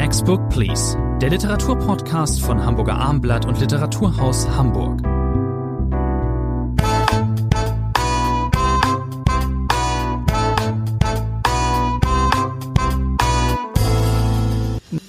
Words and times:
Next 0.00 0.24
Book 0.24 0.48
Please, 0.48 0.96
der 1.20 1.28
Literaturpodcast 1.28 2.40
von 2.40 2.64
Hamburger 2.64 2.94
Armblatt 2.94 3.44
und 3.44 3.60
Literaturhaus 3.60 4.48
Hamburg. 4.48 5.02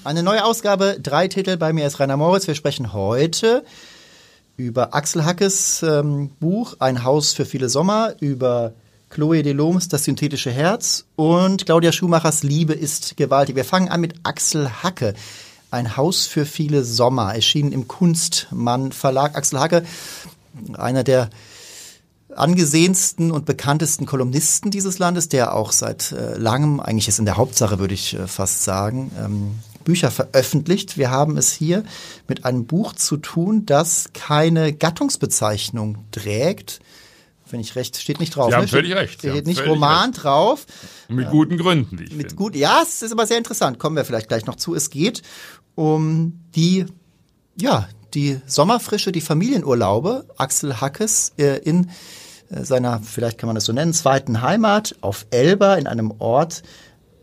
Eine 0.04 0.23
neue 0.23 0.43
Ausgabe, 0.43 0.98
drei 1.02 1.30
Titel. 1.30 1.55
Bei 1.55 1.71
mir 1.71 1.88
ist 1.88 2.02
Rainer 2.02 2.18
Moritz. 2.18 2.48
Wir 2.48 2.55
sprechen 2.55 2.92
heute 2.92 3.64
über 4.58 4.94
Axel 4.94 5.23
Hackes 5.23 5.84
ähm, 5.84 6.32
Buch 6.42 6.76
Ein 6.80 7.05
Haus 7.05 7.32
für 7.32 7.46
viele 7.46 7.70
Sommer, 7.70 8.16
über 8.20 8.73
Chloe 9.12 9.43
Deloms 9.43 9.89
Das 9.89 10.05
synthetische 10.05 10.52
Herz 10.52 11.05
und 11.18 11.66
Claudia 11.66 11.91
Schumachers 11.91 12.43
Liebe 12.43 12.71
ist 12.71 13.18
gewaltig. 13.18 13.57
Wir 13.57 13.66
fangen 13.66 13.89
an 13.89 14.00
mit 14.00 14.14
Axel 14.24 14.70
Hacke. 14.84 15.15
Ein 15.70 15.97
Haus 15.97 16.25
für 16.25 16.46
viele 16.46 16.86
Sommer, 16.86 17.36
erschienen 17.36 17.74
im 17.74 17.89
Kunstmann 17.89 18.93
Verlag. 18.93 19.36
Axel 19.36 19.60
Hacke, 19.60 19.84
einer 20.74 21.04
der 21.04 21.29
angesehensten 22.34 23.32
und 23.32 23.46
bekanntesten 23.46 24.06
Kolumnisten 24.06 24.71
dieses 24.71 24.97
Landes, 24.97 25.28
der 25.28 25.56
auch 25.56 25.73
seit 25.73 26.14
äh, 26.14 26.37
langem, 26.37 26.79
eigentlich 26.79 27.09
ist 27.09 27.20
in 27.20 27.25
der 27.25 27.36
Hauptsache, 27.36 27.79
würde 27.79 27.93
ich 27.93 28.14
äh, 28.14 28.28
fast 28.28 28.64
sagen, 28.64 29.12
ähm, 29.21 29.59
Bücher 29.84 30.09
veröffentlicht. 30.09 30.98
Wir 30.98 31.12
haben 31.12 31.36
es 31.36 31.51
hier 31.51 31.84
mit 32.30 32.45
einem 32.45 32.66
Buch 32.66 32.94
zu 32.94 33.17
tun, 33.17 33.66
das 33.66 34.12
keine 34.14 34.72
Gattungsbezeichnung 34.72 35.98
trägt. 36.12 36.80
Wenn 37.52 37.59
ich 37.59 37.75
recht, 37.75 37.97
steht 37.97 38.19
nicht 38.19 38.36
drauf. 38.36 38.50
Sie 38.50 38.55
haben 38.55 38.61
ne? 38.64 38.67
völlig 38.67 38.95
recht. 38.95 39.22
Sie 39.22 39.30
Steht 39.30 39.45
haben 39.45 39.50
nicht 39.50 39.66
Roman 39.66 40.11
recht. 40.11 40.23
drauf. 40.23 40.66
Mit 41.08 41.30
guten 41.30 41.58
Gründen, 41.58 42.00
wie 42.00 42.03
ich 42.05 42.11
Mit 42.11 42.30
finde. 42.30 42.36
gut, 42.36 42.55
ja, 42.55 42.81
es 42.81 43.02
ist 43.02 43.11
aber 43.11 43.28
sehr 43.28 43.38
interessant. 43.38 43.80
Kommen 43.80 43.95
wir 43.95 44.05
vielleicht 44.05 44.28
gleich 44.28 44.45
noch 44.45 44.55
zu. 44.55 44.75
Es 44.75 44.89
geht 44.89 45.22
um 45.75 46.39
die, 46.56 46.86
ja, 47.56 47.88
die 48.14 48.39
Sommerfrische, 48.45 49.11
die 49.11 49.22
Familienurlaube 49.22 50.26
Axel 50.38 50.81
Hackes 50.81 51.34
äh, 51.38 51.58
in 51.58 51.89
äh, 52.50 52.64
seiner, 52.64 53.00
vielleicht 53.02 53.38
kann 53.38 53.48
man 53.48 53.56
das 53.56 53.66
so 53.66 53.73
nennen, 53.73 53.94
zweiten 53.94 54.42
Heimat 54.42 54.95
auf 55.02 55.26
Elba 55.31 55.76
in 55.76 55.88
einem 55.88 56.14
Ort 56.20 56.64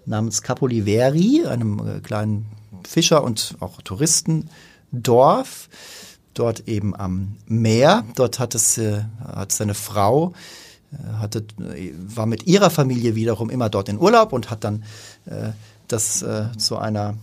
namens 0.06 0.42
Capoliveri, 0.42 1.47
einem 1.47 1.78
äh, 1.78 2.00
kleinen 2.00 2.47
Fischer- 2.86 3.22
und 3.22 3.56
auch 3.60 3.83
Touristendorf. 3.83 5.69
Dort 6.39 6.69
eben 6.69 6.94
am 6.94 7.36
Meer. 7.47 8.05
Dort 8.14 8.39
hat 8.39 8.55
es 8.55 8.78
äh, 8.78 9.03
hat 9.25 9.50
seine 9.50 9.75
Frau 9.75 10.34
äh, 10.92 11.14
hatte, 11.14 11.44
äh, 11.75 11.92
war 12.06 12.27
mit 12.27 12.47
ihrer 12.47 12.70
Familie 12.70 13.17
wiederum 13.17 13.50
immer 13.50 13.69
dort 13.69 13.89
in 13.89 13.98
Urlaub 13.98 14.33
und 14.33 14.48
hat 14.48 14.62
dann 14.62 14.84
äh, 15.27 15.50
das 15.89 16.22
äh, 16.22 16.47
zu 16.56 16.77
einer 16.77 17.16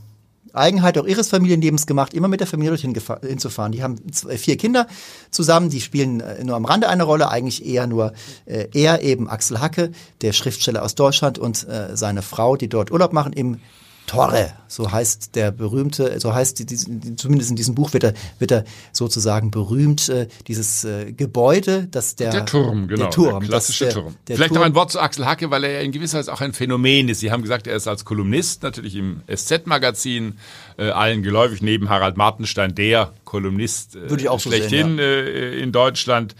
Eigenheit 0.51 0.97
auch 0.97 1.05
ihres 1.05 1.29
Familienlebens 1.29 1.87
gemacht, 1.87 2.13
immer 2.13 2.27
mit 2.27 2.41
der 2.41 2.47
Familie 2.47 2.71
dorthin 2.71 2.93
hinzufahren. 3.21 3.71
Die 3.71 3.83
haben 3.83 4.11
zwei, 4.11 4.37
vier 4.37 4.57
Kinder 4.57 4.87
zusammen, 5.31 5.69
die 5.69 5.79
spielen 5.81 6.21
nur 6.43 6.57
am 6.57 6.65
Rande 6.65 6.89
eine 6.89 7.03
Rolle, 7.03 7.29
eigentlich 7.29 7.65
eher 7.65 7.87
nur 7.87 8.13
äh, 8.45 8.67
er 8.73 9.01
eben 9.01 9.29
Axel 9.29 9.61
Hacke, 9.61 9.91
der 10.21 10.33
Schriftsteller 10.33 10.83
aus 10.83 10.95
Deutschland 10.95 11.37
und 11.37 11.67
äh, 11.67 11.95
seine 11.95 12.21
Frau, 12.21 12.57
die 12.57 12.67
dort 12.67 12.91
Urlaub 12.91 13.13
machen 13.13 13.31
im 13.31 13.59
Torre, 14.07 14.53
so 14.67 14.91
heißt 14.91 15.35
der 15.35 15.51
berühmte, 15.51 16.19
so 16.19 16.33
heißt 16.33 16.59
die, 16.59 16.65
die, 16.65 17.15
zumindest 17.15 17.49
in 17.49 17.55
diesem 17.55 17.73
Buch 17.75 17.93
wird 17.93 18.03
er, 18.03 18.13
wird 18.39 18.51
er 18.51 18.63
sozusagen 18.91 19.49
berühmt, 19.51 20.09
äh, 20.09 20.27
dieses 20.47 20.83
äh, 20.83 21.11
Gebäude, 21.11 21.87
das 21.89 22.15
der 22.15 22.31
Der 22.31 22.45
Turm, 22.45 22.87
genau. 22.87 23.01
der 23.03 23.09
Turm, 23.11 23.39
der 23.41 23.49
klassische 23.49 23.85
der- 23.85 23.93
Turm. 23.93 24.15
der 24.27 24.35
Vielleicht 24.35 24.49
Turm, 24.49 24.59
noch 24.59 24.65
ein 24.65 24.75
Wort 24.75 24.91
zu 24.91 24.99
Axel 24.99 25.25
Hacke, 25.25 25.49
weil 25.49 25.63
er 25.63 25.71
ja 25.71 25.79
in 25.79 25.91
gewisser 25.91 26.19
Weise 26.19 26.31
auch 26.31 26.41
ein 26.41 26.53
Phänomen 26.53 27.09
ist. 27.09 27.19
Sie 27.21 27.31
haben 27.31 27.41
gesagt, 27.41 27.65
er 27.67 27.75
ist 27.75 27.87
als 27.87 28.05
Kolumnist 28.05 28.61
natürlich 28.63 28.95
im 28.95 29.21
SZ-Magazin 29.33 30.37
äh, 30.77 30.89
allen 30.89 31.23
geläufig, 31.23 31.61
neben 31.61 31.89
Harald 31.89 32.17
Martenstein, 32.17 32.75
der 32.75 33.11
Kolumnist 33.23 33.95
äh, 33.95 34.09
Würde 34.09 34.21
ich 34.23 34.29
auch 34.29 34.39
so 34.39 34.49
schlechthin 34.49 34.97
sehen, 34.97 34.99
äh, 34.99 35.57
in 35.59 35.71
Deutschland. 35.71 36.35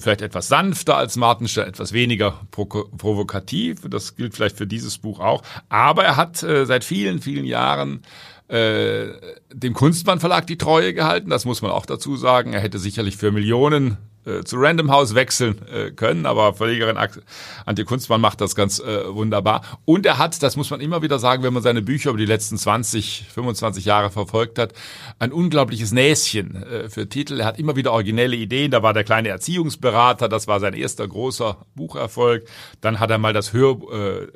Vielleicht 0.00 0.22
etwas 0.22 0.48
sanfter 0.48 0.96
als 0.96 1.16
Martenstein, 1.16 1.68
etwas 1.68 1.92
weniger 1.92 2.40
pro 2.50 2.64
provokativ. 2.64 3.88
Das 3.88 4.16
gilt 4.16 4.34
vielleicht 4.34 4.56
für 4.56 4.66
dieses 4.66 4.98
Buch 4.98 5.20
auch. 5.20 5.42
Aber 5.68 6.04
er 6.04 6.16
hat 6.16 6.42
äh, 6.42 6.64
seit 6.64 6.84
vielen, 6.84 7.20
vielen 7.20 7.44
Jahren 7.44 8.02
äh, 8.48 9.08
dem 9.52 9.74
Kunstmann 9.74 10.20
Verlag 10.20 10.46
die 10.46 10.58
Treue 10.58 10.94
gehalten. 10.94 11.30
Das 11.30 11.44
muss 11.44 11.62
man 11.62 11.70
auch 11.70 11.86
dazu 11.86 12.16
sagen. 12.16 12.52
Er 12.52 12.60
hätte 12.60 12.78
sicherlich 12.78 13.16
für 13.16 13.32
Millionen 13.32 13.96
äh, 14.24 14.44
zu 14.44 14.56
Random 14.56 14.90
House 14.90 15.14
wechseln 15.14 15.60
äh, 15.68 15.90
können, 15.90 16.26
aber 16.26 16.54
Verlegerin 16.54 16.96
Antje 17.66 17.84
Kunstmann 17.84 18.20
macht 18.20 18.40
das 18.40 18.54
ganz 18.54 18.78
äh, 18.80 19.12
wunderbar. 19.12 19.62
Und 19.84 20.06
er 20.06 20.18
hat, 20.18 20.42
das 20.42 20.56
muss 20.56 20.70
man 20.70 20.80
immer 20.80 21.02
wieder 21.02 21.18
sagen, 21.18 21.42
wenn 21.42 21.52
man 21.52 21.62
seine 21.62 21.82
Bücher 21.82 22.10
über 22.10 22.18
die 22.18 22.26
letzten 22.26 22.58
20, 22.58 23.26
25 23.32 23.84
Jahre 23.84 24.10
verfolgt 24.10 24.58
hat, 24.58 24.72
ein 25.18 25.32
unglaubliches 25.32 25.92
Näschen 25.92 26.62
äh, 26.62 26.88
für 26.88 27.08
Titel. 27.08 27.40
Er 27.40 27.46
hat 27.46 27.58
immer 27.58 27.76
wieder 27.76 27.92
originelle 27.92 28.36
Ideen. 28.36 28.70
Da 28.70 28.82
war 28.82 28.92
der 28.92 29.04
kleine 29.04 29.28
Erziehungsberater, 29.28 30.28
das 30.28 30.46
war 30.46 30.60
sein 30.60 30.74
erster 30.74 31.06
großer 31.06 31.58
Bucherfolg. 31.74 32.44
Dann 32.80 33.00
hat 33.00 33.10
er 33.10 33.18
mal 33.18 33.32
das 33.32 33.52
Hör, 33.52 33.78
äh, 33.92 34.28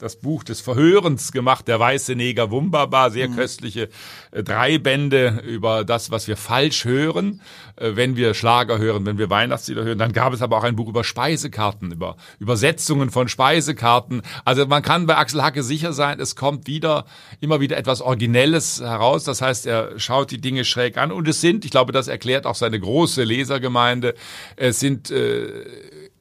das 0.00 0.16
Buch 0.16 0.44
des 0.44 0.60
Verhörens 0.60 1.30
gemacht, 1.30 1.68
der 1.68 1.78
weiße 1.78 2.14
Neger 2.14 2.50
Wumbaba, 2.50 3.10
sehr 3.10 3.28
köstliche 3.28 3.88
äh, 4.30 4.42
drei 4.42 4.78
Bände 4.78 5.42
über 5.46 5.84
das, 5.84 6.10
was 6.10 6.26
wir 6.26 6.36
falsch 6.36 6.84
hören, 6.84 7.42
äh, 7.76 7.92
wenn 7.94 8.16
wir 8.16 8.34
Schlager 8.34 8.78
hören, 8.78 9.04
wenn 9.06 9.18
wir 9.18 9.30
Weihnachtslieder 9.30 9.84
hören. 9.84 9.98
Dann 9.98 10.12
gab 10.12 10.32
es 10.32 10.42
aber 10.42 10.58
auch 10.58 10.64
ein 10.64 10.76
Buch 10.76 10.88
über 10.88 11.04
Speisekarten, 11.04 11.92
über 11.92 12.16
Übersetzungen 12.38 13.10
von 13.10 13.28
Speisekarten. 13.28 14.22
Also 14.44 14.66
man 14.66 14.82
kann 14.82 15.06
bei 15.06 15.16
Axel 15.16 15.42
Hacke 15.42 15.62
sicher 15.62 15.92
sein, 15.92 16.18
es 16.18 16.34
kommt 16.34 16.66
wieder, 16.66 17.04
immer 17.40 17.60
wieder 17.60 17.76
etwas 17.76 18.00
Originelles 18.00 18.80
heraus. 18.80 19.24
Das 19.24 19.42
heißt, 19.42 19.66
er 19.66 19.98
schaut 19.98 20.30
die 20.30 20.40
Dinge 20.40 20.64
schräg 20.64 20.96
an 20.96 21.12
und 21.12 21.28
es 21.28 21.40
sind, 21.40 21.64
ich 21.64 21.70
glaube, 21.70 21.92
das 21.92 22.08
erklärt 22.08 22.46
auch 22.46 22.54
seine 22.54 22.80
große 22.80 23.22
Lesergemeinde, 23.22 24.14
es 24.56 24.80
sind 24.80 25.10
äh, 25.10 25.64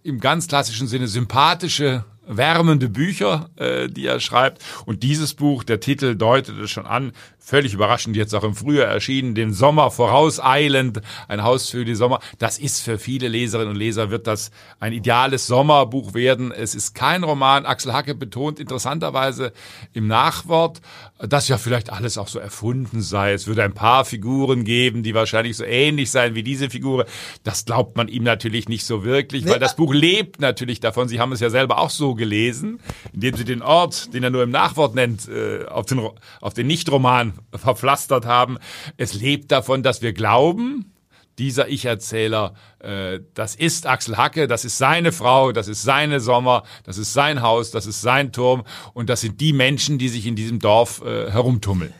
im 0.03 0.19
ganz 0.19 0.47
klassischen 0.47 0.87
Sinne 0.87 1.07
sympathische, 1.07 2.03
wärmende 2.29 2.87
Bücher, 2.89 3.49
äh, 3.57 3.89
die 3.89 4.05
er 4.05 4.19
schreibt. 4.19 4.63
Und 4.85 5.03
dieses 5.03 5.33
Buch, 5.33 5.63
der 5.63 5.79
Titel 5.79 6.15
deutet 6.15 6.57
es 6.59 6.71
schon 6.71 6.85
an, 6.85 7.11
völlig 7.49 7.73
überraschend 7.73 8.15
jetzt 8.15 8.35
auch 8.35 8.43
im 8.43 8.53
Frühjahr 8.53 8.87
erschienen, 8.87 9.33
den 9.33 9.53
Sommer 9.53 9.89
vorauseilend, 9.89 11.01
ein 11.27 11.41
Haus 11.41 11.69
für 11.69 11.83
die 11.83 11.95
Sommer. 11.95 12.19
Das 12.37 12.59
ist 12.59 12.81
für 12.81 12.99
viele 12.99 13.27
Leserinnen 13.27 13.71
und 13.71 13.75
Leser, 13.75 14.11
wird 14.11 14.27
das 14.27 14.51
ein 14.79 14.93
ideales 14.93 15.47
Sommerbuch 15.47 16.13
werden. 16.13 16.51
Es 16.51 16.75
ist 16.75 16.93
kein 16.93 17.23
Roman. 17.23 17.65
Axel 17.65 17.91
Hacke 17.91 18.13
betont 18.13 18.59
interessanterweise 18.59 19.51
im 19.93 20.05
Nachwort, 20.05 20.81
dass 21.17 21.47
ja 21.47 21.57
vielleicht 21.57 21.91
alles 21.91 22.19
auch 22.19 22.27
so 22.27 22.37
erfunden 22.37 23.01
sei. 23.01 23.33
Es 23.33 23.47
würde 23.47 23.63
ein 23.63 23.73
paar 23.73 24.05
Figuren 24.05 24.63
geben, 24.63 25.01
die 25.01 25.15
wahrscheinlich 25.15 25.57
so 25.57 25.63
ähnlich 25.63 26.11
sein 26.11 26.35
wie 26.35 26.43
diese 26.43 26.69
Figur. 26.69 27.05
Das 27.43 27.65
glaubt 27.65 27.97
man 27.97 28.09
ihm 28.09 28.23
natürlich 28.23 28.69
nicht 28.69 28.85
so 28.85 29.03
wirklich, 29.03 29.47
weil 29.47 29.59
das 29.59 29.75
Buch 29.75 29.93
lebt 29.93 30.39
natürlich 30.39 30.81
davon. 30.81 31.07
Sie 31.07 31.19
haben 31.19 31.31
es 31.31 31.39
ja 31.39 31.49
selber 31.49 31.79
auch 31.79 31.89
so 31.89 32.13
gelesen, 32.13 32.79
indem 33.11 33.35
Sie 33.35 33.43
den 33.43 33.63
Ort, 33.63 34.13
den 34.13 34.23
er 34.23 34.29
nur 34.29 34.43
im 34.43 34.51
Nachwort 34.51 34.93
nennt, 34.93 35.27
äh, 35.27 35.65
auf 35.65 35.87
den, 35.87 35.99
auf 36.41 36.53
den 36.53 36.67
Nicht-Roman 36.67 37.38
verpflastert 37.55 38.25
haben. 38.25 38.57
Es 38.97 39.13
lebt 39.13 39.51
davon, 39.51 39.83
dass 39.83 40.01
wir 40.01 40.13
glauben, 40.13 40.93
dieser 41.39 41.69
Ich-Erzähler, 41.69 42.53
äh, 42.79 43.21
das 43.33 43.55
ist 43.55 43.87
Axel 43.87 44.17
Hacke, 44.17 44.47
das 44.47 44.65
ist 44.65 44.77
seine 44.77 45.11
Frau, 45.11 45.51
das 45.51 45.67
ist 45.67 45.83
seine 45.83 46.19
Sommer, 46.19 46.63
das 46.83 46.97
ist 46.97 47.13
sein 47.13 47.41
Haus, 47.41 47.71
das 47.71 47.85
ist 47.85 48.01
sein 48.01 48.31
Turm 48.31 48.63
und 48.93 49.09
das 49.09 49.21
sind 49.21 49.39
die 49.41 49.53
Menschen, 49.53 49.97
die 49.97 50.09
sich 50.09 50.27
in 50.27 50.35
diesem 50.35 50.59
Dorf 50.59 51.01
äh, 51.01 51.31
herumtummeln. 51.31 51.93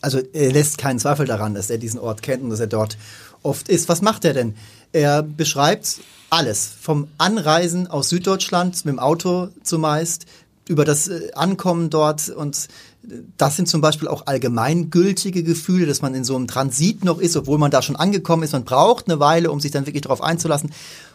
also 0.00 0.20
er 0.32 0.52
lässt 0.52 0.78
keinen 0.78 0.98
Zweifel 0.98 1.26
daran, 1.26 1.54
dass 1.54 1.68
er 1.68 1.78
diesen 1.78 2.00
Ort 2.00 2.22
kennt 2.22 2.44
und 2.44 2.50
dass 2.50 2.60
er 2.60 2.68
dort 2.68 2.96
oft 3.42 3.68
ist. 3.68 3.88
Was 3.88 4.02
macht 4.02 4.24
er 4.24 4.34
denn? 4.34 4.54
Er 4.92 5.22
beschreibt 5.22 6.00
alles, 6.30 6.72
vom 6.80 7.08
Anreisen 7.18 7.88
aus 7.88 8.08
Süddeutschland 8.08 8.84
mit 8.84 8.92
dem 8.92 8.98
Auto 9.00 9.48
zumeist, 9.62 10.26
über 10.68 10.84
das 10.84 11.08
äh, 11.08 11.32
Ankommen 11.34 11.90
dort 11.90 12.28
und 12.28 12.56
äh, 12.56 12.68
das 13.02 13.56
sind 13.56 13.66
zum 13.66 13.80
Beispiel 13.80 14.08
auch 14.08 14.26
allgemeingültige 14.26 15.42
Gefühle, 15.42 15.86
dass 15.86 16.02
man 16.02 16.14
in 16.14 16.24
so 16.24 16.36
einem 16.36 16.46
Transit 16.46 17.04
noch 17.04 17.18
ist, 17.18 17.36
obwohl 17.36 17.58
man 17.58 17.70
da 17.70 17.80
schon 17.82 17.96
angekommen 17.96 18.42
ist. 18.42 18.52
Man 18.52 18.64
braucht 18.64 19.08
eine 19.08 19.18
Weile, 19.20 19.50
um 19.50 19.60
sich 19.60 19.70
dann 19.70 19.86
wirklich 19.86 20.02
darauf 20.02 20.22
einzulassen. 20.22 20.70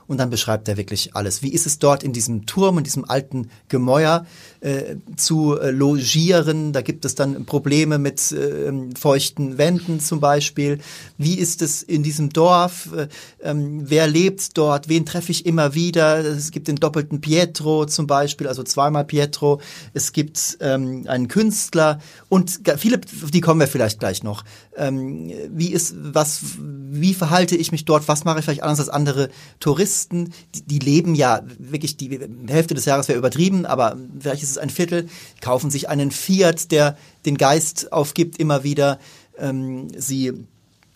Und 0.08 0.18
dann 0.18 0.30
beschreibt 0.30 0.68
er 0.68 0.78
wirklich 0.78 1.16
alles. 1.16 1.42
Wie 1.42 1.52
ist 1.52 1.66
es 1.66 1.80
dort 1.80 2.04
in 2.04 2.14
diesem 2.14 2.46
Turm, 2.46 2.78
in 2.78 2.84
diesem 2.84 3.10
alten 3.10 3.50
Gemäuer 3.70 4.26
äh, 4.66 4.96
zu 5.16 5.60
äh, 5.60 5.70
logieren? 5.70 6.74
Da 6.74 6.82
gibt 6.82 7.06
es 7.06 7.14
dann 7.14 7.46
Probleme 7.46 8.00
mit 8.00 8.32
äh, 8.32 8.72
feuchten 8.98 9.60
Wänden 9.60 10.00
zum 10.00 10.20
Beispiel. 10.20 10.80
Wie 11.20 11.36
ist 11.36 11.62
es 11.62 11.84
in 11.84 12.02
diesem 12.02 12.32
Dorf? 12.32 12.90
Äh, 12.96 13.08
ähm, 13.44 13.84
wer 13.86 14.08
lebt 14.08 14.58
dort? 14.58 14.90
Wen 14.90 15.06
treffe 15.06 15.32
ich 15.32 15.46
immer 15.46 15.76
wieder? 15.76 16.18
Es 16.18 16.50
gibt 16.50 16.68
den 16.68 16.78
doppelten 16.78 17.22
Pietro 17.22 17.86
zum 17.86 18.08
Beispiel, 18.08 18.48
also 18.48 18.64
zweimal 18.64 19.06
Pietro. 19.06 19.62
Es 19.94 20.14
gibt 20.14 20.58
ähm, 20.62 21.04
einen 21.08 21.28
Künstler 21.28 22.00
und 22.28 22.62
viele, 22.78 22.98
die 22.98 23.42
kommen 23.42 23.60
wir 23.60 23.68
vielleicht 23.68 24.00
gleich 24.00 24.24
noch. 24.24 24.44
Ähm, 24.76 25.32
wie 25.50 25.72
ist 25.72 25.96
was? 25.98 26.42
Wie 26.60 27.14
verhalte 27.14 27.56
ich 27.56 27.72
mich 27.72 27.86
dort? 27.86 28.08
Was 28.08 28.26
mache 28.26 28.40
ich 28.40 28.46
vielleicht 28.46 28.64
anders 28.64 28.80
als 28.80 28.90
andere 28.90 29.30
Touristen? 29.60 30.34
Die, 30.56 30.64
die 30.64 30.80
leben 30.80 31.14
ja 31.14 31.42
wirklich, 31.60 31.98
die 31.98 32.20
Hälfte 32.48 32.74
des 32.74 32.86
Jahres 32.86 33.08
wäre 33.08 33.20
übertrieben, 33.20 33.66
aber 33.66 33.96
vielleicht 34.20 34.44
ist 34.44 34.52
es 34.52 34.55
ein 34.58 34.70
Viertel, 34.70 35.10
kaufen 35.42 35.70
sich 35.70 35.90
einen 35.90 36.12
Fiat, 36.12 36.72
der 36.72 36.98
den 37.26 37.38
Geist 37.38 37.92
aufgibt 37.92 38.40
immer 38.40 38.64
wieder. 38.64 39.00
Ähm, 39.38 39.88
sie 39.96 40.46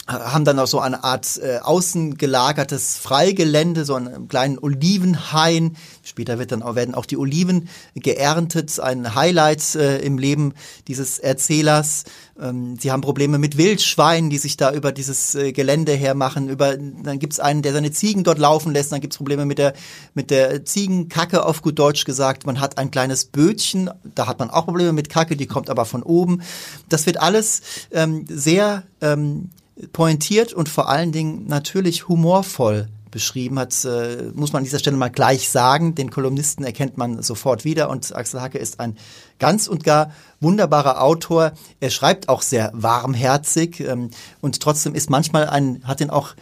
haben 0.10 0.46
dann 0.46 0.60
auch 0.60 0.68
so 0.68 0.80
eine 0.80 1.04
Art 1.04 1.38
äh, 1.38 1.60
außen 1.60 2.18
gelagertes 2.18 2.98
Freigelände, 2.98 3.86
so 3.86 3.96
einen 3.96 4.28
kleinen 4.28 4.58
Olivenhain. 4.58 5.78
Später 6.04 6.40
wird 6.40 6.52
dann 6.52 6.64
auch, 6.64 6.76
werden 6.76 6.96
auch 6.96 7.06
die 7.06 7.18
Oliven 7.18 7.70
geerntet, 7.94 8.80
ein 8.80 9.14
Highlight 9.16 9.76
äh, 9.76 10.00
im 10.00 10.18
Leben 10.18 10.54
dieses 10.88 11.20
Erzählers. 11.20 12.06
Ähm, 12.42 12.78
sie 12.80 12.92
haben 12.92 13.02
Probleme 13.02 13.38
mit 13.38 13.58
Wildschweinen, 13.58 14.30
die 14.30 14.40
sich 14.40 14.58
da 14.58 14.74
über 14.74 14.92
dieses 14.92 15.36
äh, 15.36 15.52
Gelände 15.52 15.94
hermachen. 15.94 16.50
Über, 16.50 16.76
dann 16.76 17.20
gibt's 17.20 17.40
einen, 17.40 17.62
der 17.62 17.74
seine 17.74 17.92
Ziegen 17.92 18.24
dort 18.24 18.40
laufen 18.40 18.74
lässt. 18.74 18.92
Dann 18.92 19.02
gibt's 19.02 19.18
Probleme 19.18 19.46
mit 19.46 19.60
der, 19.60 19.74
mit 20.16 20.32
der 20.32 20.66
Ziegenkacke, 20.66 21.46
auf 21.46 21.62
gut 21.62 21.78
Deutsch 21.78 22.06
gesagt. 22.06 22.48
Man 22.48 22.60
hat 22.60 22.78
ein 22.78 22.90
kleines 22.90 23.26
Bötchen, 23.26 23.92
da 24.16 24.26
hat 24.28 24.40
man 24.40 24.50
auch 24.50 24.66
Probleme 24.66 24.94
mit 24.94 25.10
Kacke, 25.10 25.36
die 25.36 25.48
kommt 25.48 25.70
aber 25.70 25.86
von 25.86 26.02
oben. 26.02 26.42
Das 26.88 27.06
wird 27.06 27.18
alles 27.18 27.62
ähm, 27.92 28.26
sehr 28.28 28.84
ähm, 29.02 29.50
pointiert 29.94 30.54
und 30.54 30.70
vor 30.70 30.90
allen 30.90 31.12
Dingen 31.12 31.48
natürlich 31.48 32.08
humorvoll 32.08 32.88
beschrieben 33.12 33.58
hat, 33.60 33.74
äh, 33.86 34.32
muss 34.34 34.54
man 34.54 34.60
an 34.60 34.64
dieser 34.66 34.80
Stelle 34.80 34.98
mal 34.98 35.10
gleich 35.10 35.50
sagen. 35.50 35.96
Den 35.96 36.12
Kolumnisten 36.12 36.64
erkennt 36.64 36.98
man 36.98 37.24
sofort 37.24 37.66
wieder 37.66 37.90
und 37.90 38.16
Axel 38.16 38.42
Hacke 38.42 38.58
ist 38.58 38.80
ein 38.80 38.98
ganz 39.40 39.68
und 39.68 39.84
gar 39.84 40.12
wunderbarer 40.40 41.02
Autor. 41.02 41.54
Er 41.80 41.90
schreibt 41.90 42.30
auch 42.30 42.42
sehr 42.42 42.72
warmherzig 42.74 43.80
ähm, 43.80 44.12
und 44.42 44.60
trotzdem 44.60 44.96
ist 44.96 45.10
manchmal 45.10 45.50
ein, 45.50 45.82
hat 45.86 46.00
den 46.00 46.10
auch 46.10 46.36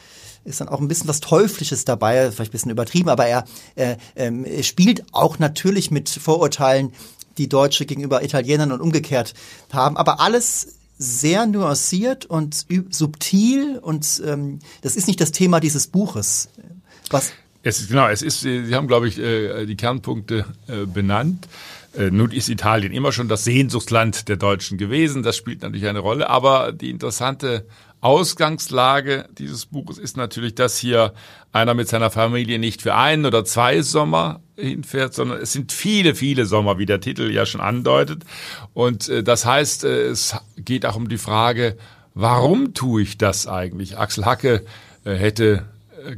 ist 0.44 0.62
dann 0.62 0.69
auch 0.69 0.80
ein 0.80 0.88
bisschen 0.88 1.10
was 1.10 1.19
Teuflisches 1.19 1.84
dabei, 1.84 2.31
vielleicht 2.31 2.51
ein 2.51 2.54
bisschen 2.54 2.72
übertrieben, 2.72 3.10
aber 3.10 3.25
er, 3.25 3.44
äh, 3.75 3.98
er 4.16 4.63
spielt 4.63 5.04
auch 5.12 5.39
natürlich 5.39 5.92
mit 5.92 6.07
Vorurteilen, 6.07 6.94
die 7.38 7.50
Deutsche 7.50 7.86
gegenüber 7.86 8.24
Italienern 8.24 8.72
und 8.72 8.80
umgekehrt 8.80 9.34
haben. 9.74 9.98
Aber 9.98 10.22
alles 10.22 10.76
sehr 10.98 11.46
nuanciert 11.46 12.26
und 12.26 12.66
subtil 12.90 13.80
und 13.80 14.22
ähm, 14.26 14.60
das 14.82 14.96
ist 14.96 15.08
nicht 15.08 15.22
das 15.22 15.32
Thema 15.32 15.60
dieses 15.60 15.88
Buches. 15.88 16.50
Was 17.10 17.32
es 17.64 17.80
ist, 17.82 17.90
genau, 17.90 18.08
es 18.08 18.22
ist, 18.22 18.42
Sie 18.42 18.74
haben, 18.74 18.88
glaube 18.88 19.10
ich, 19.10 19.20
äh, 19.20 19.66
die 19.66 19.76
Kernpunkte 19.76 20.46
äh, 20.68 20.86
benannt. 20.86 21.48
Äh, 21.98 22.12
nun 22.12 22.32
ist 22.32 22.48
Italien 22.48 22.94
immer 22.94 23.12
schon 23.12 23.28
das 23.28 23.44
Sehnsuchtsland 23.44 24.30
der 24.30 24.38
Deutschen 24.38 24.78
gewesen. 24.78 25.24
Das 25.24 25.36
spielt 25.36 25.64
natürlich 25.64 25.88
eine 25.88 26.00
Rolle. 26.00 26.30
Aber 26.30 26.72
die 26.72 26.90
interessante 26.90 27.66
Ausgangslage 28.02 29.28
dieses 29.38 29.66
Buches 29.66 29.98
ist 29.98 30.18
natürlich, 30.18 30.56
dass 30.56 30.78
hier 30.78 31.14
einer 31.52 31.74
mit 31.74 31.88
seiner 31.88 32.12
Familie 32.12 32.60
nicht 32.60 32.82
für 32.82 32.96
einen 32.96 33.26
oder 33.26 33.44
zwei 33.44 33.82
Sommer 33.82 34.42
hinfährt, 34.56 35.14
sondern 35.14 35.42
es 35.42 35.54
sind 35.54 35.72
viele, 35.72 36.16
viele 36.16 36.46
Sommer, 36.46 36.78
wie 36.78 36.86
der 36.86 37.02
Titel 37.02 37.32
ja 37.32 37.46
schon 37.46 37.62
andeutet. 37.62 38.24
Und 38.74 39.10
äh, 39.10 39.24
das 39.24 39.46
heißt, 39.46 39.84
äh, 39.84 40.08
es 40.08 40.36
geht 40.58 40.86
auch 40.86 40.96
um 40.96 41.10
die 41.10 41.18
Frage, 41.18 41.78
warum 42.14 42.74
tue 42.74 43.02
ich 43.02 43.18
das 43.18 43.48
eigentlich? 43.48 43.98
Axel 43.98 44.26
Hacke 44.26 44.66
äh, 45.04 45.16
hätte 45.16 45.66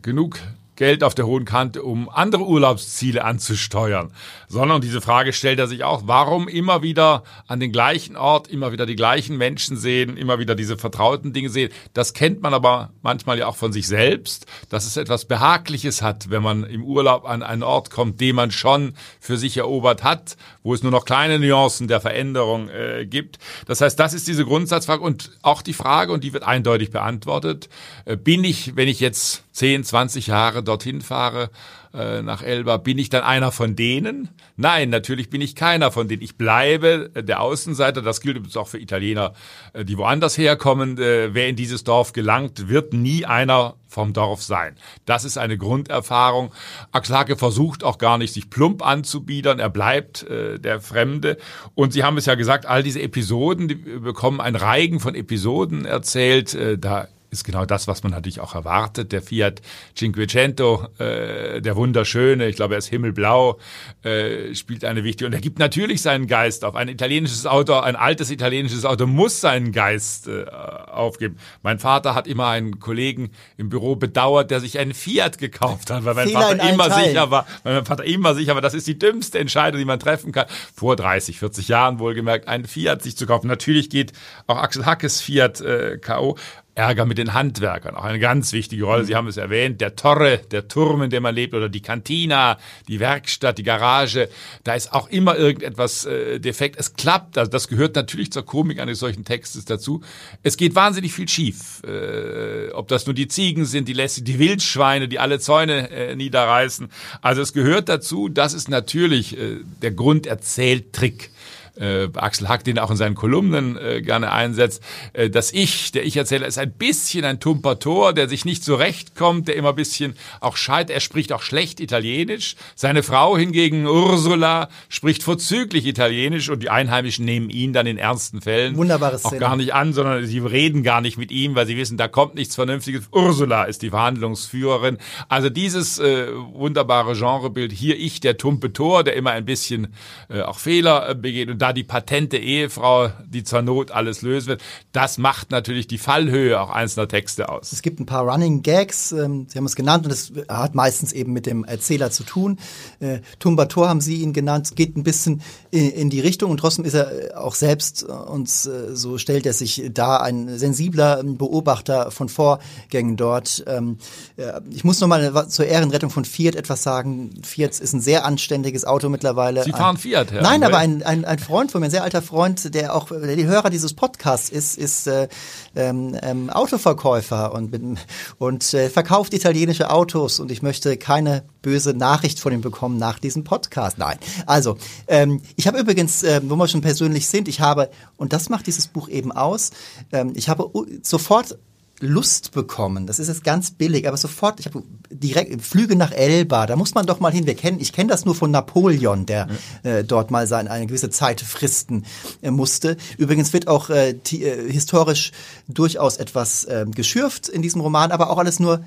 genug 0.01 0.39
Geld 0.75 1.03
auf 1.03 1.13
der 1.13 1.25
hohen 1.27 1.45
Kante, 1.45 1.83
um 1.83 2.09
andere 2.09 2.45
Urlaubsziele 2.45 3.23
anzusteuern, 3.23 4.11
sondern 4.49 4.81
diese 4.81 4.99
Frage 4.99 5.31
stellt 5.31 5.59
er 5.59 5.67
sich 5.67 5.83
auch, 5.83 6.01
warum 6.05 6.47
immer 6.47 6.81
wieder 6.81 7.23
an 7.47 7.59
den 7.59 7.71
gleichen 7.71 8.17
Ort, 8.17 8.47
immer 8.47 8.71
wieder 8.71 8.87
die 8.87 8.95
gleichen 8.95 9.37
Menschen 9.37 9.77
sehen, 9.77 10.17
immer 10.17 10.39
wieder 10.39 10.55
diese 10.55 10.77
vertrauten 10.77 11.33
Dinge 11.33 11.49
sehen. 11.49 11.71
Das 11.93 12.13
kennt 12.13 12.41
man 12.41 12.55
aber 12.55 12.89
manchmal 13.03 13.37
ja 13.37 13.45
auch 13.45 13.55
von 13.55 13.71
sich 13.71 13.87
selbst, 13.87 14.47
dass 14.69 14.87
es 14.87 14.97
etwas 14.97 15.25
Behagliches 15.25 16.01
hat, 16.01 16.31
wenn 16.31 16.41
man 16.41 16.63
im 16.63 16.83
Urlaub 16.83 17.25
an 17.25 17.43
einen 17.43 17.61
Ort 17.61 17.91
kommt, 17.91 18.19
den 18.19 18.35
man 18.35 18.49
schon 18.49 18.95
für 19.19 19.37
sich 19.37 19.55
erobert 19.57 20.03
hat, 20.03 20.35
wo 20.63 20.73
es 20.73 20.81
nur 20.81 20.91
noch 20.91 21.05
kleine 21.05 21.37
Nuancen 21.37 21.87
der 21.87 22.01
Veränderung 22.01 22.69
äh, 22.69 23.05
gibt. 23.05 23.37
Das 23.67 23.81
heißt, 23.81 23.99
das 23.99 24.15
ist 24.15 24.27
diese 24.27 24.45
Grundsatzfrage 24.45 25.03
und 25.03 25.31
auch 25.43 25.61
die 25.61 25.73
Frage, 25.73 26.11
und 26.11 26.23
die 26.23 26.33
wird 26.33 26.43
eindeutig 26.43 26.89
beantwortet, 26.89 27.69
äh, 28.05 28.17
bin 28.17 28.43
ich, 28.43 28.75
wenn 28.75 28.87
ich 28.87 28.99
jetzt 28.99 29.43
10, 29.51 29.83
20 29.83 30.27
Jahre 30.27 30.63
dorthin 30.63 31.01
fahre, 31.01 31.51
äh, 31.93 32.21
nach 32.21 32.43
Elba, 32.43 32.77
bin 32.77 32.97
ich 32.97 33.09
dann 33.09 33.23
einer 33.23 33.51
von 33.51 33.75
denen? 33.75 34.29
Nein, 34.57 34.89
natürlich 34.89 35.29
bin 35.29 35.41
ich 35.41 35.55
keiner 35.55 35.91
von 35.91 36.07
denen. 36.07 36.21
Ich 36.21 36.37
bleibe 36.37 37.09
der 37.15 37.41
Außenseiter. 37.41 38.01
Das 38.01 38.21
gilt 38.21 38.37
übrigens 38.37 38.57
auch 38.57 38.67
für 38.67 38.79
Italiener, 38.79 39.33
äh, 39.73 39.85
die 39.85 39.97
woanders 39.97 40.37
herkommen. 40.37 40.97
Äh, 40.97 41.33
wer 41.33 41.47
in 41.47 41.55
dieses 41.55 41.83
Dorf 41.83 42.13
gelangt, 42.13 42.69
wird 42.69 42.93
nie 42.93 43.25
einer 43.25 43.75
vom 43.87 44.13
Dorf 44.13 44.43
sein. 44.43 44.75
Das 45.05 45.25
ist 45.25 45.37
eine 45.37 45.57
Grunderfahrung. 45.57 46.51
Axel 46.91 47.17
Hacke 47.17 47.37
versucht 47.37 47.83
auch 47.83 47.97
gar 47.97 48.19
nicht, 48.19 48.33
sich 48.33 48.49
plump 48.49 48.85
anzubiedern. 48.85 49.59
Er 49.59 49.69
bleibt 49.69 50.23
äh, 50.23 50.59
der 50.59 50.79
Fremde. 50.81 51.37
Und 51.73 51.91
Sie 51.91 52.03
haben 52.03 52.17
es 52.17 52.27
ja 52.27 52.35
gesagt, 52.35 52.67
all 52.67 52.83
diese 52.83 53.01
Episoden, 53.01 53.67
die 53.67 53.75
bekommen 53.75 54.41
ein 54.41 54.55
Reigen 54.55 54.99
von 54.99 55.15
Episoden 55.15 55.85
erzählt. 55.85 56.53
Äh, 56.53 56.77
da 56.77 57.07
ist 57.31 57.43
genau 57.43 57.65
das, 57.65 57.87
was 57.87 58.03
man 58.03 58.11
natürlich 58.11 58.39
auch 58.39 58.55
erwartet. 58.55 59.11
Der 59.11 59.21
Fiat 59.21 59.61
Cinquecento, 59.95 60.87
äh, 60.97 61.61
der 61.61 61.75
wunderschöne, 61.75 62.47
ich 62.47 62.55
glaube, 62.55 62.75
er 62.75 62.79
ist 62.79 62.87
himmelblau, 62.87 63.59
äh, 64.03 64.53
spielt 64.55 64.83
eine 64.83 65.03
wichtige 65.03 65.27
und 65.27 65.33
er 65.33 65.41
gibt 65.41 65.59
natürlich 65.59 66.01
seinen 66.01 66.27
Geist 66.27 66.65
auf. 66.65 66.75
Ein 66.75 66.89
italienisches 66.89 67.45
Auto, 67.45 67.73
ein 67.73 67.95
altes 67.95 68.31
italienisches 68.31 68.85
Auto 68.85 69.05
muss 69.05 69.41
seinen 69.41 69.71
Geist 69.71 70.27
äh, 70.27 70.45
aufgeben. 70.45 71.37
Mein 71.61 71.79
Vater 71.79 72.15
hat 72.15 72.27
immer 72.27 72.47
einen 72.47 72.79
Kollegen 72.79 73.31
im 73.57 73.69
Büro 73.69 73.95
bedauert, 73.95 74.49
der 74.51 74.59
sich 74.59 74.79
einen 74.79 74.93
Fiat 74.93 75.37
gekauft 75.37 75.91
hat, 75.91 76.05
weil 76.05 76.15
mein 76.15 76.27
Fehler 76.27 76.41
Vater 76.41 76.69
immer 76.69 76.89
Teil. 76.89 77.07
sicher 77.09 77.31
war, 77.31 77.45
weil 77.63 77.75
mein 77.75 77.85
Vater 77.85 78.05
immer 78.05 78.33
sicher 78.33 78.55
war, 78.55 78.61
das 78.61 78.73
ist 78.73 78.87
die 78.87 78.97
dümmste 78.97 79.39
Entscheidung, 79.39 79.79
die 79.79 79.85
man 79.85 79.99
treffen 79.99 80.31
kann. 80.31 80.47
Vor 80.73 80.95
30, 80.95 81.39
40 81.39 81.67
Jahren 81.67 81.99
wohlgemerkt, 81.99 82.47
einen 82.47 82.65
Fiat 82.65 83.03
sich 83.03 83.15
zu 83.15 83.27
kaufen. 83.27 83.47
Natürlich 83.47 83.89
geht 83.89 84.13
auch 84.47 84.57
Axel 84.57 84.85
Hackes 84.85 85.21
Fiat 85.21 85.61
äh, 85.61 85.97
K.O. 85.99 86.37
Ärger 86.75 87.05
mit 87.05 87.17
den 87.17 87.33
Handwerkern, 87.33 87.95
auch 87.95 88.05
eine 88.05 88.19
ganz 88.19 88.53
wichtige 88.53 88.85
Rolle. 88.85 89.03
Sie 89.03 89.15
haben 89.15 89.27
es 89.27 89.37
erwähnt, 89.37 89.81
der 89.81 89.95
Torre, 89.95 90.39
der 90.51 90.67
Turm, 90.67 91.01
in 91.01 91.09
dem 91.09 91.23
man 91.23 91.35
lebt, 91.35 91.53
oder 91.53 91.67
die 91.67 91.81
Cantina, 91.81 92.57
die 92.87 92.99
Werkstatt, 92.99 93.57
die 93.57 93.63
Garage. 93.63 94.29
Da 94.63 94.75
ist 94.75 94.93
auch 94.93 95.09
immer 95.09 95.35
irgendetwas 95.35 96.05
äh, 96.05 96.39
defekt. 96.39 96.77
Es 96.79 96.93
klappt, 96.93 97.37
also 97.37 97.51
das 97.51 97.67
gehört 97.67 97.95
natürlich 97.95 98.31
zur 98.31 98.45
Komik 98.45 98.79
eines 98.79 98.99
solchen 98.99 99.25
Textes 99.25 99.65
dazu. 99.65 100.01
Es 100.41 100.55
geht 100.55 100.73
wahnsinnig 100.75 101.11
viel 101.11 101.27
schief. 101.27 101.81
Äh, 101.83 102.71
ob 102.71 102.87
das 102.87 103.05
nur 103.05 103.13
die 103.13 103.27
Ziegen 103.27 103.65
sind, 103.65 103.87
die 103.87 103.93
lässig, 103.93 104.23
die 104.23 104.39
Wildschweine, 104.39 105.07
die 105.07 105.19
alle 105.19 105.39
Zäune 105.39 105.89
äh, 105.89 106.15
niederreißen. 106.15 106.89
Also 107.21 107.41
es 107.41 107.51
gehört 107.51 107.89
dazu, 107.89 108.29
das 108.29 108.53
ist 108.53 108.69
natürlich 108.69 109.37
äh, 109.37 109.57
der 109.81 109.91
Grunderzähltrick 109.91 111.31
äh, 111.79 112.09
Axel 112.15 112.47
Hack 112.49 112.63
den 112.63 112.79
auch 112.79 112.91
in 112.91 112.97
seinen 112.97 113.15
Kolumnen 113.15 113.77
äh, 113.77 114.01
gerne 114.01 114.31
einsetzt. 114.31 114.83
Äh, 115.13 115.29
das 115.29 115.51
Ich, 115.51 115.91
der 115.91 116.05
Ich-Erzähler, 116.05 116.47
ist 116.47 116.57
ein 116.57 116.71
bisschen 116.71 117.25
ein 117.25 117.39
tumper 117.39 117.79
Tor, 117.79 118.13
der 118.13 118.27
sich 118.27 118.45
nicht 118.45 118.63
zurechtkommt, 118.63 119.47
der 119.47 119.55
immer 119.55 119.69
ein 119.69 119.75
bisschen 119.75 120.15
auch 120.41 120.57
scheit. 120.57 120.89
Er 120.89 120.99
spricht 120.99 121.31
auch 121.33 121.41
schlecht 121.41 121.79
Italienisch. 121.79 122.55
Seine 122.75 123.03
Frau 123.03 123.37
hingegen, 123.37 123.87
Ursula, 123.87 124.69
spricht 124.89 125.23
vorzüglich 125.23 125.85
Italienisch 125.85 126.49
und 126.49 126.61
die 126.61 126.69
Einheimischen 126.69 127.25
nehmen 127.25 127.49
ihn 127.49 127.73
dann 127.73 127.87
in 127.87 127.97
ernsten 127.97 128.41
Fällen 128.41 128.75
Wunderbares 128.75 129.25
auch 129.25 129.37
gar 129.37 129.55
nicht 129.55 129.73
an, 129.73 129.93
sondern 129.93 130.25
sie 130.25 130.39
reden 130.39 130.83
gar 130.83 131.01
nicht 131.01 131.17
mit 131.17 131.31
ihm, 131.31 131.55
weil 131.55 131.67
sie 131.67 131.77
wissen, 131.77 131.97
da 131.97 132.07
kommt 132.07 132.35
nichts 132.35 132.55
Vernünftiges. 132.55 133.07
Ursula 133.11 133.63
ist 133.63 133.81
die 133.81 133.89
Verhandlungsführerin. 133.89 134.97
Also 135.27 135.49
dieses 135.49 135.99
äh, 135.99 136.27
wunderbare 136.53 137.13
Genrebild, 137.13 137.71
hier 137.71 137.97
ich, 137.97 138.19
der 138.19 138.37
tumpe 138.37 138.73
Tor, 138.73 139.03
der 139.03 139.15
immer 139.15 139.31
ein 139.31 139.45
bisschen 139.45 139.93
äh, 140.29 140.41
auch 140.41 140.59
Fehler 140.59 141.09
äh, 141.09 141.15
begeht 141.15 141.49
und 141.49 141.61
da 141.69 141.73
die 141.73 141.83
patente 141.83 142.37
Ehefrau, 142.37 143.09
die 143.27 143.43
zur 143.43 143.61
Not 143.61 143.91
alles 143.91 144.21
lösen 144.23 144.47
wird, 144.47 144.61
das 144.91 145.17
macht 145.17 145.51
natürlich 145.51 145.87
die 145.87 145.99
Fallhöhe 145.99 146.59
auch 146.59 146.71
einzelner 146.71 147.07
Texte 147.07 147.49
aus. 147.49 147.71
Es 147.71 147.81
gibt 147.81 147.99
ein 147.99 148.05
paar 148.05 148.27
Running 148.27 148.63
Gags, 148.63 149.11
ähm, 149.11 149.45
Sie 149.47 149.57
haben 149.57 149.65
es 149.65 149.75
genannt, 149.75 150.05
und 150.05 150.11
es 150.11 150.31
hat 150.47 150.73
meistens 150.73 151.13
eben 151.13 151.31
mit 151.31 151.45
dem 151.45 151.63
Erzähler 151.63 152.09
zu 152.09 152.23
tun. 152.23 152.57
Äh, 152.99 153.19
Tumbator 153.37 153.87
haben 153.87 154.01
Sie 154.01 154.21
ihn 154.21 154.33
genannt, 154.33 154.75
geht 154.75 154.97
ein 154.97 155.03
bisschen 155.03 155.41
in, 155.69 155.91
in 155.91 156.09
die 156.09 156.19
Richtung 156.19 156.49
und 156.49 156.57
trotzdem 156.57 156.85
ist 156.85 156.95
er 156.95 157.31
äh, 157.31 157.33
auch 157.35 157.53
selbst 157.53 158.03
äh, 158.03 158.11
und 158.11 158.49
äh, 158.49 158.95
so 158.95 159.17
stellt 159.17 159.45
er 159.45 159.53
sich 159.53 159.89
da 159.93 160.17
ein 160.17 160.57
sensibler 160.57 161.21
Beobachter 161.23 162.09
von 162.09 162.29
Vorgängen 162.29 163.15
dort. 163.15 163.63
Ähm, 163.67 163.97
äh, 164.37 164.59
ich 164.71 164.83
muss 164.83 164.99
noch 164.99 165.07
mal 165.07 165.47
zur 165.49 165.65
Ehrenrettung 165.65 166.09
von 166.09 166.25
Fiat 166.25 166.55
etwas 166.55 166.81
sagen. 166.81 167.41
Fiat 167.43 167.79
ist 167.79 167.93
ein 167.93 168.01
sehr 168.01 168.25
anständiges 168.25 168.85
Auto 168.85 169.09
mittlerweile. 169.09 169.63
Sie 169.63 169.71
fahren 169.71 169.97
Fiat, 169.97 170.31
Herr 170.31 170.41
Nein, 170.41 170.63
aber 170.63 170.77
ein, 170.77 171.03
ein, 171.03 171.25
ein 171.25 171.37
Freund 171.37 171.58
von 171.67 171.81
mir, 171.81 171.87
ein 171.87 171.91
sehr 171.91 172.03
alter 172.03 172.21
Freund, 172.21 172.73
der 172.73 172.95
auch 172.95 173.09
der 173.09 173.35
die 173.35 173.45
Hörer 173.45 173.69
dieses 173.69 173.93
Podcasts 173.93 174.49
ist, 174.49 174.77
ist 174.77 175.07
äh, 175.07 175.27
ähm, 175.75 176.17
ähm, 176.21 176.49
Autoverkäufer 176.49 177.53
und, 177.53 177.99
und 178.37 178.73
äh, 178.73 178.89
verkauft 178.89 179.33
italienische 179.33 179.89
Autos 179.91 180.39
und 180.39 180.51
ich 180.51 180.61
möchte 180.61 180.95
keine 180.95 181.43
böse 181.61 181.93
Nachricht 181.93 182.39
von 182.39 182.53
ihm 182.53 182.61
bekommen 182.61 182.97
nach 182.97 183.19
diesem 183.19 183.43
Podcast. 183.43 183.97
Nein. 183.97 184.17
Also, 184.45 184.77
ähm, 185.07 185.41
ich 185.57 185.67
habe 185.67 185.79
übrigens, 185.79 186.23
äh, 186.23 186.39
wo 186.43 186.55
wir 186.55 186.67
schon 186.67 186.81
persönlich 186.81 187.27
sind, 187.27 187.47
ich 187.47 187.59
habe, 187.59 187.89
und 188.15 188.31
das 188.31 188.49
macht 188.49 188.67
dieses 188.67 188.87
Buch 188.87 189.09
eben 189.09 189.31
aus, 189.31 189.71
ähm, 190.13 190.31
ich 190.35 190.47
habe 190.47 190.71
sofort 191.03 191.57
Lust 192.01 192.51
bekommen. 192.51 193.07
Das 193.07 193.19
ist 193.19 193.27
jetzt 193.27 193.43
ganz 193.43 193.71
billig, 193.71 194.07
aber 194.07 194.17
sofort, 194.17 194.59
ich 194.59 194.65
habe 194.65 194.83
direkt 195.09 195.61
Flüge 195.61 195.95
nach 195.95 196.11
Elba, 196.11 196.65
da 196.65 196.75
muss 196.75 196.95
man 196.95 197.05
doch 197.05 197.19
mal 197.19 197.31
hin. 197.31 197.45
Wir 197.45 197.55
kennen, 197.55 197.79
ich 197.79 197.93
kenne 197.93 198.09
das 198.09 198.25
nur 198.25 198.35
von 198.35 198.51
Napoleon, 198.51 199.25
der 199.25 199.47
äh, 199.83 200.03
dort 200.03 200.31
mal 200.31 200.47
seine 200.47 200.71
eine 200.71 200.87
gewisse 200.87 201.09
Zeit 201.09 201.41
fristen 201.41 202.05
äh, 202.41 202.51
musste. 202.51 202.97
Übrigens 203.17 203.53
wird 203.53 203.67
auch 203.67 203.89
äh, 203.89 204.13
die, 204.13 204.43
äh, 204.43 204.71
historisch 204.71 205.31
durchaus 205.67 206.17
etwas 206.17 206.65
äh, 206.65 206.85
geschürft 206.89 207.49
in 207.49 207.61
diesem 207.61 207.81
Roman, 207.81 208.11
aber 208.11 208.29
auch 208.29 208.37
alles 208.37 208.59
nur 208.59 208.83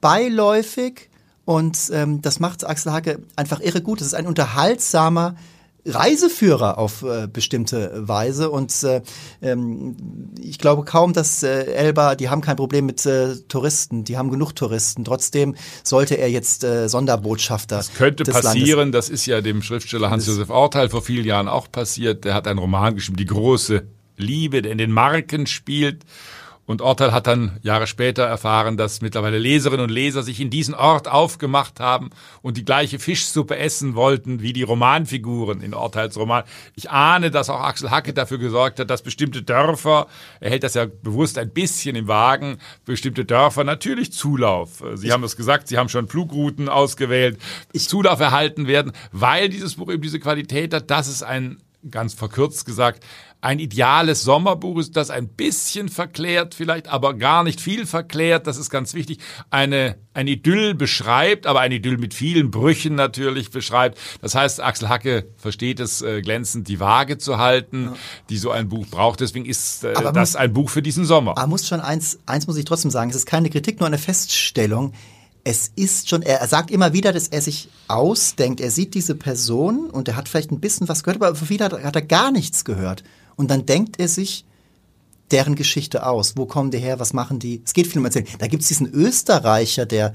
beiläufig 0.00 1.08
und 1.44 1.90
ähm, 1.92 2.20
das 2.20 2.40
macht 2.40 2.66
Axel 2.66 2.92
Hacke 2.92 3.20
einfach 3.34 3.60
irre 3.60 3.80
gut. 3.80 4.02
Es 4.02 4.08
ist 4.08 4.14
ein 4.14 4.26
unterhaltsamer 4.26 5.34
Reiseführer 5.88 6.78
auf 6.78 7.02
äh, 7.02 7.26
bestimmte 7.26 7.92
Weise 8.08 8.50
und 8.50 8.82
äh, 8.82 9.02
ähm, 9.42 9.96
ich 10.40 10.58
glaube 10.58 10.84
kaum, 10.84 11.12
dass 11.12 11.42
äh, 11.42 11.64
Elba, 11.72 12.14
die 12.14 12.28
haben 12.28 12.40
kein 12.40 12.56
Problem 12.56 12.86
mit 12.86 13.04
äh, 13.06 13.36
Touristen, 13.48 14.04
die 14.04 14.16
haben 14.16 14.30
genug 14.30 14.52
Touristen. 14.54 15.04
Trotzdem 15.04 15.56
sollte 15.82 16.16
er 16.16 16.30
jetzt 16.30 16.64
äh, 16.64 16.88
Sonderbotschafter. 16.88 17.76
Das 17.76 17.94
könnte 17.94 18.24
passieren, 18.24 18.90
Landes. 18.90 19.06
das 19.06 19.10
ist 19.10 19.26
ja 19.26 19.40
dem 19.40 19.62
Schriftsteller 19.62 20.10
Hans-Josef 20.10 20.50
Orteil 20.50 20.88
vor 20.88 21.02
vielen 21.02 21.24
Jahren 21.24 21.48
auch 21.48 21.70
passiert. 21.70 22.24
Der 22.24 22.34
hat 22.34 22.46
einen 22.46 22.58
Roman 22.58 22.94
geschrieben, 22.94 23.16
Die 23.16 23.26
große 23.26 23.84
Liebe, 24.16 24.62
der 24.62 24.72
in 24.72 24.78
den 24.78 24.92
Marken 24.92 25.46
spielt 25.46 26.04
und 26.68 26.82
Orteil 26.82 27.12
hat 27.12 27.26
dann 27.26 27.58
Jahre 27.62 27.86
später 27.86 28.24
erfahren, 28.24 28.76
dass 28.76 29.00
mittlerweile 29.00 29.38
Leserinnen 29.38 29.84
und 29.84 29.90
Leser 29.90 30.22
sich 30.22 30.38
in 30.38 30.50
diesen 30.50 30.74
Ort 30.74 31.08
aufgemacht 31.08 31.80
haben 31.80 32.10
und 32.42 32.58
die 32.58 32.64
gleiche 32.64 32.98
Fischsuppe 32.98 33.56
essen 33.56 33.94
wollten 33.94 34.42
wie 34.42 34.52
die 34.52 34.64
Romanfiguren 34.64 35.62
in 35.62 35.72
Orteils 35.72 36.18
Roman. 36.18 36.44
Ich 36.76 36.90
ahne, 36.90 37.30
dass 37.30 37.48
auch 37.48 37.60
Axel 37.60 37.90
Hacke 37.90 38.12
dafür 38.12 38.36
gesorgt 38.36 38.80
hat, 38.80 38.90
dass 38.90 39.00
bestimmte 39.00 39.42
Dörfer, 39.42 40.08
er 40.40 40.50
hält 40.50 40.62
das 40.62 40.74
ja 40.74 40.84
bewusst 40.84 41.38
ein 41.38 41.48
bisschen 41.48 41.96
im 41.96 42.06
Wagen, 42.06 42.58
bestimmte 42.84 43.24
Dörfer 43.24 43.64
natürlich 43.64 44.12
Zulauf. 44.12 44.84
Sie 44.94 45.06
ich 45.06 45.12
haben 45.14 45.24
es 45.24 45.36
gesagt, 45.36 45.68
Sie 45.68 45.78
haben 45.78 45.88
schon 45.88 46.06
Flugrouten 46.06 46.68
ausgewählt, 46.68 47.38
Zulauf 47.72 48.20
erhalten 48.20 48.66
werden, 48.66 48.92
weil 49.10 49.48
dieses 49.48 49.76
Buch 49.76 49.90
eben 49.90 50.02
diese 50.02 50.20
Qualität 50.20 50.74
hat, 50.74 50.90
dass 50.90 51.08
es 51.08 51.22
ein 51.22 51.62
ganz 51.90 52.14
verkürzt 52.14 52.64
gesagt, 52.66 53.04
ein 53.40 53.60
ideales 53.60 54.22
Sommerbuch 54.22 54.78
ist, 54.78 54.96
das 54.96 55.10
ein 55.10 55.28
bisschen 55.28 55.88
verklärt 55.88 56.54
vielleicht, 56.54 56.88
aber 56.88 57.14
gar 57.14 57.44
nicht 57.44 57.60
viel 57.60 57.86
verklärt, 57.86 58.48
das 58.48 58.56
ist 58.56 58.68
ganz 58.68 58.94
wichtig, 58.94 59.18
eine, 59.50 59.96
ein 60.12 60.26
Idyll 60.26 60.74
beschreibt, 60.74 61.46
aber 61.46 61.60
ein 61.60 61.70
Idyll 61.70 61.98
mit 61.98 62.14
vielen 62.14 62.50
Brüchen 62.50 62.96
natürlich 62.96 63.50
beschreibt. 63.50 63.96
Das 64.20 64.34
heißt, 64.34 64.60
Axel 64.60 64.88
Hacke 64.88 65.28
versteht 65.36 65.78
es 65.78 66.02
äh, 66.02 66.20
glänzend, 66.20 66.66
die 66.66 66.80
Waage 66.80 67.18
zu 67.18 67.38
halten, 67.38 67.84
ja. 67.84 67.96
die 68.28 68.38
so 68.38 68.50
ein 68.50 68.68
Buch 68.68 68.86
braucht. 68.88 69.20
Deswegen 69.20 69.46
ist 69.46 69.84
äh, 69.84 69.94
das 69.94 70.14
muss, 70.14 70.36
ein 70.36 70.52
Buch 70.52 70.70
für 70.70 70.82
diesen 70.82 71.04
Sommer. 71.04 71.38
Aber 71.38 71.46
muss 71.46 71.68
schon 71.68 71.80
eins, 71.80 72.18
eins 72.26 72.48
muss 72.48 72.56
ich 72.56 72.64
trotzdem 72.64 72.90
sagen, 72.90 73.10
es 73.10 73.16
ist 73.16 73.26
keine 73.26 73.50
Kritik, 73.50 73.78
nur 73.78 73.86
eine 73.86 73.98
Feststellung 73.98 74.92
es 75.48 75.72
ist 75.76 76.10
schon, 76.10 76.20
er 76.20 76.46
sagt 76.46 76.70
immer 76.70 76.92
wieder, 76.92 77.10
dass 77.10 77.28
er 77.28 77.40
sich 77.40 77.70
ausdenkt, 77.88 78.60
er 78.60 78.70
sieht 78.70 78.92
diese 78.92 79.14
Person 79.14 79.88
und 79.88 80.06
er 80.06 80.14
hat 80.14 80.28
vielleicht 80.28 80.52
ein 80.52 80.60
bisschen 80.60 80.90
was 80.90 81.02
gehört, 81.02 81.22
aber 81.22 81.34
hat, 81.34 81.84
hat 81.84 81.96
er 81.96 82.02
gar 82.02 82.30
nichts 82.30 82.66
gehört. 82.66 83.02
Und 83.34 83.50
dann 83.50 83.64
denkt 83.64 83.98
er 83.98 84.08
sich 84.08 84.44
deren 85.30 85.54
Geschichte 85.54 86.04
aus. 86.04 86.36
Wo 86.36 86.44
kommen 86.44 86.70
die 86.70 86.76
her? 86.76 87.00
Was 87.00 87.14
machen 87.14 87.38
die? 87.38 87.62
Es 87.64 87.72
geht 87.72 87.86
viel 87.86 87.98
um 87.98 88.04
Erzählen. 88.04 88.26
Da 88.38 88.46
gibt 88.46 88.62
es 88.62 88.68
diesen 88.68 88.92
Österreicher, 88.92 89.86
der 89.86 90.12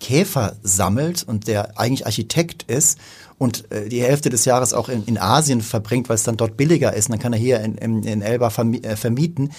Käfer 0.00 0.56
sammelt 0.62 1.22
und 1.22 1.48
der 1.48 1.78
eigentlich 1.78 2.06
Architekt 2.06 2.62
ist 2.62 2.98
und 3.36 3.70
äh, 3.70 3.90
die 3.90 4.00
Hälfte 4.00 4.30
des 4.30 4.46
Jahres 4.46 4.72
auch 4.72 4.88
in, 4.88 5.04
in 5.04 5.18
Asien 5.18 5.60
verbringt, 5.60 6.08
weil 6.08 6.14
es 6.14 6.22
dann 6.22 6.38
dort 6.38 6.56
billiger 6.56 6.94
ist. 6.94 7.08
Und 7.08 7.12
dann 7.12 7.20
kann 7.20 7.34
er 7.34 7.38
hier 7.38 7.60
in, 7.60 7.74
in, 7.74 8.04
in 8.04 8.22
Elba 8.22 8.46
äh, 8.46 8.96
vermieten 8.96 9.50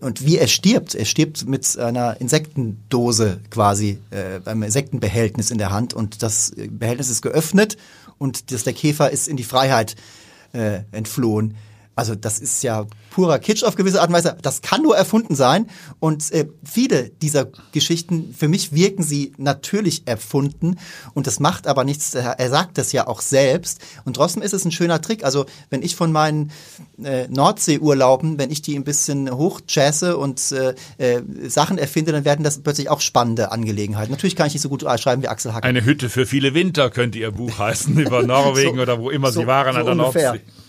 und 0.00 0.24
wie 0.24 0.38
er 0.38 0.46
stirbt, 0.46 0.94
er 0.94 1.04
stirbt 1.04 1.46
mit 1.46 1.78
einer 1.78 2.20
Insektendose 2.20 3.40
quasi, 3.50 3.98
äh, 4.10 4.40
einem 4.48 4.62
Insektenbehältnis 4.62 5.50
in 5.50 5.58
der 5.58 5.70
Hand 5.70 5.94
und 5.94 6.22
das 6.22 6.52
Behältnis 6.56 7.10
ist 7.10 7.22
geöffnet 7.22 7.76
und 8.18 8.52
das, 8.52 8.64
der 8.64 8.72
Käfer 8.72 9.10
ist 9.10 9.28
in 9.28 9.36
die 9.36 9.44
Freiheit 9.44 9.96
äh, 10.52 10.80
entflohen. 10.92 11.56
Also 11.96 12.14
das 12.14 12.38
ist 12.38 12.62
ja 12.62 12.86
purer 13.10 13.38
Kitsch 13.38 13.62
auf 13.62 13.76
gewisse 13.76 14.00
Art 14.00 14.08
und 14.08 14.14
Weise. 14.14 14.36
Das 14.42 14.62
kann 14.62 14.82
nur 14.82 14.96
erfunden 14.96 15.36
sein. 15.36 15.66
Und 16.00 16.32
äh, 16.32 16.46
viele 16.64 17.10
dieser 17.10 17.46
Geschichten, 17.72 18.34
für 18.36 18.48
mich 18.48 18.72
wirken 18.72 19.02
sie 19.04 19.32
natürlich 19.36 20.02
erfunden. 20.06 20.76
Und 21.14 21.26
das 21.26 21.38
macht 21.38 21.66
aber 21.66 21.84
nichts. 21.84 22.14
Er 22.14 22.50
sagt 22.50 22.78
das 22.78 22.92
ja 22.92 23.06
auch 23.06 23.20
selbst. 23.20 23.80
Und 24.04 24.16
trotzdem 24.16 24.42
ist 24.42 24.52
es 24.52 24.64
ein 24.64 24.72
schöner 24.72 25.00
Trick. 25.00 25.24
Also 25.24 25.46
wenn 25.70 25.82
ich 25.82 25.94
von 25.94 26.10
meinen 26.10 26.50
äh, 27.02 27.28
Nordseeurlauben, 27.28 28.38
wenn 28.38 28.50
ich 28.50 28.62
die 28.62 28.74
ein 28.74 28.84
bisschen 28.84 29.30
hochjazze 29.30 30.16
und 30.16 30.52
äh, 30.52 30.74
äh, 30.98 31.22
Sachen 31.48 31.78
erfinde, 31.78 32.10
dann 32.10 32.24
werden 32.24 32.42
das 32.44 32.58
plötzlich 32.58 32.88
auch 32.88 33.00
spannende 33.00 33.52
Angelegenheiten. 33.52 34.10
Natürlich 34.10 34.34
kann 34.34 34.48
ich 34.48 34.54
nicht 34.54 34.62
so 34.62 34.68
gut 34.68 34.82
schreiben 34.98 35.22
wie 35.22 35.28
Axel 35.28 35.54
Hack. 35.54 35.64
Eine 35.64 35.84
Hütte 35.84 36.10
für 36.10 36.26
viele 36.26 36.54
Winter 36.54 36.90
könnte 36.90 37.18
Ihr 37.18 37.30
Buch 37.30 37.58
heißen, 37.58 37.96
über 37.98 38.24
Norwegen 38.24 38.76
so, 38.76 38.82
oder 38.82 38.98
wo 38.98 39.10
immer 39.10 39.30
so, 39.30 39.40
Sie 39.42 39.46
waren 39.46 39.74
so 39.74 39.78
an 39.78 39.86
der 39.86 40.06
ungefähr. 40.06 40.32
Nordsee. 40.32 40.63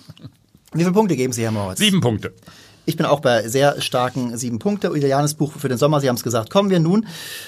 Wie 0.75 0.81
viele 0.81 0.91
Punkte 0.91 1.15
geben 1.15 1.31
Sie, 1.31 1.43
Herr 1.43 1.51
Moritz? 1.51 1.79
Sieben 1.79 2.01
Punkte. 2.01 2.33
Ich 2.85 2.97
bin 2.97 3.05
auch 3.05 3.21
bei 3.21 3.47
sehr 3.47 3.81
starken 3.81 4.37
sieben 4.37 4.59
Punkte. 4.59 4.89
Ideales 4.89 5.33
Buch 5.33 5.53
für 5.53 5.69
den 5.69 5.77
Sommer, 5.77 6.01
Sie 6.01 6.09
haben 6.09 6.17
es 6.17 6.23
gesagt. 6.23 6.49
Kommen 6.49 6.69
wir 6.69 6.81
nun 6.81 7.07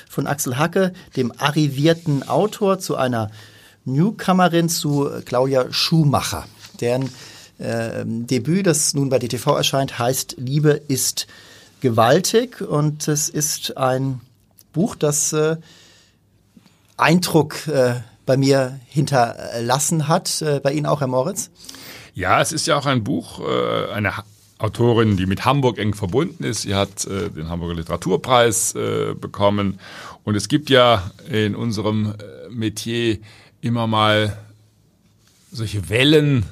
von 0.09 0.27
Axel 0.27 0.57
Hacke, 0.57 0.93
dem 1.17 1.33
arrivierten 1.37 2.27
Autor, 2.27 2.79
zu 2.79 2.95
einer 2.95 3.29
Newcomerin, 3.83 4.69
zu 4.69 5.09
Claudia 5.25 5.71
Schumacher, 5.71 6.45
deren 6.79 7.09
äh, 7.57 8.05
Debüt, 8.05 8.65
das 8.65 8.93
nun 8.93 9.09
bei 9.09 9.19
DTV 9.19 9.57
erscheint, 9.57 9.99
heißt 9.99 10.35
Liebe 10.37 10.81
ist 10.87 11.27
gewaltig 11.81 12.61
und 12.61 13.09
es 13.09 13.27
ist 13.27 13.75
ein 13.75 14.21
Buch, 14.71 14.95
das 14.95 15.33
äh, 15.33 15.57
Eindruck 16.95 17.67
äh, 17.67 17.95
bei 18.25 18.37
mir 18.37 18.79
hinterlassen 18.87 20.07
hat. 20.07 20.41
Äh, 20.41 20.61
bei 20.61 20.71
Ihnen 20.71 20.85
auch, 20.85 21.01
Herr 21.01 21.07
Moritz? 21.07 21.49
Ja, 22.17 22.41
es 22.41 22.51
ist 22.51 22.65
ja 22.65 22.75
auch 22.75 22.87
ein 22.87 23.03
Buch, 23.03 23.41
äh, 23.47 23.91
eine 23.91 24.11
Autorin, 24.57 25.17
die 25.17 25.27
mit 25.27 25.45
Hamburg 25.45 25.77
eng 25.77 25.93
verbunden 25.93 26.43
ist. 26.43 26.63
Sie 26.63 26.73
hat 26.73 27.05
äh, 27.05 27.29
den 27.29 27.47
Hamburger 27.47 27.75
Literaturpreis 27.75 28.73
äh, 28.73 29.13
bekommen. 29.13 29.79
Und 30.23 30.33
es 30.33 30.47
gibt 30.47 30.71
ja 30.71 31.11
in 31.29 31.55
unserem 31.55 32.15
Metier 32.49 33.19
immer 33.61 33.85
mal 33.85 34.35
solche 35.51 35.89
Wellen 35.89 36.47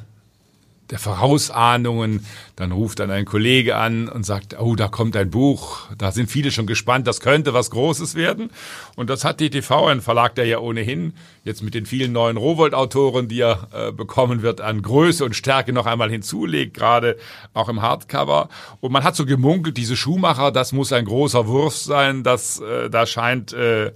der 0.92 1.00
Vorausahnungen. 1.00 2.26
Dann 2.56 2.72
ruft 2.72 3.00
dann 3.00 3.12
ein 3.12 3.26
Kollege 3.26 3.76
an 3.76 4.08
und 4.08 4.26
sagt, 4.26 4.60
oh, 4.60 4.76
da 4.76 4.88
kommt 4.88 5.16
ein 5.16 5.30
Buch, 5.30 5.90
da 5.98 6.12
sind 6.12 6.30
viele 6.30 6.52
schon 6.52 6.68
gespannt, 6.68 7.08
das 7.08 7.20
könnte 7.20 7.54
was 7.54 7.70
Großes 7.72 8.16
werden. 8.16 8.50
Und 8.96 9.10
das 9.10 9.26
hat 9.26 9.40
DTV, 9.40 9.88
ein 9.88 10.02
Verlag, 10.02 10.36
der 10.36 10.46
ja 10.46 10.60
ohnehin 10.60 11.14
jetzt 11.44 11.64
mit 11.64 11.74
den 11.74 11.86
vielen 11.86 12.12
neuen 12.12 12.38
Rowold-Autoren, 12.38 13.28
die 13.28 13.42
er 13.42 13.68
äh, 13.74 13.92
bekommen 13.92 14.42
wird, 14.42 14.62
an 14.62 14.82
Größe 14.82 15.26
und 15.26 15.36
Stärke 15.36 15.74
noch 15.74 15.86
einmal 15.86 16.10
hinzulegt, 16.10 16.76
gerade 16.76 17.18
auch 17.54 17.70
im 17.70 17.82
Hardcover. 17.82 18.50
Und 18.80 18.92
man 18.92 19.04
hat 19.04 19.16
so 19.16 19.26
gemunkelt, 19.26 19.78
diese 19.78 19.98
Schuhmacher, 19.98 20.52
das 20.52 20.72
muss 20.72 20.94
ein 20.94 21.06
großer 21.06 21.48
Wurf 21.48 21.76
sein, 21.76 22.24
das 22.24 22.60
äh, 22.60 22.90
da 22.90 23.06
scheint... 23.06 23.54
Äh, 23.54 23.92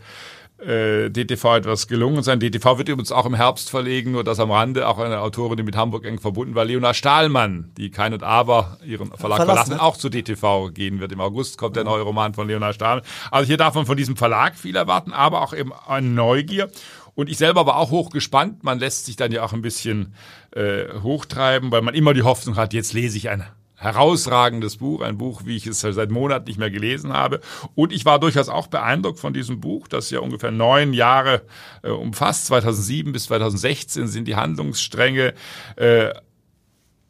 äh, 0.62 1.10
DTV 1.10 1.56
etwas 1.56 1.88
gelungen 1.88 2.24
sein. 2.24 2.40
DTV 2.40 2.78
wird 2.78 2.90
übrigens 2.90 3.12
auch 3.12 3.26
im 3.26 3.34
Herbst 3.34 3.70
verlegen, 3.70 4.12
nur 4.12 4.24
das 4.24 4.40
am 4.40 4.52
Rande, 4.52 4.88
auch 4.88 5.00
eine 5.00 5.20
Autorin, 5.22 5.58
die 5.58 5.64
mit 5.64 5.76
Hamburg 5.76 6.06
eng 6.06 6.20
verbunden 6.20 6.56
war, 6.56 6.66
Leona 6.66 6.94
Stahlmann, 6.94 7.72
die 7.78 7.92
Kein 7.92 8.14
und 8.14 8.24
Aber 8.24 8.78
ihren 8.86 9.08
Verlag 9.08 9.38
verlassen, 9.38 9.72
verlassen 9.72 9.80
auch 9.80 9.98
zu 9.98 10.10
DTV 10.10 10.72
gehen 10.74 11.00
wird. 11.00 11.12
Im 11.12 11.22
August 11.22 11.58
kommt 11.58 11.76
der 11.76 11.84
neue 11.84 12.02
Roman 12.02 12.34
von 12.34 12.48
Leona 12.48 12.74
Stahlmann. 12.74 13.06
Also 13.32 13.48
hier 13.48 13.58
darf 13.58 13.76
man 13.76 13.86
von 13.86 13.98
diesem 13.98 14.18
Verlag 14.18 14.56
viel 14.56 14.76
erwarten, 14.76 15.14
aber 15.14 15.42
auch 15.42 15.54
eben 15.54 15.72
eine 15.88 16.08
Neugier. 16.08 16.70
Und 17.16 17.30
ich 17.30 17.38
selber 17.38 17.66
war 17.66 17.78
auch 17.78 17.92
hochgespannt. 17.92 18.64
Man 18.64 18.80
lässt 18.80 19.06
sich 19.06 19.16
dann 19.16 19.32
ja 19.32 19.44
auch 19.44 19.54
ein 19.54 19.62
bisschen 19.62 20.14
äh, 20.52 20.86
hochtreiben, 21.02 21.72
weil 21.72 21.82
man 21.82 21.94
immer 21.94 22.14
die 22.14 22.24
Hoffnung 22.24 22.56
hat, 22.56 22.74
jetzt 22.74 22.94
lese 22.94 23.18
ich 23.18 23.30
eine 23.30 23.48
herausragendes 23.80 24.78
Buch, 24.78 25.02
ein 25.02 25.18
Buch, 25.18 25.44
wie 25.46 25.56
ich 25.56 25.66
es 25.66 25.80
seit 25.80 26.12
Monaten 26.12 26.46
nicht 26.46 26.60
mehr 26.60 26.70
gelesen 26.70 27.14
habe. 27.14 27.40
Und 27.76 27.94
ich 27.94 28.06
war 28.06 28.20
durchaus 28.20 28.50
auch 28.50 28.68
beeindruckt 28.68 29.20
von 29.20 29.34
diesem 29.34 29.62
Buch, 29.62 29.88
das 29.88 30.10
ja 30.10 30.20
ungefähr 30.20 30.52
neun 30.52 30.94
Jahre 30.94 31.44
äh, 31.82 31.90
umfasst. 31.90 32.48
2007 32.48 33.14
bis 33.14 33.26
2016 33.26 34.08
sind 34.08 34.28
die 34.28 34.36
Handlungsstränge. 34.36 35.34
Äh, 35.78 36.14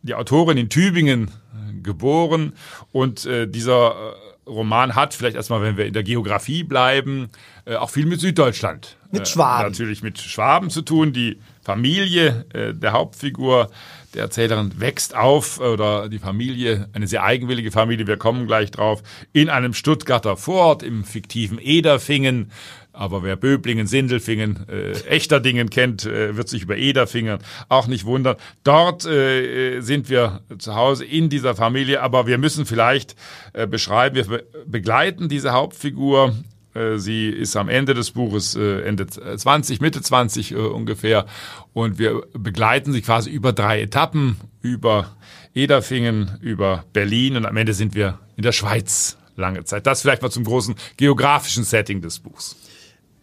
die 0.01 0.15
Autorin 0.15 0.57
in 0.57 0.69
Tübingen 0.69 1.27
äh, 1.27 1.81
geboren 1.81 2.53
und 2.91 3.25
äh, 3.25 3.47
dieser 3.47 3.91
äh, 3.91 4.29
Roman 4.49 4.95
hat, 4.95 5.13
vielleicht 5.13 5.35
erstmal, 5.35 5.61
wenn 5.61 5.77
wir 5.77 5.85
in 5.85 5.93
der 5.93 6.03
Geografie 6.03 6.63
bleiben, 6.63 7.29
äh, 7.65 7.75
auch 7.75 7.89
viel 7.89 8.05
mit 8.05 8.19
Süddeutschland. 8.19 8.97
Mit 9.11 9.27
Schwaben. 9.27 9.67
Äh, 9.67 9.69
natürlich 9.69 10.01
mit 10.01 10.19
Schwaben 10.19 10.69
zu 10.69 10.81
tun. 10.81 11.13
Die 11.13 11.39
Familie 11.61 12.45
äh, 12.53 12.73
der 12.73 12.93
Hauptfigur 12.93 13.69
der 14.13 14.23
Erzählerin 14.23 14.79
wächst 14.79 15.15
auf 15.15 15.59
oder 15.59 16.09
die 16.09 16.19
Familie, 16.19 16.89
eine 16.93 17.07
sehr 17.07 17.23
eigenwillige 17.23 17.71
Familie, 17.71 18.07
wir 18.07 18.17
kommen 18.17 18.47
gleich 18.47 18.71
drauf, 18.71 19.03
in 19.33 19.49
einem 19.49 19.73
Stuttgarter 19.73 20.37
Vorort 20.37 20.83
im 20.83 21.03
fiktiven 21.03 21.59
Ederfingen 21.59 22.51
Aber 22.91 23.23
wer 23.23 23.37
Böblingen, 23.37 23.87
Sindelfingen, 23.87 24.67
äh, 24.67 24.91
Echterdingen 25.07 25.69
kennt, 25.69 26.05
äh, 26.05 26.35
wird 26.35 26.49
sich 26.49 26.63
über 26.63 26.75
Ederfingen 26.75 27.39
auch 27.69 27.87
nicht 27.87 28.03
wundern. 28.03 28.35
Dort 28.63 29.05
äh, 29.05 29.79
sind 29.79 30.09
wir 30.09 30.41
zu 30.57 30.75
Hause 30.75 31.05
in 31.05 31.29
dieser 31.29 31.55
Familie, 31.55 32.01
aber 32.01 32.27
wir 32.27 32.37
müssen 32.37 32.65
vielleicht 32.65 33.15
äh, 33.53 33.67
beschreiben, 33.67 34.15
wir 34.15 34.25
be 34.25 34.45
begleiten 34.65 35.29
diese 35.29 35.53
Hauptfigur 35.53 36.29
äh, 36.29 36.58
Sie 36.97 37.27
ist 37.27 37.55
am 37.55 37.69
Ende 37.69 37.93
des 37.93 38.11
Buches, 38.11 38.55
äh, 38.55 38.81
Ende 38.81 39.07
20, 39.07 39.81
Mitte 39.81 40.01
20 40.01 40.51
äh, 40.51 40.55
ungefähr. 40.55 41.25
Und 41.73 41.99
wir 41.99 42.23
begleiten 42.33 42.93
sie 42.93 43.01
quasi 43.01 43.29
über 43.29 43.53
drei 43.53 43.81
Etappen, 43.81 44.37
über 44.61 45.15
Ederfingen, 45.53 46.37
über 46.41 46.85
Berlin 46.93 47.35
und 47.35 47.45
am 47.45 47.57
Ende 47.57 47.73
sind 47.73 47.95
wir 47.95 48.19
in 48.35 48.43
der 48.43 48.51
Schweiz 48.51 49.17
lange 49.35 49.63
Zeit. 49.63 49.87
Das 49.87 50.01
vielleicht 50.01 50.21
mal 50.21 50.29
zum 50.29 50.43
großen 50.43 50.75
geografischen 50.97 51.63
Setting 51.63 52.01
des 52.01 52.19
Buchs. 52.19 52.55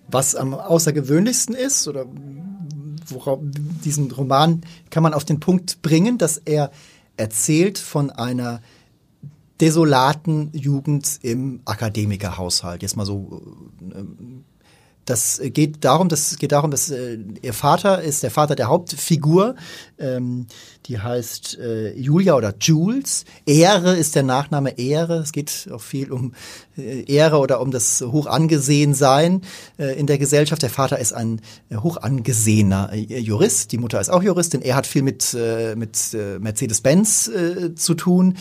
Was 0.08 0.34
am 0.34 0.54
außergewöhnlichsten 0.54 1.54
ist, 1.54 1.88
oder 1.88 2.06
worauf 3.08 3.38
diesen 3.42 4.10
Roman 4.10 4.62
kann 4.90 5.02
man 5.02 5.14
auf 5.14 5.24
den 5.24 5.40
Punkt 5.40 5.82
bringen, 5.82 6.18
dass 6.18 6.38
er 6.38 6.70
erzählt 7.16 7.78
von 7.78 8.10
einer 8.10 8.60
desolaten 9.60 10.50
Jugend 10.52 11.18
im 11.22 11.60
Akademikerhaushalt. 11.64 12.82
Jetzt 12.82 12.96
mal 12.96 13.06
so 13.06 13.42
äh, 13.92 14.02
das 15.06 15.40
geht 15.42 15.84
darum, 15.84 16.08
das 16.08 16.36
geht 16.36 16.52
darum, 16.52 16.70
dass 16.70 16.90
äh, 16.90 17.18
ihr 17.40 17.54
Vater 17.54 18.02
ist 18.02 18.22
der 18.22 18.30
Vater 18.30 18.56
der 18.56 18.66
Hauptfigur, 18.66 19.54
ähm, 19.98 20.46
die 20.86 20.98
heißt 20.98 21.58
äh, 21.58 21.92
Julia 21.94 22.34
oder 22.34 22.54
Jules. 22.60 23.24
Ehre 23.46 23.96
ist 23.96 24.14
der 24.14 24.24
Nachname 24.24 24.78
Ehre. 24.78 25.18
Es 25.18 25.32
geht 25.32 25.68
auch 25.72 25.80
viel 25.80 26.12
um 26.12 26.34
äh, 26.76 27.04
Ehre 27.04 27.38
oder 27.38 27.60
um 27.60 27.70
das 27.70 28.00
Hochangesehensein 28.00 29.42
äh, 29.78 29.98
in 29.98 30.06
der 30.06 30.18
Gesellschaft. 30.18 30.62
Der 30.62 30.70
Vater 30.70 30.98
ist 30.98 31.12
ein 31.12 31.40
äh, 31.70 31.76
hochangesehener 31.76 32.90
äh, 32.92 33.18
Jurist, 33.18 33.72
die 33.72 33.78
Mutter 33.78 34.00
ist 34.00 34.10
auch 34.10 34.22
Juristin. 34.22 34.62
Er 34.62 34.74
hat 34.74 34.86
viel 34.86 35.02
mit 35.02 35.34
äh, 35.34 35.76
mit 35.76 36.14
äh, 36.14 36.38
Mercedes-Benz 36.40 37.28
äh, 37.28 37.74
zu 37.74 37.94
tun, 37.94 38.36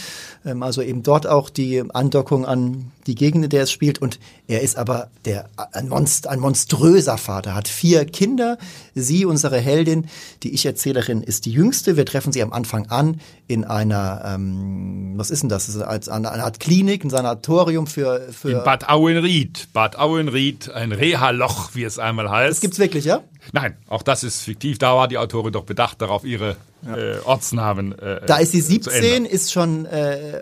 ähm, 0.46 0.64
also 0.64 0.82
eben 0.82 1.04
dort 1.04 1.28
auch 1.28 1.52
die 1.52 1.84
Andockung 1.94 2.46
an 2.46 2.92
die 3.08 3.16
Gegend, 3.16 3.44
in 3.44 3.50
der 3.50 3.64
es 3.64 3.72
spielt. 3.72 4.02
Und 4.02 4.20
er 4.48 4.62
ist 4.62 4.78
aber 4.78 5.10
der 5.26 5.50
ein 5.72 5.90
Monster, 5.90 6.30
ein 6.30 6.40
monströser 6.40 7.18
Vater, 7.18 7.56
hat 7.56 7.68
vier 7.68 8.06
Kinder. 8.06 8.58
Sie, 8.94 9.26
unsere 9.26 9.60
Heldin, 9.60 10.08
die 10.44 10.54
Ich-Erzählerin, 10.54 11.22
ist 11.22 11.46
die 11.46 11.52
jüngste. 11.52 11.98
Wir 11.98 12.06
treffen 12.06 12.32
sie 12.32 12.42
am 12.42 12.54
Anfang 12.54 12.88
an 12.88 13.20
in 13.48 13.64
einer, 13.64 14.24
ähm, 14.26 15.14
was 15.16 15.32
ist 15.32 15.44
denn 15.44 15.50
das? 15.50 15.68
das 15.68 15.76
ist 15.76 16.10
eine, 16.10 16.32
eine 16.32 16.44
Art 16.44 16.60
Klinik, 16.60 17.04
ein 17.04 17.10
Sanatorium 17.10 17.88
für... 17.88 18.28
für 18.32 18.52
in 18.52 18.64
Bad 18.64 18.90
Auenried. 18.90 19.68
Bad 19.74 19.98
Auenried, 19.98 20.70
ein 20.72 20.92
Reha-Loch, 20.92 21.72
wie 21.74 21.84
es 21.84 22.00
einmal 22.00 22.30
heißt. 22.30 22.52
Das 22.52 22.62
gibt's 22.62 22.80
wirklich, 22.80 23.06
ja? 23.06 23.22
Nein, 23.52 23.78
auch 23.88 24.02
das 24.02 24.24
ist 24.24 24.42
fiktiv. 24.42 24.78
Da 24.78 24.96
war 24.96 25.08
die 25.08 25.18
Autorin 25.18 25.54
doch 25.54 25.66
bedacht 25.66 26.02
darauf, 26.02 26.24
ihre 26.24 26.56
ja. 26.86 26.98
äh, 26.98 27.20
Ortsnamen. 27.24 27.98
Äh, 27.98 28.26
da 28.26 28.38
ist 28.38 28.52
sie 28.52 28.62
17, 28.62 29.26
ist 29.26 29.52
schon 29.52 29.86
äh, 29.86 30.42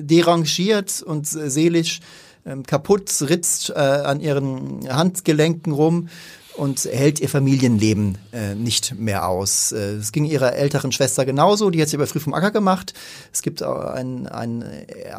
derangiert 0.00 1.02
und 1.02 1.26
seelisch 1.26 2.00
ähm, 2.44 2.64
kaputt, 2.64 3.10
ritzt 3.28 3.70
äh, 3.70 3.74
an 3.74 4.20
ihren 4.20 4.88
Handgelenken 4.88 5.72
rum 5.72 6.08
und 6.56 6.84
hält 6.84 7.20
ihr 7.20 7.28
Familienleben 7.28 8.18
äh, 8.32 8.54
nicht 8.54 8.98
mehr 8.98 9.28
aus. 9.28 9.72
Äh, 9.72 9.96
es 9.96 10.12
ging 10.12 10.24
ihrer 10.24 10.54
älteren 10.54 10.92
Schwester 10.92 11.24
genauso, 11.24 11.70
die 11.70 11.80
hat 11.80 11.88
sie 11.88 11.96
aber 11.96 12.06
früh 12.06 12.20
vom 12.20 12.34
Acker 12.34 12.50
gemacht. 12.50 12.94
Es 13.32 13.42
gibt 13.42 13.62
auch 13.62 13.80
einen, 13.80 14.26
einen, 14.26 14.64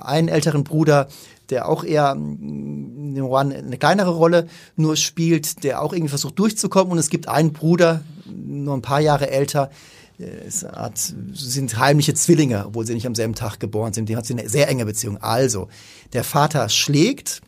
einen 0.01 0.27
älteren 0.27 0.63
Bruder, 0.63 1.07
der 1.49 1.67
auch 1.67 1.83
eher 1.83 2.15
mm, 2.15 3.33
eine 3.33 3.77
kleinere 3.77 4.11
Rolle 4.11 4.47
nur 4.75 4.95
spielt, 4.95 5.63
der 5.63 5.81
auch 5.81 5.93
irgendwie 5.93 6.09
versucht 6.09 6.37
durchzukommen. 6.39 6.91
Und 6.91 6.97
es 6.99 7.09
gibt 7.09 7.27
einen 7.27 7.53
Bruder, 7.53 8.01
nur 8.25 8.75
ein 8.75 8.81
paar 8.81 9.01
Jahre 9.01 9.29
älter, 9.29 9.69
es 10.47 10.63
hat, 10.63 11.13
sind 11.33 11.77
heimliche 11.79 12.13
Zwillinge, 12.13 12.67
obwohl 12.67 12.85
sie 12.85 12.93
nicht 12.93 13.07
am 13.07 13.15
selben 13.15 13.35
Tag 13.35 13.59
geboren 13.59 13.93
sind. 13.93 14.09
Die 14.09 14.15
hat 14.15 14.25
sie 14.25 14.33
eine 14.33 14.47
sehr 14.47 14.69
enge 14.69 14.85
Beziehung. 14.85 15.17
Also, 15.17 15.69
der 16.13 16.23
Vater 16.23 16.69
schlägt, 16.69 17.41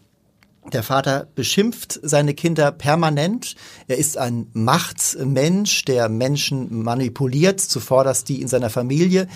der 0.73 0.83
Vater 0.83 1.27
beschimpft 1.35 1.99
seine 2.01 2.33
Kinder 2.33 2.71
permanent. 2.71 3.55
Er 3.87 3.97
ist 3.97 4.17
ein 4.17 4.47
Machtmensch, 4.53 5.85
der 5.85 6.09
Menschen 6.09 6.83
manipuliert, 6.83 7.59
zuvorderst 7.61 8.27
die 8.29 8.41
in 8.41 8.47
seiner 8.47 8.69
Familie. 8.69 9.27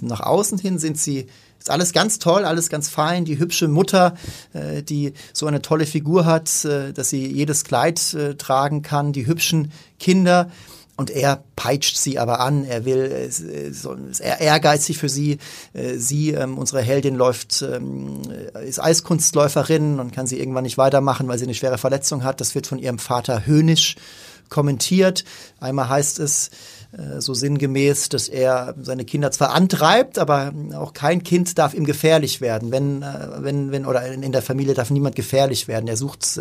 Nach 0.00 0.20
außen 0.20 0.58
hin 0.58 0.78
sind 0.78 0.98
sie 0.98 1.26
ist 1.58 1.70
alles 1.70 1.92
ganz 1.92 2.20
toll, 2.20 2.44
alles 2.44 2.68
ganz 2.68 2.88
fein. 2.88 3.24
Die 3.24 3.40
hübsche 3.40 3.66
Mutter, 3.66 4.14
äh, 4.52 4.84
die 4.84 5.14
so 5.32 5.46
eine 5.46 5.62
tolle 5.62 5.86
Figur 5.86 6.24
hat, 6.24 6.64
äh, 6.64 6.92
dass 6.92 7.10
sie 7.10 7.26
jedes 7.26 7.64
Kleid 7.64 8.14
äh, 8.14 8.36
tragen 8.36 8.82
kann. 8.82 9.12
Die 9.12 9.26
hübschen 9.26 9.72
Kinder, 9.98 10.50
und 10.96 11.10
er 11.10 11.44
peitscht 11.56 11.96
sie 11.96 12.18
aber 12.18 12.40
an, 12.40 12.64
er 12.64 12.84
will, 12.86 13.30
äh, 13.30 14.22
er 14.22 14.40
ehrgeizig 14.40 14.98
für 14.98 15.10
sie. 15.10 15.38
Äh, 15.74 15.96
sie, 15.96 16.30
ähm, 16.30 16.56
unsere 16.56 16.80
Heldin, 16.80 17.16
läuft, 17.16 17.62
ähm, 17.62 18.22
ist 18.64 18.82
Eiskunstläuferin 18.82 20.00
und 20.00 20.12
kann 20.12 20.26
sie 20.26 20.40
irgendwann 20.40 20.64
nicht 20.64 20.78
weitermachen, 20.78 21.28
weil 21.28 21.38
sie 21.38 21.44
eine 21.44 21.54
schwere 21.54 21.78
Verletzung 21.78 22.24
hat. 22.24 22.40
Das 22.40 22.54
wird 22.54 22.66
von 22.66 22.78
ihrem 22.78 22.98
Vater 22.98 23.46
höhnisch 23.46 23.96
kommentiert. 24.48 25.24
Einmal 25.60 25.90
heißt 25.90 26.18
es, 26.18 26.50
äh, 26.92 27.20
so 27.20 27.34
sinngemäß, 27.34 28.08
dass 28.08 28.28
er 28.28 28.74
seine 28.80 29.04
Kinder 29.04 29.30
zwar 29.32 29.52
antreibt, 29.52 30.18
aber 30.18 30.54
auch 30.76 30.94
kein 30.94 31.22
Kind 31.22 31.58
darf 31.58 31.74
ihm 31.74 31.84
gefährlich 31.84 32.40
werden. 32.40 32.70
Wenn, 32.72 33.02
wenn, 33.02 33.70
wenn, 33.70 33.84
oder 33.84 34.06
in 34.06 34.32
der 34.32 34.42
Familie 34.42 34.72
darf 34.72 34.88
niemand 34.90 35.14
gefährlich 35.14 35.68
werden. 35.68 35.88
Er 35.88 35.96
sucht 35.98 36.40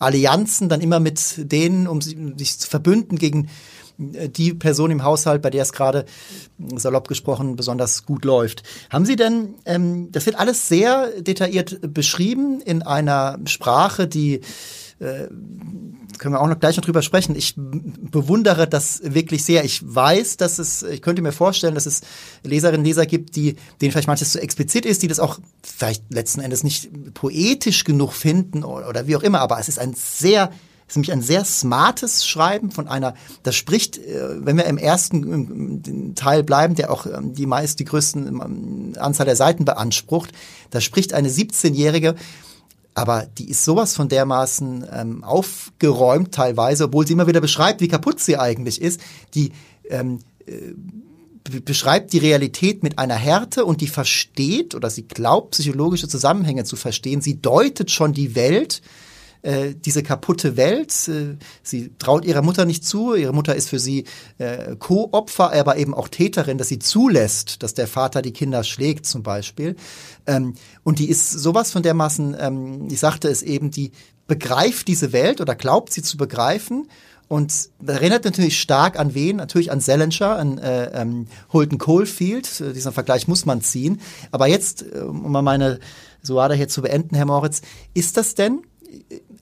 Allianzen 0.00 0.68
dann 0.68 0.80
immer 0.80 0.98
mit 0.98 1.52
denen, 1.52 1.86
um 1.86 2.00
sich 2.00 2.58
zu 2.58 2.68
verbünden 2.68 3.16
gegen 3.16 3.48
die 4.10 4.54
Person 4.54 4.90
im 4.90 5.04
Haushalt, 5.04 5.42
bei 5.42 5.50
der 5.50 5.62
es 5.62 5.72
gerade 5.72 6.04
salopp 6.76 7.08
gesprochen 7.08 7.56
besonders 7.56 8.04
gut 8.04 8.24
läuft. 8.24 8.62
Haben 8.90 9.06
Sie 9.06 9.16
denn, 9.16 9.54
ähm, 9.64 10.10
das 10.12 10.26
wird 10.26 10.38
alles 10.38 10.68
sehr 10.68 11.08
detailliert 11.20 11.78
beschrieben 11.94 12.60
in 12.60 12.82
einer 12.82 13.38
Sprache, 13.46 14.06
die 14.06 14.40
äh, 14.98 15.28
können 16.18 16.34
wir 16.34 16.40
auch 16.40 16.46
noch 16.46 16.60
gleich 16.60 16.76
noch 16.76 16.84
drüber 16.84 17.02
sprechen. 17.02 17.34
Ich 17.34 17.54
bewundere 17.56 18.68
das 18.68 19.00
wirklich 19.04 19.44
sehr. 19.44 19.64
Ich 19.64 19.82
weiß, 19.82 20.36
dass 20.36 20.58
es, 20.60 20.84
ich 20.84 21.02
könnte 21.02 21.20
mir 21.20 21.32
vorstellen, 21.32 21.74
dass 21.74 21.86
es 21.86 22.02
Leserinnen 22.44 22.82
und 22.82 22.86
Leser 22.86 23.06
gibt, 23.06 23.34
die, 23.34 23.56
denen 23.80 23.90
vielleicht 23.90 24.06
manches 24.06 24.32
zu 24.32 24.40
explizit 24.40 24.86
ist, 24.86 25.02
die 25.02 25.08
das 25.08 25.18
auch 25.18 25.40
vielleicht 25.62 26.04
letzten 26.12 26.40
Endes 26.40 26.62
nicht 26.62 27.14
poetisch 27.14 27.82
genug 27.82 28.12
finden 28.12 28.62
oder, 28.62 28.88
oder 28.88 29.06
wie 29.08 29.16
auch 29.16 29.22
immer. 29.22 29.40
Aber 29.40 29.58
es 29.58 29.68
ist 29.68 29.80
ein 29.80 29.94
sehr 29.94 30.50
ist 30.92 30.96
nämlich 30.96 31.12
ein 31.12 31.22
sehr 31.22 31.44
smartes 31.44 32.26
Schreiben 32.26 32.70
von 32.70 32.86
einer, 32.86 33.14
das 33.42 33.56
spricht, 33.56 33.96
äh, 33.96 34.44
wenn 34.44 34.56
wir 34.58 34.66
im 34.66 34.76
ersten 34.76 36.14
Teil 36.14 36.42
bleiben, 36.42 36.74
der 36.74 36.90
auch 36.90 37.06
ähm, 37.06 37.34
die 37.34 37.46
meist 37.46 37.80
die 37.80 37.86
größten 37.86 38.26
ähm, 38.26 38.92
Anzahl 38.98 39.26
der 39.26 39.36
Seiten 39.36 39.64
beansprucht, 39.64 40.32
da 40.70 40.80
spricht 40.80 41.14
eine 41.14 41.30
17-Jährige, 41.30 42.14
aber 42.94 43.26
die 43.38 43.48
ist 43.48 43.64
sowas 43.64 43.96
von 43.96 44.10
dermaßen 44.10 44.86
ähm, 44.92 45.24
aufgeräumt 45.24 46.34
teilweise, 46.34 46.84
obwohl 46.84 47.06
sie 47.06 47.14
immer 47.14 47.26
wieder 47.26 47.40
beschreibt, 47.40 47.80
wie 47.80 47.88
kaputt 47.88 48.20
sie 48.20 48.36
eigentlich 48.36 48.82
ist, 48.82 49.00
die 49.34 49.52
ähm, 49.88 50.18
äh, 50.46 50.74
beschreibt 51.64 52.12
die 52.12 52.18
Realität 52.18 52.82
mit 52.82 52.98
einer 52.98 53.16
Härte 53.16 53.64
und 53.64 53.80
die 53.80 53.88
versteht 53.88 54.74
oder 54.74 54.90
sie 54.90 55.08
glaubt 55.08 55.52
psychologische 55.52 56.06
Zusammenhänge 56.06 56.64
zu 56.64 56.76
verstehen. 56.76 57.22
Sie 57.22 57.40
deutet 57.40 57.90
schon 57.90 58.12
die 58.12 58.34
Welt 58.36 58.82
äh, 59.42 59.74
diese 59.74 60.02
kaputte 60.02 60.56
Welt. 60.56 61.08
Äh, 61.08 61.36
sie 61.62 61.92
traut 61.98 62.24
ihrer 62.24 62.42
Mutter 62.42 62.64
nicht 62.64 62.84
zu. 62.84 63.14
Ihre 63.14 63.32
Mutter 63.32 63.54
ist 63.54 63.68
für 63.68 63.78
sie 63.78 64.04
äh, 64.38 64.76
Co-Opfer, 64.76 65.52
aber 65.52 65.76
eben 65.76 65.94
auch 65.94 66.08
Täterin, 66.08 66.58
dass 66.58 66.68
sie 66.68 66.78
zulässt, 66.78 67.62
dass 67.62 67.74
der 67.74 67.88
Vater 67.88 68.22
die 68.22 68.32
Kinder 68.32 68.62
schlägt 68.62 69.04
zum 69.04 69.22
Beispiel. 69.22 69.76
Ähm, 70.26 70.54
und 70.84 71.00
die 71.00 71.08
ist 71.08 71.30
sowas 71.30 71.72
von 71.72 71.82
dermaßen, 71.82 72.36
ähm, 72.38 72.88
ich 72.88 73.00
sagte 73.00 73.28
es 73.28 73.42
eben, 73.42 73.70
die 73.70 73.90
begreift 74.28 74.86
diese 74.86 75.12
Welt 75.12 75.40
oder 75.40 75.56
glaubt 75.56 75.92
sie 75.92 76.02
zu 76.02 76.16
begreifen. 76.16 76.88
Und 77.26 77.70
erinnert 77.86 78.24
natürlich 78.26 78.60
stark 78.60 78.98
an 78.98 79.14
wen? 79.14 79.36
Natürlich 79.36 79.72
an 79.72 79.80
Salinger, 79.80 80.36
an 80.36 80.58
äh, 80.58 81.00
ähm, 81.00 81.26
Holden 81.52 81.78
Caulfield. 81.78 82.60
Äh, 82.60 82.74
diesen 82.74 82.92
Vergleich 82.92 83.26
muss 83.26 83.46
man 83.46 83.62
ziehen. 83.62 84.00
Aber 84.30 84.46
jetzt, 84.46 84.84
um 84.92 85.32
mal 85.32 85.42
meine 85.42 85.80
Soada 86.20 86.54
hier 86.54 86.68
zu 86.68 86.82
beenden, 86.82 87.16
Herr 87.16 87.24
Moritz, 87.24 87.62
ist 87.94 88.18
das 88.18 88.34
denn 88.34 88.62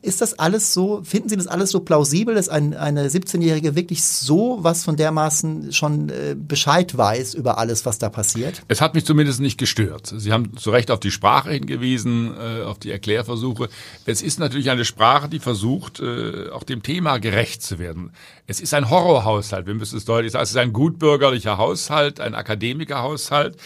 ist 0.02 0.20
das 0.20 0.38
alles 0.38 0.72
so, 0.72 1.02
finden 1.04 1.28
Sie 1.28 1.36
das 1.36 1.46
alles 1.46 1.70
so 1.70 1.80
plausibel, 1.80 2.34
dass 2.34 2.48
ein, 2.48 2.74
eine 2.74 3.08
17-Jährige 3.08 3.76
wirklich 3.76 4.02
so 4.04 4.58
was 4.60 4.84
von 4.84 4.96
dermaßen 4.96 5.72
schon 5.72 6.08
äh, 6.08 6.36
Bescheid 6.36 6.96
weiß 6.96 7.34
über 7.34 7.58
alles, 7.58 7.84
was 7.86 7.98
da 7.98 8.08
passiert? 8.08 8.62
Es 8.68 8.80
hat 8.80 8.94
mich 8.94 9.04
zumindest 9.04 9.40
nicht 9.40 9.58
gestört. 9.58 10.12
Sie 10.16 10.32
haben 10.32 10.56
zu 10.56 10.70
Recht 10.70 10.90
auf 10.90 11.00
die 11.00 11.10
Sprache 11.10 11.50
hingewiesen, 11.50 12.34
äh, 12.34 12.62
auf 12.62 12.78
die 12.78 12.90
Erklärversuche. 12.90 13.68
Es 14.06 14.22
ist 14.22 14.38
natürlich 14.38 14.70
eine 14.70 14.84
Sprache, 14.84 15.28
die 15.28 15.38
versucht, 15.38 16.00
äh, 16.00 16.50
auch 16.50 16.62
dem 16.62 16.82
Thema 16.82 17.18
gerecht 17.18 17.62
zu 17.62 17.78
werden. 17.78 18.12
Es 18.50 18.58
ist 18.58 18.74
ein 18.74 18.90
Horrorhaushalt, 18.90 19.68
wir 19.68 19.74
müssen 19.74 19.96
es 19.96 20.04
deutlich 20.04 20.32
sagen. 20.32 20.42
Es 20.42 20.50
ist 20.50 20.56
ein 20.56 20.72
gutbürgerlicher 20.72 21.56
Haushalt, 21.56 22.18
ein 22.18 22.34
Akademikerhaushalt. 22.34 23.56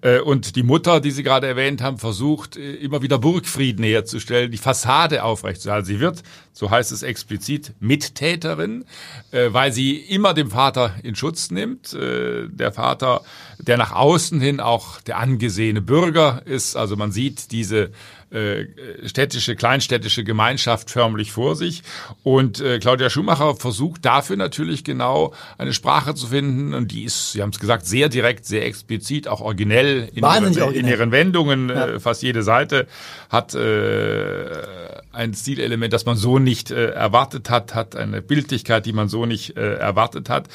Äh, 0.00 0.18
und 0.18 0.56
die 0.56 0.64
Mutter, 0.64 0.98
die 0.98 1.12
Sie 1.12 1.22
gerade 1.22 1.46
erwähnt 1.46 1.80
haben, 1.80 1.96
versucht, 1.96 2.56
äh, 2.56 2.74
immer 2.74 3.02
wieder 3.02 3.20
Burgfrieden 3.20 3.84
herzustellen, 3.84 4.50
die 4.50 4.58
Fassade 4.58 5.22
aufrechtzuerhalten. 5.22 5.86
Sie 5.86 6.00
wird, 6.00 6.24
so 6.52 6.72
heißt 6.72 6.90
es 6.90 7.04
explizit, 7.04 7.74
Mittäterin, 7.78 8.84
äh, 9.30 9.52
weil 9.52 9.70
sie 9.72 9.94
immer 9.94 10.34
dem 10.34 10.50
Vater 10.50 10.92
in 11.04 11.14
Schutz 11.14 11.52
nimmt. 11.52 11.92
Der 11.92 12.72
Vater, 12.72 13.20
der 13.58 13.76
nach 13.76 13.92
außen 13.92 14.40
hin 14.40 14.58
auch 14.58 15.00
der 15.02 15.18
angesehene 15.18 15.80
Bürger 15.80 16.42
ist. 16.46 16.74
Also 16.74 16.96
man 16.96 17.12
sieht 17.12 17.52
diese 17.52 17.92
äh, 18.32 18.66
städtische, 19.06 19.56
kleinstädtische 19.56 20.24
Gemeinschaft 20.24 20.90
förmlich 20.90 21.32
vor 21.32 21.56
sich. 21.56 21.82
Und 22.22 22.60
äh, 22.60 22.78
Claudia 22.78 23.10
Schumacher 23.10 23.56
versucht 23.56 24.04
dafür 24.04 24.36
natürlich 24.36 24.84
genau 24.84 25.34
eine 25.58 25.72
Sprache 25.72 26.14
zu 26.14 26.28
finden. 26.28 26.74
Und 26.74 26.92
die 26.92 27.04
ist, 27.04 27.32
Sie 27.32 27.42
haben 27.42 27.50
es 27.50 27.58
gesagt, 27.58 27.86
sehr 27.86 28.08
direkt, 28.08 28.44
sehr 28.46 28.64
explizit, 28.64 29.28
auch 29.28 29.40
originell 29.40 30.08
in, 30.14 30.24
ihren, 30.24 30.44
originell. 30.44 30.74
in 30.74 30.88
ihren 30.88 31.12
Wendungen. 31.12 31.68
Ja. 31.68 31.88
Äh, 31.88 32.00
fast 32.00 32.22
jede 32.22 32.42
Seite 32.42 32.86
hat 33.28 33.54
äh, 33.54 34.91
ein 35.12 35.34
Stilelement, 35.34 35.92
das 35.92 36.06
man 36.06 36.16
so 36.16 36.38
nicht 36.38 36.70
äh, 36.70 36.90
erwartet 36.90 37.50
hat, 37.50 37.74
hat 37.74 37.96
eine 37.96 38.22
Bildlichkeit, 38.22 38.86
die 38.86 38.92
man 38.92 39.08
so 39.08 39.26
nicht 39.26 39.56
äh, 39.56 39.74
erwartet 39.74 40.28
hat. 40.28 40.48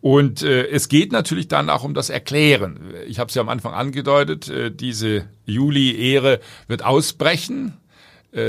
Und 0.00 0.42
äh, 0.42 0.66
es 0.68 0.88
geht 0.88 1.12
natürlich 1.12 1.48
dann 1.48 1.70
auch 1.70 1.84
um 1.84 1.94
das 1.94 2.10
Erklären. 2.10 2.80
Ich 3.06 3.18
habe 3.18 3.28
es 3.28 3.34
ja 3.34 3.42
am 3.42 3.48
Anfang 3.48 3.74
angedeutet, 3.74 4.48
äh, 4.48 4.70
diese 4.70 5.26
Juli-Ehre 5.46 6.40
wird 6.68 6.84
ausbrechen 6.84 7.74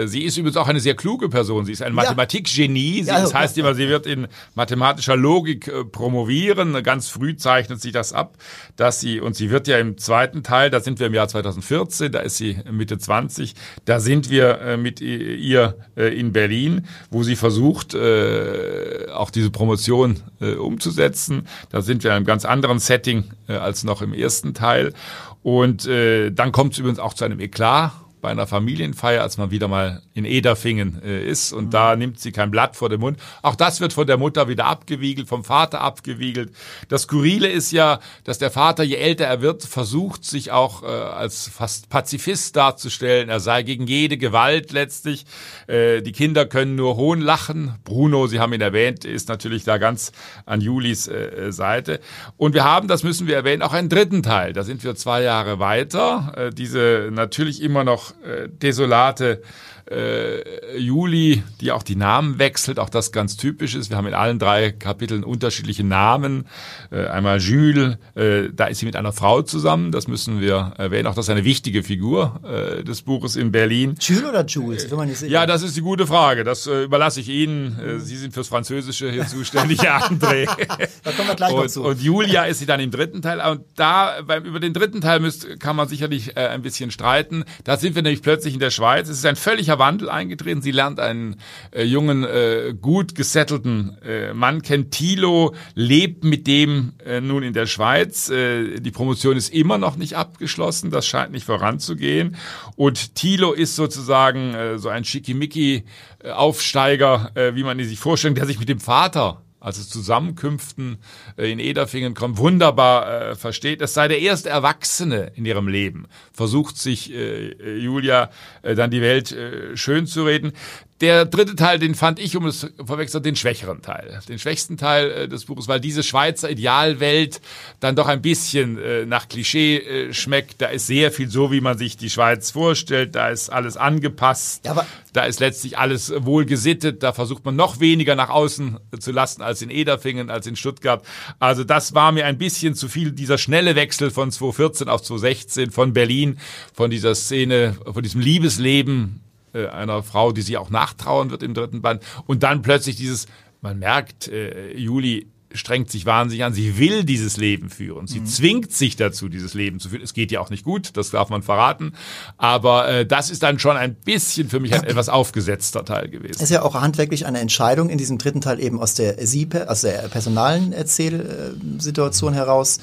sie 0.06 0.24
ist 0.24 0.38
übrigens 0.38 0.58
auch 0.58 0.68
eine 0.68 0.80
sehr 0.80 0.96
kluge 0.96 1.30
Person. 1.30 1.66
Sie 1.66 1.72
ist 1.72 1.84
ein 1.84 1.94
Mathematikgenie. 1.94 3.04
Sie, 3.04 3.10
ja, 3.10 3.22
das 3.22 3.34
heißt 3.34 3.58
immer, 3.58 3.76
sie 3.76 3.88
wird 3.88 4.08
in 4.08 4.28
mathematischer 4.56 5.16
Logik 5.16 5.68
äh, 5.68 5.86
promovieren. 5.86 6.82
Ganz 6.82 7.10
früh 7.10 7.36
zeichnet 7.36 7.82
sich 7.82 7.92
das 7.92 8.12
ab, 8.12 8.38
dass 8.78 9.00
sie, 9.00 9.20
und 9.20 9.36
sie 9.36 9.52
wird 9.52 9.68
ja 9.68 9.78
im 9.78 9.98
zweiten 9.98 10.42
Teil, 10.42 10.72
da 10.72 10.80
sind 10.80 11.00
wir 11.00 11.08
im 11.08 11.14
Jahr 11.14 11.28
2014, 11.28 12.12
da 12.12 12.20
ist 12.20 12.38
sie 12.38 12.58
Mitte 12.72 12.98
20, 12.98 13.54
da 13.86 14.00
sind 14.00 14.30
wir 14.30 14.60
äh, 14.62 14.78
mit 14.78 15.02
ihr 15.02 15.76
in 15.96 16.34
Berlin, 16.34 16.88
wo 17.10 17.24
sie 17.24 17.36
versucht, 17.36 17.96
auch 17.96 19.30
diese 19.30 19.50
Promotion 19.50 20.22
umzusetzen. 20.40 21.48
Da 21.70 21.82
sind 21.82 22.04
wir 22.04 22.12
in 22.12 22.18
einem 22.18 22.26
ganz 22.26 22.46
anderen 22.46 22.80
Setting 22.80 23.26
als 23.48 23.84
noch 23.84 24.02
im 24.02 24.14
ersten 24.14 24.54
Teil. 24.54 24.94
Und 25.42 25.88
dann 25.88 26.52
kommt 26.52 26.74
es 26.74 26.80
übrigens 26.80 27.00
auch 27.00 27.14
zu 27.14 27.26
einem 27.26 27.40
Eklat 27.40 27.94
bei 28.26 28.32
einer 28.32 28.48
Familienfeier, 28.48 29.22
als 29.22 29.38
man 29.38 29.52
wieder 29.52 29.68
mal 29.68 30.02
in 30.16 30.26
Ederfingen 30.26 31.00
äh, 31.04 31.24
ist 31.30 31.54
und 31.54 31.66
mhm. 31.66 31.70
da 31.70 31.96
nimmt 31.96 32.20
sie 32.20 32.32
kein 32.32 32.50
Blatt 32.50 32.76
vor 32.76 32.90
den 32.90 33.00
Mund. 33.00 33.20
Auch 33.44 33.54
das 33.54 33.82
wird 33.82 33.94
von 33.94 34.08
der 34.08 34.18
Mutter 34.18 34.48
wieder 34.48 34.66
abgewiegelt, 34.66 35.28
vom 35.28 35.44
Vater 35.44 35.82
abgewiegelt. 35.82 36.52
Das 36.90 37.04
Skurrile 37.04 37.48
ist 37.48 37.72
ja, 37.72 38.00
dass 38.24 38.40
der 38.40 38.50
Vater, 38.50 38.82
je 38.82 38.96
älter 38.96 39.26
er 39.26 39.42
wird, 39.42 39.62
versucht, 39.62 40.26
sich 40.26 40.52
auch 40.52 40.82
äh, 40.82 40.88
als 40.88 41.48
fast 41.48 41.90
Pazifist 41.90 42.56
darzustellen. 42.56 43.30
Er 43.30 43.40
sei 43.40 43.62
gegen 43.62 43.86
jede 43.86 44.18
Gewalt 44.18 44.72
letztlich. 44.72 45.28
Äh, 45.68 46.02
die 46.02 46.12
Kinder 46.12 46.48
können 46.48 46.74
nur 46.74 46.96
hohn 46.96 47.22
lachen. 47.22 47.76
Bruno, 47.84 48.26
Sie 48.26 48.40
haben 48.40 48.54
ihn 48.54 48.62
erwähnt, 48.62 49.06
ist 49.06 49.30
natürlich 49.30 49.66
da 49.66 49.78
ganz 49.78 50.12
an 50.48 50.62
Julis 50.62 51.08
äh, 51.08 51.52
Seite. 51.52 52.00
Und 52.38 52.56
wir 52.56 52.64
haben, 52.64 52.88
das 52.88 53.04
müssen 53.04 53.28
wir 53.28 53.36
erwähnen, 53.36 53.62
auch 53.62 53.74
einen 53.74 53.90
dritten 53.90 54.24
Teil. 54.24 54.52
Da 54.54 54.64
sind 54.64 54.84
wir 54.84 54.96
zwei 54.96 55.22
Jahre 55.22 55.60
weiter. 55.60 56.34
Äh, 56.36 56.50
diese 56.50 57.12
natürlich 57.12 57.62
immer 57.62 57.84
noch 57.84 58.12
äh, 58.12 58.15
desolate 58.58 59.42
äh, 59.90 60.78
Juli, 60.78 61.44
die 61.62 61.72
auch 61.72 61.84
die 61.84 61.96
Namen 61.96 62.40
wechselt, 62.40 62.80
auch 62.80 62.90
das 62.90 63.12
ganz 63.12 63.38
typisch 63.38 63.76
ist. 63.76 63.90
Wir 63.90 63.98
haben 63.98 64.08
in 64.08 64.14
allen 64.14 64.40
drei 64.40 64.72
Kapiteln 64.72 65.24
unterschiedliche 65.24 65.84
Namen. 65.84 66.48
Äh, 66.92 67.06
einmal 67.08 67.40
Jules, 67.40 67.98
äh, 68.16 68.50
da 68.54 68.66
ist 68.66 68.80
sie 68.80 68.86
mit 68.86 68.96
einer 68.96 69.14
Frau 69.14 69.42
zusammen, 69.42 69.92
das 69.92 70.08
müssen 70.08 70.42
wir 70.42 70.74
erwähnen. 70.78 71.08
Auch 71.08 71.16
das 71.16 71.26
ist 71.26 71.30
eine 71.30 71.44
wichtige 71.44 71.84
Figur 71.84 72.42
äh, 72.44 72.84
des 72.84 73.04
Buches 73.04 73.36
in 73.36 73.52
Berlin. 73.52 73.96
Jules 74.00 74.24
oder 74.24 74.46
Jules? 74.46 74.90
Wenn 74.90 74.98
man 74.98 75.10
nicht 75.10 75.22
ja, 75.22 75.46
das 75.46 75.62
ist 75.62 75.78
die 75.78 75.82
gute 75.82 76.08
Frage. 76.08 76.44
Das 76.44 76.68
äh, 76.68 76.84
überlasse 76.84 77.20
ich 77.20 77.30
Ihnen. 77.30 77.80
Äh, 77.80 78.00
Sie 78.00 78.18
sind 78.18 78.34
fürs 78.34 78.48
Französische 78.48 79.12
hier 79.12 79.28
zuständig, 79.28 79.84
Herr 79.84 80.04
André. 80.04 80.46
da 81.04 81.12
kommen 81.12 81.28
wir 81.28 81.36
gleich 81.36 81.54
und, 81.54 81.64
noch 81.64 81.68
zu. 81.68 81.84
Und 81.84 82.02
Julia 82.02 82.46
ist 82.46 82.60
sie 82.60 82.66
dann 82.66 82.80
im 82.80 82.92
dritten 82.92 83.22
Teil. 83.22 83.40
Und 83.40 83.62
da, 83.76 84.22
beim, 84.26 84.44
über 84.46 84.60
den 84.60 84.74
dritten 84.74 85.02
Teil 85.02 85.20
müsst, 85.20 85.60
kann 85.60 85.76
man 85.76 85.88
sicherlich 85.88 86.36
äh, 86.36 86.48
ein 86.48 86.62
bisschen 86.62 86.92
streiten. 86.92 87.44
Da 87.64 87.78
sind 87.78 87.96
wir 87.96 88.02
nämlich 88.02 88.22
plötzlich 88.22 88.54
in 88.54 88.60
der 88.60 88.72
Schweiz. 88.72 89.10
Es 89.10 89.18
ist 89.18 89.26
ein 89.26 89.36
völliger 89.36 89.75
politischer 89.76 89.80
Wandel 89.80 90.10
eingetreten. 90.10 90.62
Sie 90.62 90.72
lernt 90.72 91.00
einen 91.00 91.38
äh, 91.72 91.84
jungen, 91.84 92.24
äh, 92.24 92.74
gut 92.80 93.16
gesettelten 93.16 93.98
äh, 94.04 94.34
Mann 94.34 94.62
kennen. 94.62 94.92
Thilo 94.92 95.56
lebt 95.74 96.24
mit 96.24 96.46
dem 96.48 96.94
äh, 97.06 97.20
nun 97.22 97.44
in 97.44 97.54
der 97.54 97.68
Schweiz. 97.68 98.30
Äh, 98.30 98.80
die 98.80 98.92
Promotion 98.92 99.36
ist 99.38 99.54
immer 99.54 99.78
noch 99.78 99.98
nicht 99.98 100.16
abgeschlossen. 100.16 100.90
Das 100.92 101.06
scheint 101.06 101.32
nicht 101.32 101.46
voranzugehen. 101.46 102.36
Und 102.76 103.16
Thilo 103.16 103.54
ist 103.54 103.76
sozusagen 103.76 104.54
äh, 104.54 104.78
so 104.78 104.90
ein 104.90 105.06
Schickimicki-Aufsteiger, 105.06 107.32
äh, 107.36 107.56
wie 107.56 107.64
man 107.64 107.80
ihn 107.80 107.88
sich 107.88 108.00
vorstellt, 108.00 108.38
der 108.38 108.46
sich 108.46 108.60
mit 108.60 108.70
dem 108.70 108.80
Vater 108.80 109.45
also 109.66 109.82
Zusammenkünften 109.82 111.00
äh, 111.38 111.52
in 111.52 111.58
Ederfingen 111.58 112.14
kommt, 112.14 112.38
wunderbar 112.38 113.32
äh, 113.32 113.36
versteht. 113.36 113.82
Es 113.82 113.96
sei 113.96 114.08
der 114.08 114.20
erste 114.20 114.50
Erwachsene 114.50 115.32
in 115.34 115.44
ihrem 115.44 115.68
Leben. 115.68 116.06
Versucht 116.32 116.78
sich 116.78 117.12
äh, 117.12 117.78
Julia 117.78 118.30
äh, 118.62 118.76
dann 118.76 118.92
die 118.92 119.02
Welt 119.02 119.32
äh, 119.32 119.76
schön 119.76 120.06
zu 120.06 120.24
reden. 120.24 120.54
Der 121.02 121.26
dritte 121.26 121.58
Teil, 121.58 121.78
den 121.78 121.94
fand 121.94 122.20
ich, 122.20 122.38
um 122.38 122.46
es 122.46 122.72
vorwegzunehmen, 122.78 123.24
den 123.26 123.36
schwächeren 123.36 123.82
Teil. 123.82 124.22
Den 124.30 124.40
schwächsten 124.40 124.78
Teil 124.78 125.12
äh, 125.12 125.28
des 125.28 125.44
Buches, 125.44 125.68
weil 125.68 125.82
diese 125.82 126.04
Schweizer 126.04 126.50
Idealwelt 126.50 127.42
dann 127.82 127.98
doch 127.98 128.08
ein 128.08 128.22
bisschen 128.22 128.78
äh, 128.78 129.06
nach 129.06 129.28
Klischee 129.28 129.78
äh, 129.78 130.14
schmeckt. 130.14 130.62
Da 130.62 130.68
ist 130.68 130.88
sehr 130.88 131.12
viel 131.12 131.30
so, 131.30 131.52
wie 131.52 131.60
man 131.60 131.78
sich 131.78 131.98
die 131.98 132.10
Schweiz 132.10 132.52
vorstellt. 132.52 133.14
Da 133.16 133.28
ist 133.28 133.50
alles 133.50 133.76
angepasst. 133.76 134.64
Ja, 134.66 134.86
da 135.12 135.26
ist 135.26 135.42
letztlich 135.42 135.78
alles 135.78 136.14
wohl 136.18 136.46
gesittet. 136.46 137.04
Da 137.04 137.12
versucht 137.12 137.44
man 137.44 137.58
noch 137.58 137.82
weniger 137.82 138.16
nach 138.16 138.30
außen 138.30 138.80
zu 138.98 139.12
lassen 139.12 139.42
als 139.42 139.62
in 139.62 139.72
Ederfingen, 139.72 140.30
als 140.30 140.48
in 140.48 140.56
Stuttgart. 140.56 141.06
Also 141.40 141.66
das 141.66 141.94
war 141.94 142.14
mir 142.14 142.26
ein 142.26 142.38
bisschen 142.38 142.74
zu 142.74 142.88
viel, 142.88 143.12
dieser 143.12 143.38
schnelle 143.38 143.76
Wechsel 143.76 144.12
von 144.12 144.32
2014 144.32 144.88
auf 144.88 145.02
2016, 145.02 145.72
von 145.72 145.92
Berlin, 145.92 146.38
von 146.74 146.90
dieser 146.90 147.16
Szene, 147.16 147.76
von 147.92 148.02
diesem 148.02 148.22
Liebesleben 148.22 149.25
äh, 149.56 149.68
einer 149.68 150.04
Frau, 150.04 150.32
die 150.32 150.42
sie 150.42 150.58
auch 150.58 150.70
nachtrauern 150.70 151.32
wird 151.32 151.44
im 151.44 151.54
dritten 151.54 151.82
Band. 151.82 152.04
Und 152.28 152.44
dann 152.44 152.62
plötzlich 152.62 152.96
dieses, 152.96 153.28
man 153.62 153.80
merkt, 153.80 154.28
äh, 154.28 154.78
Juli 154.78 155.28
strengt 155.56 155.90
sich 155.90 156.06
wahnsinnig 156.06 156.44
an. 156.44 156.54
Sie 156.54 156.78
will 156.78 157.04
dieses 157.04 157.38
Leben 157.38 157.70
führen. 157.70 158.08
Sie 158.08 158.20
mhm. 158.20 158.26
zwingt 158.26 158.72
sich 158.72 158.96
dazu, 158.96 159.30
dieses 159.30 159.54
Leben 159.54 159.80
zu 159.80 159.90
führen. 159.90 160.04
Es 160.04 160.14
geht 160.14 160.32
ja 160.32 160.40
auch 160.40 160.50
nicht 160.50 160.64
gut, 160.64 160.98
das 160.98 161.12
darf 161.12 161.30
man 161.30 161.42
verraten. 161.42 161.94
Aber 162.38 162.88
äh, 162.88 163.06
das 163.06 163.30
ist 163.30 163.44
dann 163.44 163.60
schon 163.60 163.78
ein 163.78 163.96
bisschen 163.96 164.50
für 164.50 164.60
mich 164.60 164.74
ein 164.74 164.84
etwas 164.84 165.10
aufgesetzter 165.10 165.86
Teil 165.86 166.10
gewesen. 166.10 166.36
Es 166.36 166.42
ist 166.42 166.50
ja 166.50 166.62
auch 166.62 166.76
handwerklich 166.76 167.26
eine 167.26 167.40
Entscheidung 167.40 167.90
in 167.90 167.98
diesem 167.98 168.18
dritten 168.18 168.42
Teil 168.42 168.60
eben 168.60 168.80
aus 168.80 168.96
der 168.96 169.26
Sie, 169.26 169.48
aus 169.68 169.82
der 169.82 170.10
personalen 170.10 170.74
Erzählsituation 170.74 172.34
heraus 172.34 172.80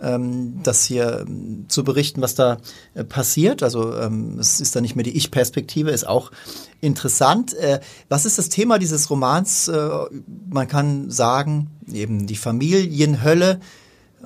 ähm, 0.00 0.60
das 0.62 0.84
hier 0.84 1.24
ähm, 1.26 1.66
zu 1.68 1.84
berichten, 1.84 2.20
was 2.20 2.34
da 2.34 2.58
äh, 2.94 3.04
passiert. 3.04 3.62
Also 3.62 3.94
ähm, 3.96 4.38
es 4.38 4.60
ist 4.60 4.76
dann 4.76 4.82
nicht 4.82 4.96
mehr 4.96 5.04
die 5.04 5.16
Ich-Perspektive, 5.16 5.90
ist 5.90 6.06
auch 6.06 6.30
interessant. 6.80 7.54
Äh, 7.54 7.80
was 8.08 8.26
ist 8.26 8.38
das 8.38 8.48
Thema 8.48 8.78
dieses 8.78 9.10
Romans? 9.10 9.68
Äh, 9.68 9.88
man 10.50 10.68
kann 10.68 11.10
sagen, 11.10 11.70
eben 11.92 12.26
die 12.26 12.36
Familienhölle 12.36 13.60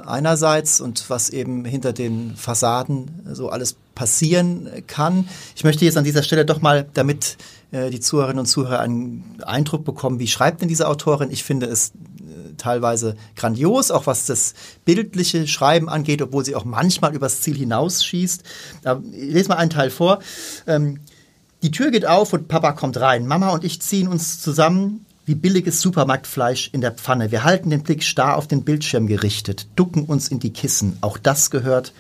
einerseits 0.04 0.80
und 0.80 1.11
was 1.11 1.30
eben 1.30 1.64
hinter 1.64 1.92
den 1.92 2.35
Fassaden 2.35 3.11
so 3.33 3.50
alles 3.50 3.76
passieren 3.94 4.68
kann. 4.87 5.28
Ich 5.54 5.62
möchte 5.62 5.85
jetzt 5.85 5.98
an 5.98 6.04
dieser 6.04 6.22
Stelle 6.22 6.46
doch 6.46 6.62
mal, 6.62 6.88
damit 6.94 7.37
die 7.72 8.00
Zuhörerinnen 8.00 8.40
und 8.40 8.46
Zuhörer 8.46 8.80
einen 8.80 9.37
Eindruck 9.44 9.85
bekommen, 9.85 10.18
wie 10.18 10.26
schreibt 10.26 10.62
denn 10.62 10.68
diese 10.68 10.88
Autorin? 10.88 11.30
Ich 11.30 11.44
finde 11.44 11.66
es 11.66 11.92
teilweise 12.61 13.16
grandios, 13.37 13.90
auch 13.90 14.07
was 14.07 14.27
das 14.27 14.55
bildliche 14.85 15.46
Schreiben 15.46 15.88
angeht, 15.88 16.23
obwohl 16.23 16.44
sie 16.44 16.55
auch 16.55 16.64
manchmal 16.64 17.14
übers 17.14 17.40
Ziel 17.40 17.57
hinausschießt. 17.57 18.42
Ich 19.12 19.33
lese 19.33 19.49
mal 19.49 19.57
einen 19.57 19.70
Teil 19.70 19.90
vor. 19.90 20.20
Ähm, 20.66 21.01
die 21.62 21.70
Tür 21.70 21.90
geht 21.90 22.07
auf 22.07 22.33
und 22.33 22.49
Papa 22.49 22.73
kommt 22.73 22.99
rein. 23.01 23.27
Mama 23.27 23.51
und 23.51 23.64
ich 23.64 23.83
ziehen 23.83 24.09
uns 24.09 24.40
zusammen 24.40 25.05
wie 25.27 25.35
billiges 25.35 25.81
Supermarktfleisch 25.81 26.70
in 26.73 26.81
der 26.81 26.92
Pfanne. 26.92 27.31
Wir 27.31 27.44
halten 27.44 27.70
den 27.70 27.83
Blick 27.83 28.03
starr 28.03 28.37
auf 28.37 28.49
den 28.49 28.64
Bildschirm 28.64 29.07
gerichtet, 29.07 29.66
ducken 29.77 30.05
uns 30.05 30.29
in 30.29 30.40
die 30.40 30.53
Kissen. 30.53 30.96
Auch 31.03 31.18
das 31.18 31.51
gehört 31.51 31.92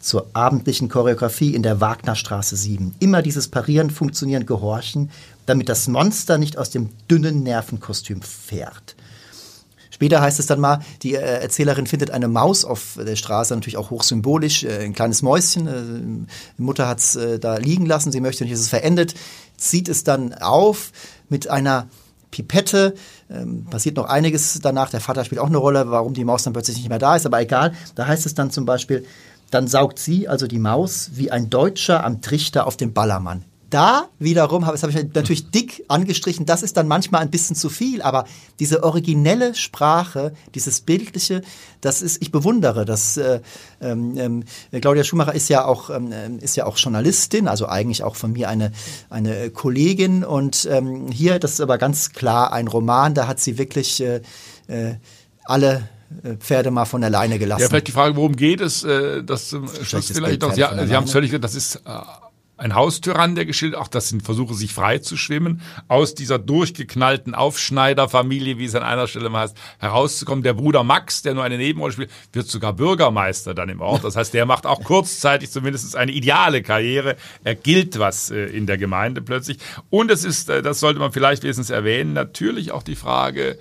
zur 0.00 0.28
abendlichen 0.32 0.88
Choreografie 0.88 1.54
in 1.54 1.62
der 1.62 1.80
Wagnerstraße 1.80 2.56
7. 2.56 2.94
Immer 2.98 3.20
dieses 3.20 3.48
Parieren, 3.48 3.90
Funktionieren, 3.90 4.46
Gehorchen, 4.46 5.10
damit 5.44 5.68
das 5.68 5.88
Monster 5.88 6.38
nicht 6.38 6.56
aus 6.56 6.70
dem 6.70 6.88
dünnen 7.10 7.42
Nervenkostüm 7.42 8.22
fährt. 8.22 8.96
Später 10.00 10.22
heißt 10.22 10.40
es 10.40 10.46
dann 10.46 10.60
mal, 10.60 10.80
die 11.02 11.14
äh, 11.14 11.42
Erzählerin 11.42 11.86
findet 11.86 12.10
eine 12.10 12.26
Maus 12.26 12.64
auf 12.64 12.98
der 12.98 13.16
Straße, 13.16 13.52
natürlich 13.52 13.76
auch 13.76 13.90
hochsymbolisch, 13.90 14.64
äh, 14.64 14.82
ein 14.82 14.94
kleines 14.94 15.20
Mäuschen. 15.20 15.66
Äh, 15.66 16.26
die 16.56 16.62
Mutter 16.62 16.88
hat 16.88 17.00
es 17.00 17.18
da 17.38 17.58
liegen 17.58 17.84
lassen, 17.84 18.10
sie 18.10 18.22
möchte 18.22 18.44
nicht, 18.44 18.54
dass 18.54 18.62
es 18.62 18.70
verendet, 18.70 19.12
zieht 19.58 19.90
es 19.90 20.02
dann 20.02 20.32
auf 20.32 20.92
mit 21.28 21.50
einer 21.50 21.88
Pipette. 22.30 22.94
Ähm, 23.30 23.66
passiert 23.66 23.96
noch 23.96 24.06
einiges 24.06 24.58
danach. 24.62 24.88
Der 24.88 25.02
Vater 25.02 25.22
spielt 25.26 25.38
auch 25.38 25.48
eine 25.48 25.58
Rolle, 25.58 25.90
warum 25.90 26.14
die 26.14 26.24
Maus 26.24 26.44
dann 26.44 26.54
plötzlich 26.54 26.78
nicht 26.78 26.88
mehr 26.88 26.98
da 26.98 27.16
ist, 27.16 27.26
aber 27.26 27.42
egal. 27.42 27.74
Da 27.94 28.06
heißt 28.06 28.24
es 28.24 28.32
dann 28.32 28.50
zum 28.50 28.64
Beispiel, 28.64 29.04
dann 29.50 29.68
saugt 29.68 29.98
sie, 29.98 30.28
also 30.28 30.46
die 30.46 30.60
Maus, 30.60 31.10
wie 31.12 31.30
ein 31.30 31.50
Deutscher 31.50 32.04
am 32.04 32.22
Trichter 32.22 32.66
auf 32.66 32.78
dem 32.78 32.94
Ballermann. 32.94 33.44
Da 33.70 34.08
wiederum, 34.18 34.64
das 34.64 34.82
habe 34.82 34.92
ich 34.92 35.14
natürlich 35.14 35.50
dick 35.50 35.84
angestrichen, 35.88 36.44
das 36.44 36.62
ist 36.62 36.76
dann 36.76 36.88
manchmal 36.88 37.22
ein 37.22 37.30
bisschen 37.30 37.56
zu 37.56 37.68
viel, 37.68 38.02
aber 38.02 38.24
diese 38.58 38.82
originelle 38.82 39.54
Sprache, 39.54 40.32
dieses 40.54 40.80
Bildliche, 40.80 41.42
das 41.80 42.02
ist, 42.02 42.20
ich 42.20 42.32
bewundere 42.32 42.84
das. 42.84 43.16
Äh, 43.16 43.40
ähm, 43.80 44.16
ähm, 44.18 44.44
Claudia 44.80 45.04
Schumacher 45.04 45.34
ist 45.34 45.48
ja 45.48 45.64
auch 45.64 45.90
ähm, 45.90 46.12
ist 46.40 46.56
ja 46.56 46.66
auch 46.66 46.76
Journalistin, 46.76 47.48
also 47.48 47.66
eigentlich 47.66 48.02
auch 48.02 48.16
von 48.16 48.32
mir 48.32 48.48
eine 48.48 48.72
eine 49.08 49.50
Kollegin 49.50 50.24
und 50.24 50.68
ähm, 50.70 51.10
hier, 51.10 51.38
das 51.38 51.52
ist 51.52 51.60
aber 51.60 51.78
ganz 51.78 52.10
klar 52.12 52.52
ein 52.52 52.68
Roman, 52.68 53.14
da 53.14 53.26
hat 53.26 53.40
sie 53.40 53.56
wirklich 53.56 54.02
äh, 54.02 54.20
äh, 54.68 54.94
alle 55.44 55.88
äh, 56.22 56.34
Pferde 56.34 56.70
mal 56.70 56.84
von 56.84 57.04
alleine 57.04 57.38
gelassen. 57.38 57.62
Ja, 57.62 57.68
vielleicht 57.68 57.88
die 57.88 57.92
Frage, 57.92 58.16
worum 58.16 58.36
geht 58.36 58.60
es? 58.60 58.84
Äh, 58.84 59.22
das 59.22 59.48
zum 59.48 59.68
Schluss 59.68 60.10
vielleicht 60.10 60.42
noch. 60.42 60.52
Sie, 60.52 60.64
Sie 60.86 60.96
haben 60.96 61.04
es 61.04 61.12
völlig, 61.12 61.38
das 61.40 61.54
ist 61.54 61.76
äh, 61.76 61.90
ein 62.60 62.74
Haustyrann, 62.74 63.34
der 63.34 63.46
geschildert, 63.46 63.80
auch 63.80 63.88
das 63.88 64.10
sind 64.10 64.22
Versuche, 64.22 64.52
sich 64.54 64.74
frei 64.74 64.98
zu 64.98 65.16
schwimmen, 65.16 65.62
aus 65.88 66.14
dieser 66.14 66.38
durchgeknallten 66.38 67.34
Aufschneiderfamilie, 67.34 68.58
wie 68.58 68.66
es 68.66 68.74
an 68.74 68.82
einer 68.82 69.08
Stelle 69.08 69.30
mal 69.30 69.44
heißt, 69.44 69.56
herauszukommen. 69.78 70.44
Der 70.44 70.52
Bruder 70.52 70.84
Max, 70.84 71.22
der 71.22 71.32
nur 71.32 71.42
eine 71.42 71.56
Nebenrolle 71.56 71.92
spielt, 71.92 72.10
wird 72.32 72.48
sogar 72.48 72.74
Bürgermeister 72.74 73.54
dann 73.54 73.70
im 73.70 73.80
Ort. 73.80 74.04
Das 74.04 74.14
heißt, 74.14 74.34
der 74.34 74.44
macht 74.44 74.66
auch 74.66 74.84
kurzzeitig 74.84 75.50
zumindest 75.50 75.96
eine 75.96 76.12
ideale 76.12 76.62
Karriere. 76.62 77.16
Er 77.44 77.54
gilt 77.54 77.98
was 77.98 78.30
äh, 78.30 78.44
in 78.44 78.66
der 78.66 78.76
Gemeinde 78.76 79.22
plötzlich. 79.22 79.58
Und 79.88 80.10
es 80.10 80.24
ist, 80.24 80.50
äh, 80.50 80.60
das 80.60 80.80
sollte 80.80 81.00
man 81.00 81.12
vielleicht 81.12 81.42
wenigstens 81.42 81.70
erwähnen, 81.70 82.12
natürlich 82.12 82.72
auch 82.72 82.82
die 82.82 82.96
Frage, 82.96 83.58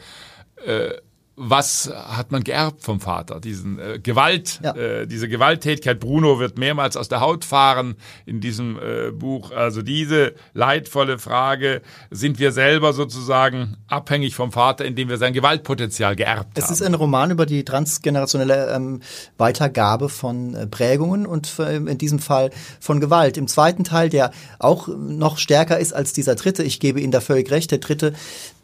äh, 0.65 0.91
was 1.41 1.89
hat 1.95 2.31
man 2.31 2.43
geerbt 2.43 2.83
vom 2.83 2.99
Vater? 2.99 3.39
Diesen 3.39 3.79
äh, 3.79 3.99
Gewalt, 3.99 4.59
ja. 4.61 4.75
äh, 4.75 5.07
diese 5.07 5.29
Gewalttätigkeit. 5.29 5.99
Bruno 5.99 6.39
wird 6.39 6.57
mehrmals 6.57 6.97
aus 6.97 7.07
der 7.07 7.21
Haut 7.21 7.45
fahren 7.45 7.95
in 8.25 8.41
diesem 8.41 8.77
äh, 8.77 9.11
Buch. 9.11 9.51
Also 9.51 9.81
diese 9.81 10.33
leidvolle 10.53 11.17
Frage: 11.17 11.81
Sind 12.11 12.39
wir 12.39 12.51
selber 12.51 12.91
sozusagen 12.91 13.77
abhängig 13.87 14.35
vom 14.35 14.51
Vater, 14.51 14.83
indem 14.83 15.07
wir 15.07 15.17
sein 15.17 15.33
Gewaltpotenzial 15.33 16.17
geerbt 16.17 16.57
es 16.57 16.65
haben? 16.65 16.73
Es 16.73 16.81
ist 16.81 16.85
ein 16.85 16.93
Roman 16.93 17.31
über 17.31 17.45
die 17.45 17.63
transgenerationelle 17.63 18.73
ähm, 18.73 19.01
Weitergabe 19.37 20.09
von 20.09 20.55
äh, 20.55 20.67
Prägungen 20.67 21.25
und 21.25 21.57
äh, 21.59 21.77
in 21.77 21.97
diesem 21.97 22.19
Fall 22.19 22.51
von 22.81 22.99
Gewalt. 22.99 23.37
Im 23.37 23.47
zweiten 23.47 23.85
Teil, 23.85 24.09
der 24.09 24.31
auch 24.59 24.89
noch 24.89 25.37
stärker 25.37 25.79
ist 25.79 25.93
als 25.93 26.11
dieser 26.11 26.35
dritte, 26.35 26.63
ich 26.63 26.81
gebe 26.81 26.99
Ihnen 26.99 27.13
da 27.13 27.21
völlig 27.21 27.49
recht. 27.49 27.71
Der 27.71 27.77
dritte, 27.77 28.13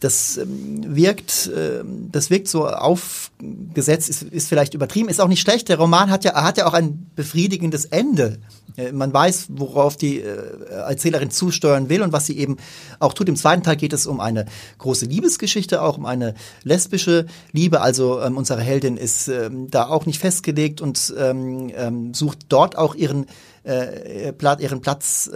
das 0.05 0.37
ähm, 0.37 0.95
wirkt, 0.95 1.47
äh, 1.47 1.83
das 2.11 2.29
wirkt 2.29 2.47
so 2.47 2.67
aufgesetzt, 2.67 4.07
ist, 4.07 4.21
ist 4.21 4.47
vielleicht 4.47 4.75
übertrieben, 4.75 5.09
ist 5.09 5.19
auch 5.19 5.27
nicht 5.27 5.41
schlecht. 5.41 5.67
Der 5.67 5.79
Roman 5.79 6.11
hat 6.11 6.23
ja, 6.23 6.43
hat 6.43 6.59
ja 6.59 6.67
auch 6.67 6.73
ein 6.73 7.09
befriedigendes 7.15 7.85
Ende. 7.85 8.37
Äh, 8.77 8.91
man 8.91 9.11
weiß, 9.11 9.47
worauf 9.49 9.97
die 9.97 10.19
äh, 10.19 10.69
Erzählerin 10.69 11.31
zusteuern 11.31 11.89
will 11.89 12.03
und 12.03 12.13
was 12.13 12.27
sie 12.27 12.37
eben 12.37 12.57
auch 12.99 13.13
tut. 13.13 13.27
Im 13.29 13.35
zweiten 13.35 13.63
Teil 13.63 13.77
geht 13.77 13.93
es 13.93 14.05
um 14.05 14.19
eine 14.19 14.45
große 14.77 15.07
Liebesgeschichte, 15.07 15.81
auch 15.81 15.97
um 15.97 16.05
eine 16.05 16.35
lesbische 16.63 17.25
Liebe. 17.51 17.81
Also 17.81 18.21
ähm, 18.21 18.37
unsere 18.37 18.61
Heldin 18.61 18.97
ist 18.97 19.27
ähm, 19.27 19.71
da 19.71 19.87
auch 19.87 20.05
nicht 20.05 20.19
festgelegt 20.19 20.81
und 20.81 21.15
ähm, 21.17 21.71
ähm, 21.75 22.13
sucht 22.13 22.45
dort 22.49 22.77
auch 22.77 22.93
ihren, 22.93 23.25
äh, 23.63 24.31
ihren 24.59 24.81
Platz. 24.81 25.31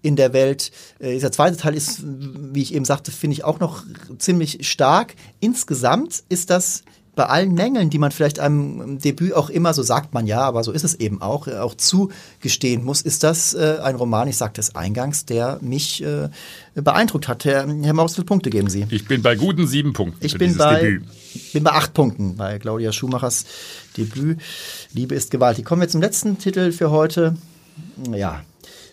In 0.00 0.16
der 0.16 0.32
Welt. 0.32 0.70
Äh, 0.98 1.14
dieser 1.14 1.32
zweite 1.32 1.56
Teil 1.56 1.74
ist, 1.74 2.02
wie 2.04 2.62
ich 2.62 2.74
eben 2.74 2.84
sagte, 2.84 3.10
finde 3.10 3.34
ich 3.34 3.44
auch 3.44 3.60
noch 3.60 3.84
ziemlich 4.18 4.68
stark. 4.68 5.14
Insgesamt 5.40 6.22
ist 6.28 6.50
das 6.50 6.84
bei 7.18 7.26
allen 7.26 7.52
Mängeln, 7.52 7.90
die 7.90 7.98
man 7.98 8.12
vielleicht 8.12 8.38
einem 8.38 9.00
Debüt 9.00 9.32
auch 9.32 9.50
immer, 9.50 9.74
so 9.74 9.82
sagt 9.82 10.14
man 10.14 10.28
ja, 10.28 10.40
aber 10.42 10.62
so 10.62 10.70
ist 10.70 10.84
es 10.84 10.94
eben 10.94 11.20
auch, 11.20 11.48
äh, 11.48 11.56
auch 11.56 11.74
zugestehen 11.74 12.84
muss, 12.84 13.02
ist 13.02 13.24
das 13.24 13.54
äh, 13.54 13.78
ein 13.82 13.96
Roman, 13.96 14.28
ich 14.28 14.36
sagte 14.36 14.60
es 14.60 14.76
eingangs, 14.76 15.26
der 15.26 15.58
mich 15.60 16.00
äh, 16.04 16.28
beeindruckt 16.76 17.26
hat. 17.26 17.44
Herr, 17.44 17.66
Herr 17.66 17.92
Maus, 17.92 18.12
wie 18.12 18.14
viele 18.16 18.26
Punkte 18.26 18.50
geben 18.50 18.70
Sie? 18.70 18.86
Ich 18.90 19.08
bin 19.08 19.20
bei 19.20 19.34
guten 19.34 19.66
sieben 19.66 19.94
Punkten 19.94 20.24
ich 20.24 20.38
bin 20.38 20.56
bei, 20.56 20.80
Debüt. 20.80 21.52
bin 21.52 21.64
bei 21.64 21.72
acht 21.72 21.92
Punkten 21.92 22.36
bei 22.36 22.60
Claudia 22.60 22.92
Schumachers 22.92 23.46
Debüt. 23.96 24.38
Liebe 24.92 25.16
ist 25.16 25.32
gewaltig. 25.32 25.64
Kommen 25.64 25.82
wir 25.82 25.88
zum 25.88 26.00
letzten 26.00 26.38
Titel 26.38 26.70
für 26.70 26.92
heute. 26.92 27.36
Ja, 28.14 28.44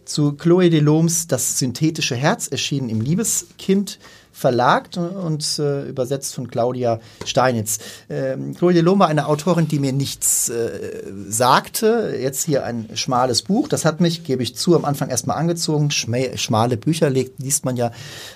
zu 0.06 0.34
Chloe 0.34 0.70
Deloms 0.70 1.28
Das 1.28 1.60
synthetische 1.60 2.16
Herz, 2.16 2.48
erschienen 2.48 2.90
im 2.90 3.02
Liebeskind 3.02 4.00
Verlag 4.38 4.90
und 4.98 5.60
äh, 5.60 5.88
übersetzt 5.88 6.36
von 6.36 6.50
Claudia 6.50 7.00
Steinitz. 7.24 7.80
Ähm, 8.10 8.54
Claudia 8.54 8.82
Lohm 8.82 9.00
war 9.00 9.08
eine 9.08 9.28
Autorin, 9.28 9.70
die 9.70 9.80
mir 9.80 9.94
nichts 9.94 10.50
äh, 10.50 11.04
sagte. 11.30 12.18
Jetzt 12.22 12.44
hier 12.44 12.66
ein 12.66 12.90
schmales 12.96 13.44
Buch. 13.44 13.70
Das 13.70 13.86
hat 13.86 14.02
mich, 14.02 14.26
gebe 14.26 14.44
ich 14.44 14.58
zu, 14.58 14.76
am 14.76 14.84
Anfang 14.84 15.08
erstmal 15.08 15.38
angezogen. 15.38 15.90
Schme 15.90 16.38
schmale 16.38 16.76
Bücher 16.76 17.10
legt, 17.10 17.42
liest 17.42 17.64
man 17.64 17.78
ja 17.78 17.92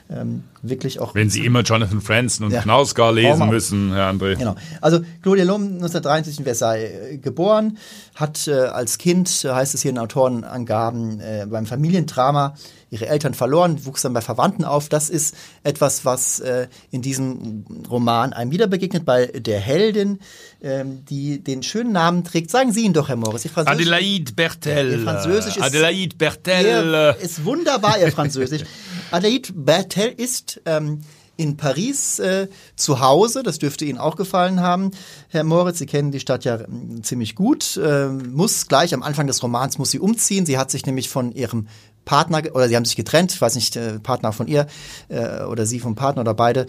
ähm, 0.10 0.44
wirklich 0.62 1.02
auch. 1.02 1.16
Wenn 1.16 1.30
Sie 1.30 1.46
immer 1.46 1.64
Jonathan 1.64 2.00
Franzen 2.00 2.46
und 2.46 2.52
ja. 2.52 2.62
Knausgar 2.62 3.12
lesen 3.12 3.50
müssen, 3.50 3.92
Herr 3.92 4.10
André. 4.10 4.38
Genau. 4.38 4.56
Also 4.80 5.02
Claudia 5.22 5.44
Lohm, 5.44 5.64
1963 5.64 6.40
in 6.40 6.46
Versailles 6.46 6.92
äh, 7.12 7.18
geboren, 7.18 7.78
hat 8.16 8.48
äh, 8.48 8.54
als 8.54 8.98
Kind, 9.00 9.28
heißt 9.30 9.76
es 9.76 9.82
hier 9.82 9.92
in 9.92 9.98
Autorenangaben, 9.98 11.20
äh, 11.20 11.46
beim 11.50 11.66
Familiendrama 11.66 12.56
ihre 12.90 13.08
Eltern 13.08 13.34
verloren, 13.34 13.86
wuchs 13.86 14.02
dann 14.02 14.14
bei 14.14 14.22
Verwandten 14.22 14.66
auf. 14.66 14.90
Das 14.90 15.10
ist 15.10 15.36
etwas, 15.64 16.06
was 16.06 16.40
äh, 16.40 16.68
in 16.92 17.02
diesem 17.02 17.66
Roman 17.90 18.34
einem 18.34 18.52
wieder 18.52 18.68
begegnet, 18.68 19.06
bei 19.06 19.28
der 19.28 19.60
Heldin, 19.60 20.20
ähm, 20.62 21.06
die 21.06 21.44
den 21.44 21.64
schönen 21.64 21.92
Namen 21.92 22.24
trägt. 22.24 22.50
Sagen 22.50 22.72
Sie 22.72 22.82
ihn 22.86 22.94
doch, 22.94 23.10
Herr 23.10 23.16
Morris. 23.16 23.46
Ihr 23.46 23.52
Französisch, 23.52 23.88
Adelaide 23.88 24.34
Bertel. 24.34 24.92
Ihr 24.92 25.00
Französisch 25.00 25.58
ist, 25.58 25.64
Adelaide 25.64 26.16
Bertel. 26.16 27.16
Ist 27.22 27.46
wunderbar, 27.46 28.00
Ihr 28.00 28.12
Französisch. 28.12 28.64
Adelaide 29.12 29.54
Bertel 29.54 30.14
ist... 30.16 30.62
Ähm, 30.66 31.02
in 31.40 31.56
Paris 31.56 32.20
äh, 32.20 32.50
zu 32.76 33.00
Hause. 33.00 33.44
Das 33.44 33.60
dürfte 33.60 33.86
Ihnen 33.86 33.98
auch 33.98 34.18
gefallen 34.18 34.60
haben, 34.60 34.92
Herr 35.30 35.46
Moritz. 35.46 35.78
Sie 35.78 35.86
kennen 35.86 36.12
die 36.12 36.20
Stadt 36.20 36.44
ja 36.44 36.56
äh, 36.56 36.68
ziemlich 37.02 37.34
gut. 37.34 37.78
Äh, 37.78 38.10
muss 38.10 38.68
gleich 38.68 38.94
am 38.94 39.04
Anfang 39.04 39.26
des 39.26 39.42
Romans 39.42 39.78
muss 39.78 39.92
sie 39.92 40.00
umziehen. 40.00 40.46
Sie 40.46 40.58
hat 40.58 40.70
sich 40.70 40.86
nämlich 40.86 41.08
von 41.08 41.32
ihrem 41.32 41.68
Partner 42.06 42.42
oder 42.54 42.68
sie 42.68 42.76
haben 42.76 42.86
sich 42.86 42.96
getrennt, 42.96 43.34
ich 43.34 43.42
weiß 43.42 43.56
nicht, 43.56 43.76
äh, 43.76 44.00
Partner 44.00 44.34
von 44.34 44.48
ihr 44.48 44.68
äh, 45.10 45.44
oder 45.44 45.66
sie 45.66 45.80
vom 45.80 45.96
Partner 45.96 46.22
oder 46.22 46.34
beide. 46.34 46.66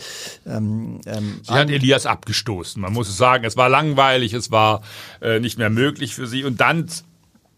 Ähm, 0.47 1.01
ähm, 1.07 1.41
sie 1.43 1.53
hat 1.53 1.71
Elias 1.71 2.07
abgestoßen. 2.07 2.81
Man 2.81 2.93
muss 2.93 3.09
es 3.09 3.17
sagen, 3.17 3.45
es 3.45 3.57
war 3.57 3.69
langweilig, 3.69 4.35
es 4.35 4.51
war 4.51 4.83
äh, 5.21 5.41
nicht 5.41 5.59
mehr 5.59 5.71
möglich 5.71 6.15
für 6.15 6.27
sie. 6.27 6.45
Und 6.45 6.61
dann 6.61 6.89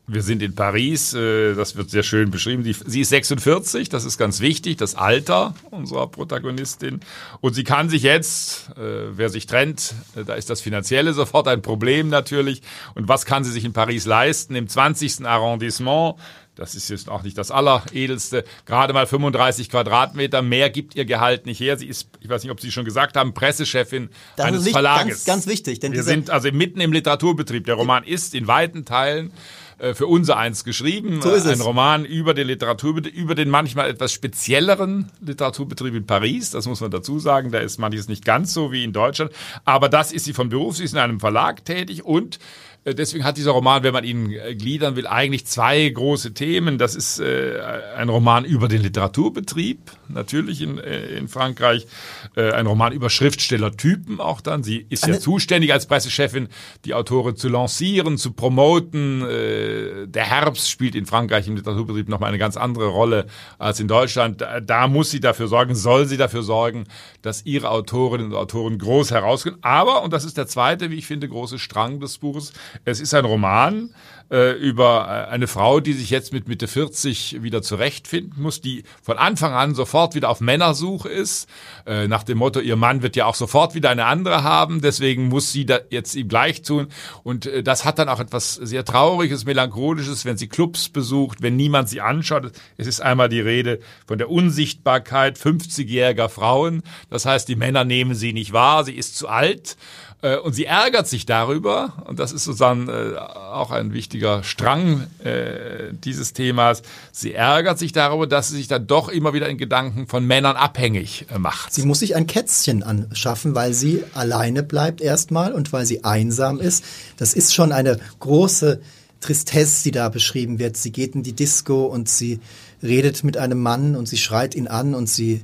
wir 0.09 0.23
sind 0.23 0.43
in 0.43 0.55
Paris, 0.55 1.15
äh, 1.15 1.55
das 1.55 1.77
wird 1.77 1.91
sehr 1.91 2.03
schön 2.03 2.31
beschrieben. 2.31 2.65
Sie 2.65 3.01
ist 3.01 3.09
46, 3.09 3.89
das 3.89 4.05
ist 4.05 4.19
ganz 4.19 4.41
wichtig, 4.41 4.77
das 4.77 4.95
Alter 4.95 5.55
unserer 5.71 6.09
Protagonistin. 6.09 7.01
Und 7.41 7.55
sie 7.55 7.63
kann 7.65 7.89
sich 7.89 8.03
jetzt, 8.03 8.71
äh, 8.77 9.17
wer 9.17 9.29
sich 9.29 9.47
trennt, 9.47 9.95
äh, 10.17 10.25
da 10.25 10.35
ist 10.35 10.51
das 10.51 10.61
Finanzielle 10.61 11.13
sofort 11.13 11.47
ein 11.47 11.63
Problem 11.63 12.09
natürlich. 12.09 12.63
Und 12.95 13.09
was 13.09 13.27
kann 13.27 13.45
sie 13.45 13.53
sich 13.53 13.65
in 13.65 13.73
Paris 13.73 14.05
leisten? 14.05 14.57
Im 14.57 14.69
20. 14.69 15.25
Arrondissement 15.25 16.17
das 16.55 16.75
ist 16.75 16.91
jetzt 16.91 17.09
auch 17.09 17.23
nicht 17.23 17.39
das 17.39 17.51
Alleredelste. 17.51 18.45
Gerade 18.67 18.93
mal 18.93 19.07
35 19.07 19.71
Quadratmeter. 19.71 20.43
Mehr 20.43 20.69
gibt 20.69 20.95
ihr 20.95 21.07
Gehalt 21.07 21.47
nicht 21.47 21.61
her. 21.61 21.79
Sie 21.79 21.87
ist, 21.87 22.11
ich 22.21 22.29
weiß 22.29 22.43
nicht, 22.43 22.53
ob 22.53 22.61
Sie 22.61 22.71
schon 22.71 22.85
gesagt 22.85 23.17
haben, 23.17 23.33
Pressechefin 23.33 24.11
das 24.37 24.47
eines 24.47 24.67
ist 24.67 24.73
Verlages. 24.73 25.25
Ganz, 25.25 25.25
ganz 25.25 25.47
wichtig. 25.47 25.81
Denn 25.81 25.93
Wir 25.93 26.03
sind 26.03 26.29
also 26.29 26.53
mitten 26.53 26.81
im 26.81 26.93
Literaturbetrieb. 26.93 27.65
Der 27.65 27.77
Roman 27.77 28.05
ist 28.05 28.35
in 28.35 28.47
weiten 28.47 28.85
Teilen 28.85 29.33
äh, 29.79 29.95
für 29.95 30.07
unser 30.07 30.37
eins 30.37 30.63
geschrieben. 30.63 31.23
So 31.23 31.31
ist 31.31 31.47
es. 31.47 31.59
Ein 31.59 31.61
Roman 31.61 32.05
über 32.05 32.35
den 32.35 32.47
Literaturbetrieb, 32.47 33.15
über 33.15 33.35
den 33.35 33.49
manchmal 33.49 33.89
etwas 33.89 34.13
spezielleren 34.13 35.11
Literaturbetrieb 35.21 35.95
in 35.95 36.07
Paris. 36.07 36.51
Das 36.51 36.67
muss 36.67 36.81
man 36.81 36.91
dazu 36.91 37.19
sagen. 37.19 37.51
Da 37.51 37.59
ist 37.59 37.79
manches 37.79 38.09
nicht 38.09 38.25
ganz 38.27 38.53
so 38.53 38.71
wie 38.73 38.85
in 38.85 38.93
Deutschland. 38.93 39.33
Aber 39.65 39.89
das 39.89 40.13
ist 40.13 40.27
sie 40.27 40.35
von 40.35 40.51
Beruf. 40.51 40.77
Sie 40.77 40.85
ist 40.85 40.93
in 40.93 40.99
einem 40.99 41.19
Verlag 41.19 41.65
tätig 41.65 42.05
und 42.05 42.39
deswegen 42.85 43.25
hat 43.25 43.37
dieser 43.37 43.53
Roman, 43.53 43.83
wenn 43.83 43.93
man 43.93 44.05
ihn 44.05 44.33
äh, 44.33 44.55
gliedern 44.55 44.97
will, 44.97 45.07
eigentlich 45.07 45.47
zwei 45.47 45.89
große 45.89 46.35
Themen. 46.35 46.79
Das 46.79 46.95
ist 46.95 47.21
äh, 47.21 47.61
ein 47.97 48.09
Roman 48.09 48.45
über 48.45 48.69
den 48.69 48.83
Literaturbetrieb, 48.83 49.79
natürlich 50.09 50.63
in, 50.63 50.79
äh, 50.79 51.07
in 51.17 51.29
Frankreich. 51.29 51.87
Äh, 52.35 52.53
ein 52.53 52.67
Roman 52.67 52.93
über 52.93 53.11
Schriftstellertypen 53.11 54.21
auch 54.21 54.41
dann. 54.41 54.65
Sie 54.65 54.87
ist 54.89 55.07
ja 55.07 55.19
zuständig 55.19 55.73
als 55.73 55.87
Pressechefin, 55.87 56.49
die 56.85 56.95
Autorin 56.95 57.37
zu 57.37 57.49
lancieren, 57.49 58.19
zu 58.19 58.33
promoten. 58.33 59.23
Äh, 59.23 60.07
der 60.09 60.25
Herbst 60.25 60.71
spielt 60.71 60.95
in 60.95 61.07
Frankreich 61.07 61.47
im 61.47 61.57
Literaturbetrieb 61.57 62.09
nochmal 62.09 62.31
eine 62.31 62.39
ganz 62.39 62.57
andere 62.57 62.87
Rolle 62.87 63.27
als 63.59 63.79
in 63.79 63.89
Deutschland. 63.89 64.41
Da, 64.41 64.61
da 64.61 64.89
muss 64.89 65.11
sie 65.11 65.21
dafür 65.21 65.47
sorgen, 65.47 65.75
soll 65.75 66.07
sie 66.07 66.17
dafür 66.17 66.43
sorgen, 66.43 66.85
dass 67.23 67.45
ihre 67.47 67.71
Autorinnen 67.71 68.29
und 68.29 68.35
Autoren 68.35 68.79
groß 68.79 69.13
herausgehen. 69.13 69.57
Aber, 69.63 70.03
und 70.03 70.13
das 70.13 70.25
ist 70.25 70.37
der 70.37 70.47
zweite, 70.47 70.91
wie 70.91 70.97
ich 70.97 71.07
finde, 71.07 71.29
große 71.29 71.59
Strang 71.59 72.01
des 72.01 72.19
Buches, 72.19 72.53
es 72.85 73.01
ist 73.01 73.15
ein 73.15 73.25
Roman, 73.25 73.91
äh, 74.33 74.53
über 74.53 75.29
eine 75.29 75.47
Frau, 75.47 75.81
die 75.81 75.93
sich 75.93 76.09
jetzt 76.09 76.33
mit 76.33 76.49
Mitte 76.49 76.67
40 76.67 77.43
wieder 77.43 77.61
zurechtfinden 77.61 78.43
muss, 78.43 78.63
die 78.63 78.85
von 79.03 79.19
Anfang 79.19 79.53
an 79.53 79.75
sofort 79.75 80.15
wieder 80.15 80.31
auf 80.31 80.41
Männersuche 80.41 81.11
ist, 81.11 81.49
äh, 81.87 82.09
nach 82.09 82.23
dem 82.23 82.39
Motto, 82.39 82.59
ihr 82.59 82.77
Mann 82.77 83.03
wird 83.03 83.15
ja 83.15 83.27
auch 83.27 83.35
sofort 83.35 83.75
wieder 83.75 83.91
eine 83.91 84.07
andere 84.07 84.43
haben, 84.43 84.81
deswegen 84.81 85.29
muss 85.29 85.53
sie 85.53 85.67
da 85.67 85.81
jetzt 85.91 86.15
ihm 86.15 86.29
gleich 86.29 86.63
tun. 86.63 86.87
Und 87.23 87.45
äh, 87.45 87.63
das 87.63 87.85
hat 87.85 87.99
dann 87.99 88.09
auch 88.09 88.21
etwas 88.21 88.55
sehr 88.55 88.87
Trauriges, 88.87 89.45
Melancholisches, 89.45 90.25
wenn 90.25 90.39
sie 90.39 90.49
Clubs 90.49 90.89
besucht, 90.89 91.43
wenn 91.43 91.57
niemand 91.57 91.91
sie 91.91 92.01
anschaut. 92.01 92.53
Es 92.79 92.87
ist 92.87 93.03
einmal 93.03 93.29
die 93.29 93.41
Rede 93.41 93.81
von 94.07 94.17
der 94.17 94.31
Unsichtbarkeit 94.31 95.39
50-jähriger 95.39 96.31
Frauen. 96.31 96.83
Das 97.11 97.27
heißt, 97.27 97.49
die 97.49 97.57
Männer 97.57 97.85
nehmen 97.85 98.15
sie 98.15 98.33
nicht 98.33 98.55
wahr, 98.55 98.85
sie 98.85 98.95
ist 98.95 99.17
zu 99.17 99.29
alt. 99.29 99.77
Äh, 100.23 100.37
und 100.39 100.55
sie 100.55 100.65
ärgert 100.65 101.09
sich 101.09 101.27
darüber, 101.27 102.05
und 102.07 102.19
das 102.19 102.33
ist 102.33 102.45
sozusagen 102.45 102.89
äh, 102.89 103.19
auch 103.19 103.71
ein 103.71 103.93
wichtiger 103.93 104.43
Strang 104.45 105.09
äh, 105.25 105.93
dieses 105.93 106.33
Themas, 106.33 106.83
sie 107.11 107.35
ärgert 107.35 107.79
sich 107.79 107.93
darüber, 107.93 108.27
dass 108.27 108.49
sie 108.49 108.57
sich 108.57 108.69
dann 108.69 108.87
doch 108.87 109.09
immer 109.09 109.35
wieder 109.35 109.49
in 109.49 109.59
Gedanken 109.59 110.07
von 110.07 110.25
Männern 110.25 110.57
abhängig 110.57 111.27
macht. 111.37 111.75
Sie 111.75 111.85
muss 111.85 111.99
sich 111.99 112.15
ein 112.17 112.27
Kätzchen 112.27 112.83
anschaffen, 112.83 113.55
weil 113.55 113.75
sie 113.75 114.05
alleine 114.15 114.63
bleibt 114.63 115.01
erstmal 115.01 115.53
und 115.53 115.73
weil 115.73 115.85
sie 115.85 116.05
einsam 116.05 116.61
ist. 116.61 116.85
Das 117.17 117.35
ist 117.35 117.53
schon 117.53 117.73
eine 117.73 117.99
große 118.21 118.81
Tristesse, 119.21 119.85
die 119.85 119.91
da 119.91 120.09
beschrieben 120.09 120.59
wird. 120.59 120.77
Sie 120.77 120.93
geht 120.93 121.15
in 121.15 121.23
die 121.23 121.33
Disco 121.33 121.87
und 121.87 122.09
sie 122.09 122.41
redet 122.83 123.25
mit 123.25 123.37
einem 123.37 123.61
Mann 123.61 123.97
und 123.97 124.07
sie 124.07 124.19
schreit 124.19 124.55
ihn 124.55 124.69
an 124.69 124.95
und 124.95 125.09
sie 125.09 125.43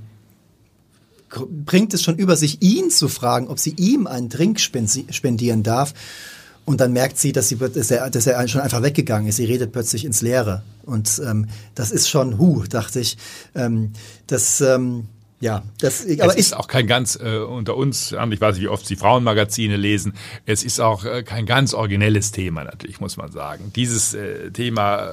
bringt 1.28 1.94
es 1.94 2.02
schon 2.02 2.16
über 2.16 2.36
sich, 2.36 2.62
ihn 2.62 2.90
zu 2.90 3.08
fragen, 3.08 3.48
ob 3.48 3.58
sie 3.58 3.74
ihm 3.76 4.06
einen 4.06 4.28
Drink 4.28 4.60
spendieren 4.60 5.62
darf. 5.62 5.94
Und 6.64 6.82
dann 6.82 6.92
merkt 6.92 7.18
sie, 7.18 7.32
dass, 7.32 7.48
sie, 7.48 7.56
dass, 7.56 7.90
er, 7.90 8.10
dass 8.10 8.26
er 8.26 8.46
schon 8.46 8.60
einfach 8.60 8.82
weggegangen 8.82 9.26
ist. 9.26 9.36
Sie 9.36 9.46
redet 9.46 9.72
plötzlich 9.72 10.04
ins 10.04 10.20
Leere. 10.20 10.62
Und 10.84 11.20
ähm, 11.24 11.46
das 11.74 11.90
ist 11.90 12.10
schon, 12.10 12.38
hu, 12.38 12.62
dachte 12.68 13.00
ich. 13.00 13.16
Ähm, 13.54 13.92
das, 14.26 14.60
ähm, 14.60 15.06
ja, 15.40 15.62
das 15.80 16.04
aber 16.04 16.32
es 16.32 16.34
ist 16.34 16.56
auch 16.56 16.66
kein 16.66 16.88
ganz 16.88 17.14
äh, 17.14 17.38
unter 17.38 17.76
uns, 17.76 18.10
ich 18.10 18.40
weiß 18.40 18.56
nicht, 18.56 18.64
wie 18.64 18.68
oft 18.68 18.84
Sie 18.84 18.96
Frauenmagazine 18.96 19.76
lesen, 19.76 20.14
es 20.46 20.64
ist 20.64 20.80
auch 20.80 21.04
äh, 21.04 21.22
kein 21.22 21.46
ganz 21.46 21.74
originelles 21.74 22.32
Thema 22.32 22.64
natürlich, 22.64 23.00
muss 23.00 23.16
man 23.16 23.30
sagen. 23.30 23.72
Dieses 23.76 24.14
äh, 24.14 24.50
Thema 24.50 25.10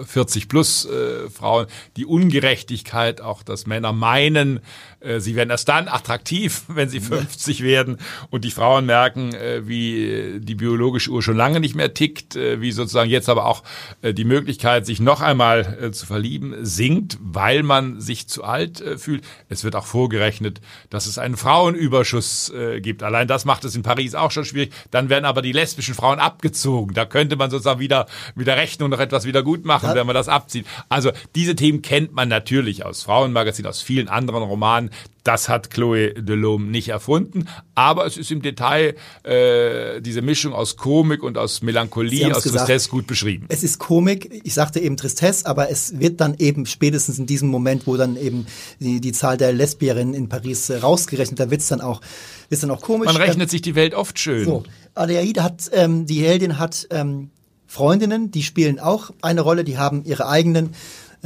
äh, 0.00 0.04
40 0.04 0.48
plus 0.48 0.86
äh, 0.86 1.28
Frauen, 1.30 1.66
die 1.96 2.06
Ungerechtigkeit, 2.06 3.20
auch 3.20 3.42
dass 3.42 3.66
Männer 3.66 3.92
meinen, 3.92 4.58
äh, 4.58 4.95
sie 5.18 5.36
werden 5.36 5.50
erst 5.50 5.68
dann 5.68 5.88
attraktiv, 5.88 6.62
wenn 6.68 6.88
sie 6.88 7.00
50 7.00 7.62
werden 7.62 7.98
und 8.30 8.44
die 8.44 8.50
Frauen 8.50 8.86
merken, 8.86 9.34
äh, 9.34 9.66
wie 9.66 10.40
die 10.40 10.54
biologische 10.54 11.10
Uhr 11.10 11.22
schon 11.22 11.36
lange 11.36 11.60
nicht 11.60 11.74
mehr 11.74 11.94
tickt, 11.94 12.36
äh, 12.36 12.60
wie 12.60 12.72
sozusagen 12.72 13.10
jetzt 13.10 13.28
aber 13.28 13.46
auch 13.46 13.62
äh, 14.02 14.12
die 14.12 14.24
Möglichkeit, 14.24 14.86
sich 14.86 15.00
noch 15.00 15.20
einmal 15.20 15.78
äh, 15.80 15.90
zu 15.92 16.06
verlieben, 16.06 16.54
sinkt, 16.64 17.18
weil 17.20 17.62
man 17.62 18.00
sich 18.00 18.28
zu 18.28 18.44
alt 18.44 18.80
äh, 18.80 18.98
fühlt. 18.98 19.24
Es 19.48 19.64
wird 19.64 19.76
auch 19.76 19.86
vorgerechnet, 19.86 20.60
dass 20.90 21.06
es 21.06 21.18
einen 21.18 21.36
Frauenüberschuss 21.36 22.50
äh, 22.50 22.80
gibt. 22.80 23.02
Allein 23.02 23.28
das 23.28 23.44
macht 23.44 23.64
es 23.64 23.74
in 23.74 23.82
Paris 23.82 24.14
auch 24.14 24.30
schon 24.30 24.44
schwierig. 24.44 24.72
Dann 24.90 25.08
werden 25.08 25.24
aber 25.24 25.42
die 25.42 25.52
lesbischen 25.52 25.94
Frauen 25.94 26.18
abgezogen. 26.18 26.94
Da 26.94 27.04
könnte 27.04 27.36
man 27.36 27.50
sozusagen 27.50 27.80
wieder 27.80 28.06
mit 28.34 28.46
der 28.46 28.56
Rechnung 28.56 28.90
noch 28.90 29.00
etwas 29.00 29.24
wieder 29.24 29.42
gut 29.42 29.64
machen, 29.64 29.90
wenn 29.94 30.06
man 30.06 30.14
das 30.14 30.28
abzieht. 30.28 30.66
Also 30.88 31.12
diese 31.34 31.56
Themen 31.56 31.82
kennt 31.82 32.12
man 32.12 32.28
natürlich 32.28 32.84
aus 32.84 33.02
Frauenmagazinen, 33.02 33.68
aus 33.68 33.82
vielen 33.82 34.08
anderen 34.08 34.42
Romanen. 34.42 34.90
Das 35.24 35.48
hat 35.48 35.70
Chloé 35.70 36.12
Delhomme 36.20 36.66
nicht 36.66 36.88
erfunden, 36.88 37.48
aber 37.74 38.06
es 38.06 38.16
ist 38.16 38.30
im 38.30 38.42
Detail 38.42 38.94
äh, 39.24 40.00
diese 40.00 40.22
Mischung 40.22 40.52
aus 40.52 40.76
Komik 40.76 41.24
und 41.24 41.36
aus 41.36 41.62
Melancholie, 41.62 42.34
aus 42.34 42.44
gesagt, 42.44 42.66
Tristesse 42.66 42.90
gut 42.90 43.08
beschrieben. 43.08 43.46
Es 43.48 43.64
ist 43.64 43.80
Komik, 43.80 44.42
ich 44.44 44.54
sagte 44.54 44.78
eben 44.78 44.96
Tristesse, 44.96 45.46
aber 45.46 45.68
es 45.68 45.98
wird 45.98 46.20
dann 46.20 46.36
eben 46.38 46.64
spätestens 46.64 47.18
in 47.18 47.26
diesem 47.26 47.48
Moment, 47.48 47.88
wo 47.88 47.96
dann 47.96 48.16
eben 48.16 48.46
die, 48.78 49.00
die 49.00 49.12
Zahl 49.12 49.36
der 49.36 49.52
Lesbierinnen 49.52 50.14
in 50.14 50.28
Paris 50.28 50.70
äh, 50.70 50.76
rausgerechnet, 50.76 51.40
da 51.40 51.50
wird's 51.50 51.66
dann 51.66 51.80
auch 51.80 52.00
wird's 52.48 52.60
dann 52.60 52.70
auch 52.70 52.80
komisch. 52.80 53.06
Man 53.06 53.16
rechnet 53.16 53.50
sich 53.50 53.62
die 53.62 53.74
Welt 53.74 53.94
oft 53.94 54.20
schön. 54.20 54.44
So, 54.44 54.62
Adelaide 54.94 55.42
hat, 55.42 55.70
ähm, 55.72 56.06
die 56.06 56.22
Heldin 56.22 56.58
hat 56.58 56.86
ähm, 56.90 57.30
Freundinnen, 57.66 58.30
die 58.30 58.42
spielen 58.42 58.78
auch 58.78 59.10
eine 59.22 59.40
Rolle, 59.40 59.64
die 59.64 59.76
haben 59.76 60.04
ihre 60.04 60.28
eigenen 60.28 60.74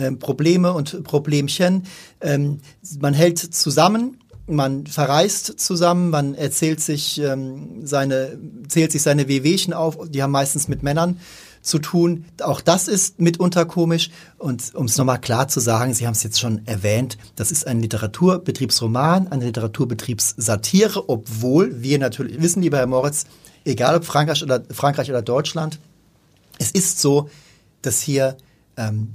ähm, 0.01 0.19
Probleme 0.19 0.73
und 0.73 1.05
Problemchen. 1.05 1.85
Ähm, 2.21 2.61
man 2.99 3.15
hält 3.15 3.39
zusammen, 3.39 4.19
man 4.47 4.87
verreist 4.87 5.61
zusammen, 5.61 6.11
man 6.11 6.35
erzählt 6.35 6.81
sich 6.81 7.21
ähm, 7.21 7.87
seine, 7.87 8.39
zählt 8.69 8.93
sich 8.93 9.03
seine 9.03 9.29
Wehwehchen 9.29 9.73
auf, 9.73 9.99
die 10.09 10.23
haben 10.23 10.33
meistens 10.33 10.69
mit 10.69 10.83
Männern 10.83 11.21
zu 11.63 11.79
tun. 11.79 12.25
Auch 12.43 12.61
das 12.61 12.89
ist 12.89 13.21
mitunter 13.21 13.65
komisch. 13.67 14.11
Und 14.39 14.75
um 14.75 14.87
es 14.87 14.97
nochmal 14.97 15.21
klar 15.21 15.49
zu 15.49 15.61
sagen, 15.61 15.95
Sie 15.95 16.07
haben 16.07 16.15
es 16.15 16.23
jetzt 16.23 16.41
schon 16.41 16.67
erwähnt, 16.67 17.19
das 17.37 17.51
ist 17.51 17.67
ein 17.67 17.81
Literaturbetriebsroman, 17.81 19.29
eine 19.29 19.45
Literaturbetriebssatire, 19.45 21.09
obwohl 21.09 21.83
wir 21.83 21.99
natürlich 21.99 22.41
wissen, 22.41 22.63
lieber 22.63 22.79
Herr 22.79 22.87
Moritz, 22.87 23.25
egal 23.65 23.97
ob 23.97 24.05
Frankreich 24.05 24.43
oder, 24.43 24.63
Frankreich 24.71 25.11
oder 25.11 25.23
Deutschland, 25.23 25.79
es 26.59 26.71
ist 26.71 27.01
so, 27.01 27.29
dass 27.83 28.01
hier 28.01 28.37
ähm, 28.81 29.09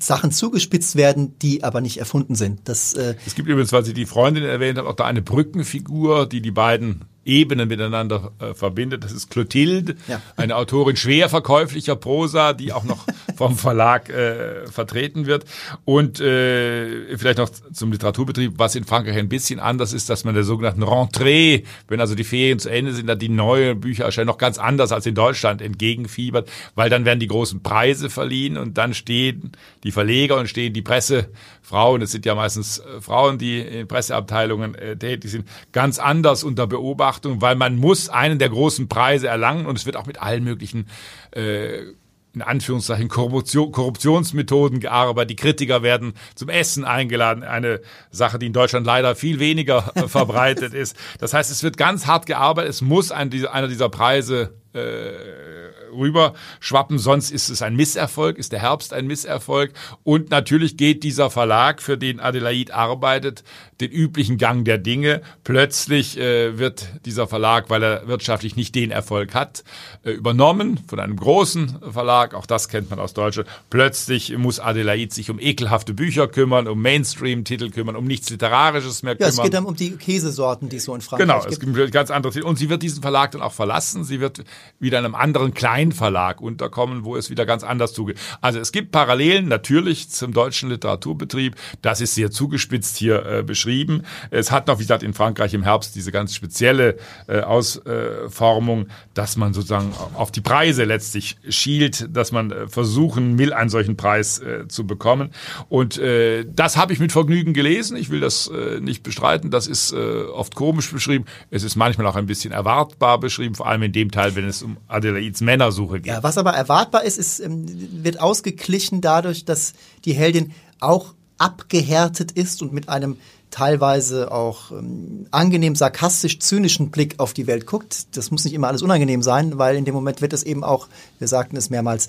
Sachen 0.00 0.32
zugespitzt 0.32 0.96
werden, 0.96 1.38
die 1.40 1.62
aber 1.62 1.80
nicht 1.80 1.98
erfunden 1.98 2.34
sind. 2.34 2.60
Das, 2.64 2.94
äh 2.94 3.14
es 3.26 3.34
gibt 3.34 3.48
übrigens, 3.48 3.72
weil 3.72 3.84
Sie 3.84 3.92
die 3.92 4.06
Freundin 4.06 4.44
erwähnt 4.44 4.78
haben, 4.78 4.86
auch 4.86 4.96
da 4.96 5.04
eine 5.04 5.22
Brückenfigur, 5.22 6.26
die 6.26 6.40
die 6.40 6.50
beiden 6.50 7.04
Ebenen 7.24 7.68
miteinander 7.68 8.32
äh, 8.38 8.54
verbindet. 8.54 9.04
Das 9.04 9.12
ist 9.12 9.30
Clotilde, 9.30 9.96
ja. 10.08 10.22
eine 10.36 10.56
Autorin 10.56 10.96
schwer 10.96 11.28
verkäuflicher 11.28 11.96
Prosa, 11.96 12.54
die 12.54 12.72
auch 12.72 12.84
noch 12.84 13.06
vom 13.40 13.56
Verlag 13.56 14.10
äh, 14.10 14.66
vertreten 14.66 15.24
wird. 15.24 15.46
Und 15.86 16.20
äh, 16.20 17.16
vielleicht 17.16 17.38
noch 17.38 17.48
zum 17.48 17.90
Literaturbetrieb, 17.90 18.52
was 18.58 18.74
in 18.74 18.84
Frankreich 18.84 19.16
ein 19.16 19.30
bisschen 19.30 19.58
anders 19.58 19.94
ist, 19.94 20.10
dass 20.10 20.24
man 20.24 20.34
der 20.34 20.44
sogenannten 20.44 20.84
Rentrée, 20.84 21.64
wenn 21.88 22.00
also 22.00 22.14
die 22.14 22.24
Ferien 22.24 22.58
zu 22.58 22.68
Ende 22.68 22.92
sind, 22.92 23.06
dann 23.06 23.18
die 23.18 23.30
neuen 23.30 23.80
Bücher 23.80 24.04
erscheinen, 24.04 24.26
noch 24.26 24.36
ganz 24.36 24.58
anders 24.58 24.92
als 24.92 25.06
in 25.06 25.14
Deutschland 25.14 25.62
entgegenfiebert, 25.62 26.50
weil 26.74 26.90
dann 26.90 27.06
werden 27.06 27.18
die 27.18 27.28
großen 27.28 27.62
Preise 27.62 28.10
verliehen 28.10 28.58
und 28.58 28.76
dann 28.76 28.92
stehen 28.92 29.52
die 29.84 29.90
Verleger 29.90 30.36
und 30.36 30.46
stehen 30.46 30.74
die 30.74 30.82
Pressefrauen, 30.82 32.02
es 32.02 32.12
sind 32.12 32.26
ja 32.26 32.34
meistens 32.34 32.78
äh, 32.80 33.00
Frauen, 33.00 33.38
die 33.38 33.58
in 33.58 33.88
Presseabteilungen 33.88 34.74
äh, 34.74 34.96
tätig 34.96 35.30
sind, 35.30 35.48
ganz 35.72 35.98
anders 35.98 36.44
unter 36.44 36.66
Beobachtung 36.66 37.40
weil 37.40 37.56
man 37.56 37.76
muss 37.76 38.10
einen 38.10 38.38
der 38.38 38.50
großen 38.50 38.88
Preise 38.88 39.28
erlangen 39.28 39.64
und 39.64 39.78
es 39.78 39.86
wird 39.86 39.96
auch 39.96 40.06
mit 40.06 40.20
allen 40.20 40.44
möglichen 40.44 40.86
äh, 41.32 41.94
in 42.34 42.42
Anführungszeichen 42.42 43.08
Korruption, 43.08 43.72
Korruptionsmethoden 43.72 44.80
gearbeitet. 44.80 45.30
Die 45.30 45.36
Kritiker 45.36 45.82
werden 45.82 46.14
zum 46.34 46.48
Essen 46.48 46.84
eingeladen. 46.84 47.42
Eine 47.42 47.80
Sache, 48.10 48.38
die 48.38 48.46
in 48.46 48.52
Deutschland 48.52 48.86
leider 48.86 49.14
viel 49.16 49.40
weniger 49.40 49.82
verbreitet 50.06 50.74
ist. 50.74 50.96
Das 51.18 51.34
heißt, 51.34 51.50
es 51.50 51.62
wird 51.62 51.76
ganz 51.76 52.06
hart 52.06 52.26
gearbeitet. 52.26 52.70
Es 52.70 52.82
muss 52.82 53.10
ein, 53.10 53.32
einer 53.46 53.68
dieser 53.68 53.88
Preise 53.88 54.54
äh, 54.72 55.69
rüber 55.92 56.34
schwappen, 56.60 56.98
sonst 56.98 57.30
ist 57.30 57.48
es 57.48 57.62
ein 57.62 57.76
Misserfolg, 57.76 58.38
ist 58.38 58.52
der 58.52 58.60
Herbst 58.60 58.92
ein 58.92 59.06
Misserfolg. 59.06 59.72
Und 60.02 60.30
natürlich 60.30 60.76
geht 60.76 61.02
dieser 61.02 61.30
Verlag, 61.30 61.82
für 61.82 61.98
den 61.98 62.20
Adelaide 62.20 62.74
arbeitet, 62.74 63.44
den 63.80 63.90
üblichen 63.90 64.38
Gang 64.38 64.64
der 64.64 64.78
Dinge. 64.78 65.22
Plötzlich 65.44 66.18
äh, 66.18 66.58
wird 66.58 66.88
dieser 67.04 67.26
Verlag, 67.26 67.70
weil 67.70 67.82
er 67.82 68.06
wirtschaftlich 68.06 68.56
nicht 68.56 68.74
den 68.74 68.90
Erfolg 68.90 69.34
hat, 69.34 69.64
äh, 70.04 70.10
übernommen 70.10 70.80
von 70.88 71.00
einem 71.00 71.16
großen 71.16 71.78
Verlag. 71.92 72.34
Auch 72.34 72.46
das 72.46 72.68
kennt 72.68 72.90
man 72.90 72.98
aus 72.98 73.14
Deutschland. 73.14 73.48
Plötzlich 73.70 74.36
muss 74.36 74.60
Adelaide 74.60 75.14
sich 75.14 75.30
um 75.30 75.40
ekelhafte 75.40 75.94
Bücher 75.94 76.28
kümmern, 76.28 76.68
um 76.68 76.80
Mainstream-Titel 76.82 77.70
kümmern, 77.70 77.96
um 77.96 78.04
nichts 78.06 78.30
Literarisches 78.30 79.02
mehr 79.02 79.16
kümmern. 79.16 79.32
Ja, 79.32 79.38
es 79.38 79.42
geht 79.42 79.54
dann 79.54 79.64
um 79.64 79.76
die 79.76 79.92
Käsesorten, 79.92 80.68
die 80.68 80.76
es 80.76 80.84
so 80.84 80.94
in 80.94 81.00
Frankreich 81.00 81.26
genau, 81.26 81.40
gibt. 81.40 81.60
Genau, 81.60 81.72
es 81.72 81.76
gibt 81.78 81.92
ganz 81.92 82.10
andere 82.10 82.32
Titel. 82.32 82.46
Und 82.46 82.56
sie 82.56 82.68
wird 82.68 82.82
diesen 82.82 83.02
Verlag 83.02 83.30
dann 83.32 83.42
auch 83.42 83.52
verlassen. 83.52 84.04
Sie 84.04 84.20
wird 84.20 84.44
wieder 84.78 84.98
in 84.98 85.04
einem 85.04 85.14
anderen 85.14 85.54
Kleinverlag 85.80 86.40
unterkommen, 86.40 87.04
wo 87.04 87.16
es 87.16 87.30
wieder 87.30 87.46
ganz 87.46 87.64
anders 87.64 87.92
zugeht. 87.92 88.18
Also 88.40 88.58
es 88.58 88.72
gibt 88.72 88.92
Parallelen 88.92 89.48
natürlich 89.48 90.10
zum 90.10 90.32
deutschen 90.32 90.68
Literaturbetrieb. 90.68 91.56
Das 91.80 92.00
ist 92.00 92.14
sehr 92.14 92.30
zugespitzt 92.30 92.96
hier 92.96 93.24
äh, 93.24 93.42
beschrieben. 93.42 94.02
Es 94.30 94.50
hat 94.50 94.66
noch, 94.66 94.78
wie 94.78 94.82
gesagt, 94.82 95.02
in 95.02 95.14
Frankreich 95.14 95.54
im 95.54 95.62
Herbst 95.62 95.94
diese 95.94 96.12
ganz 96.12 96.34
spezielle 96.34 96.96
äh, 97.28 97.40
Ausformung, 97.40 98.88
dass 99.14 99.36
man 99.36 99.54
sozusagen 99.54 99.92
auf 100.14 100.30
die 100.30 100.42
Preise 100.42 100.84
letztlich 100.84 101.36
schielt, 101.48 102.14
dass 102.14 102.30
man 102.30 102.50
äh, 102.50 102.68
versuchen 102.68 103.38
will, 103.38 103.52
einen 103.52 103.70
solchen 103.70 103.96
Preis 103.96 104.38
äh, 104.40 104.68
zu 104.68 104.86
bekommen. 104.86 105.30
Und 105.68 105.98
äh, 105.98 106.44
das 106.46 106.76
habe 106.76 106.92
ich 106.92 106.98
mit 106.98 107.12
Vergnügen 107.12 107.54
gelesen. 107.54 107.96
Ich 107.96 108.10
will 108.10 108.20
das 108.20 108.48
äh, 108.48 108.80
nicht 108.80 109.02
bestreiten. 109.02 109.50
Das 109.50 109.66
ist 109.66 109.92
oft 109.92 110.54
komisch 110.54 110.90
beschrieben. 110.92 111.24
Es 111.50 111.62
ist 111.62 111.76
manchmal 111.76 112.06
auch 112.06 112.16
ein 112.16 112.26
bisschen 112.26 112.52
erwartbar 112.52 113.18
beschrieben, 113.18 113.54
vor 113.54 113.66
allem 113.66 113.82
in 113.82 113.92
dem 113.92 114.10
Teil, 114.10 114.34
wenn 114.36 114.44
es 114.46 114.62
um 114.62 114.76
Adelaides 114.88 115.40
Männersuche 115.70 116.00
geht. 116.00 116.06
Ja, 116.06 116.22
was 116.22 116.38
aber 116.38 116.52
erwartbar 116.52 117.04
ist, 117.04 117.18
ist 117.18 117.40
ähm, 117.40 117.66
wird 118.02 118.20
ausgeglichen 118.20 119.00
dadurch, 119.00 119.44
dass 119.44 119.72
die 120.04 120.12
Heldin 120.12 120.52
auch 120.80 121.14
abgehärtet 121.38 122.32
ist 122.32 122.62
und 122.62 122.72
mit 122.72 122.88
einem 122.88 123.16
teilweise 123.50 124.30
auch 124.30 124.70
ähm, 124.70 125.26
angenehm 125.30 125.74
sarkastisch-zynischen 125.74 126.90
Blick 126.90 127.18
auf 127.18 127.32
die 127.32 127.46
Welt 127.46 127.66
guckt. 127.66 128.16
Das 128.16 128.30
muss 128.30 128.44
nicht 128.44 128.54
immer 128.54 128.68
alles 128.68 128.82
unangenehm 128.82 129.22
sein, 129.22 129.58
weil 129.58 129.76
in 129.76 129.84
dem 129.84 129.94
Moment 129.94 130.20
wird 130.20 130.32
es 130.32 130.42
eben 130.44 130.62
auch, 130.62 130.88
wir 131.18 131.26
sagten 131.26 131.56
es 131.56 131.68
mehrmals, 131.68 132.08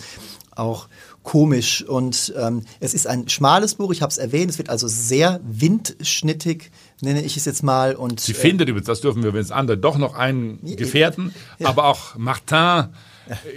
auch 0.55 0.88
komisch. 1.24 1.84
Und 1.84 2.34
ähm, 2.38 2.64
es 2.80 2.93
ist 2.93 3.07
ein 3.07 3.28
schmales 3.30 3.76
Buch, 3.76 3.91
ich 3.91 4.01
habe 4.01 4.12
es 4.12 4.18
erwähnt, 4.18 4.51
es 4.51 4.57
wird 4.57 4.70
also 4.70 4.88
sehr 4.88 5.39
windschnittig, 5.43 6.72
nenne 7.01 7.24
ich 7.24 7.38
es 7.38 7.45
jetzt 7.45 7.64
mal. 7.64 7.95
Und, 7.95 8.20
Sie 8.20 8.34
äh, 8.34 8.36
findet 8.36 8.70
übrigens, 8.70 8.88
das 8.88 9.01
dürfen 9.01 9.24
wir, 9.24 9.34
wenn 9.34 9.41
es 9.41 9.51
andere, 9.51 9.78
doch 9.78 9.97
noch 9.97 10.14
einen 10.14 10.59
Gefährten, 10.76 11.34
ja. 11.57 11.70
aber 11.70 11.86
auch 11.86 12.16
Martin 12.18 12.89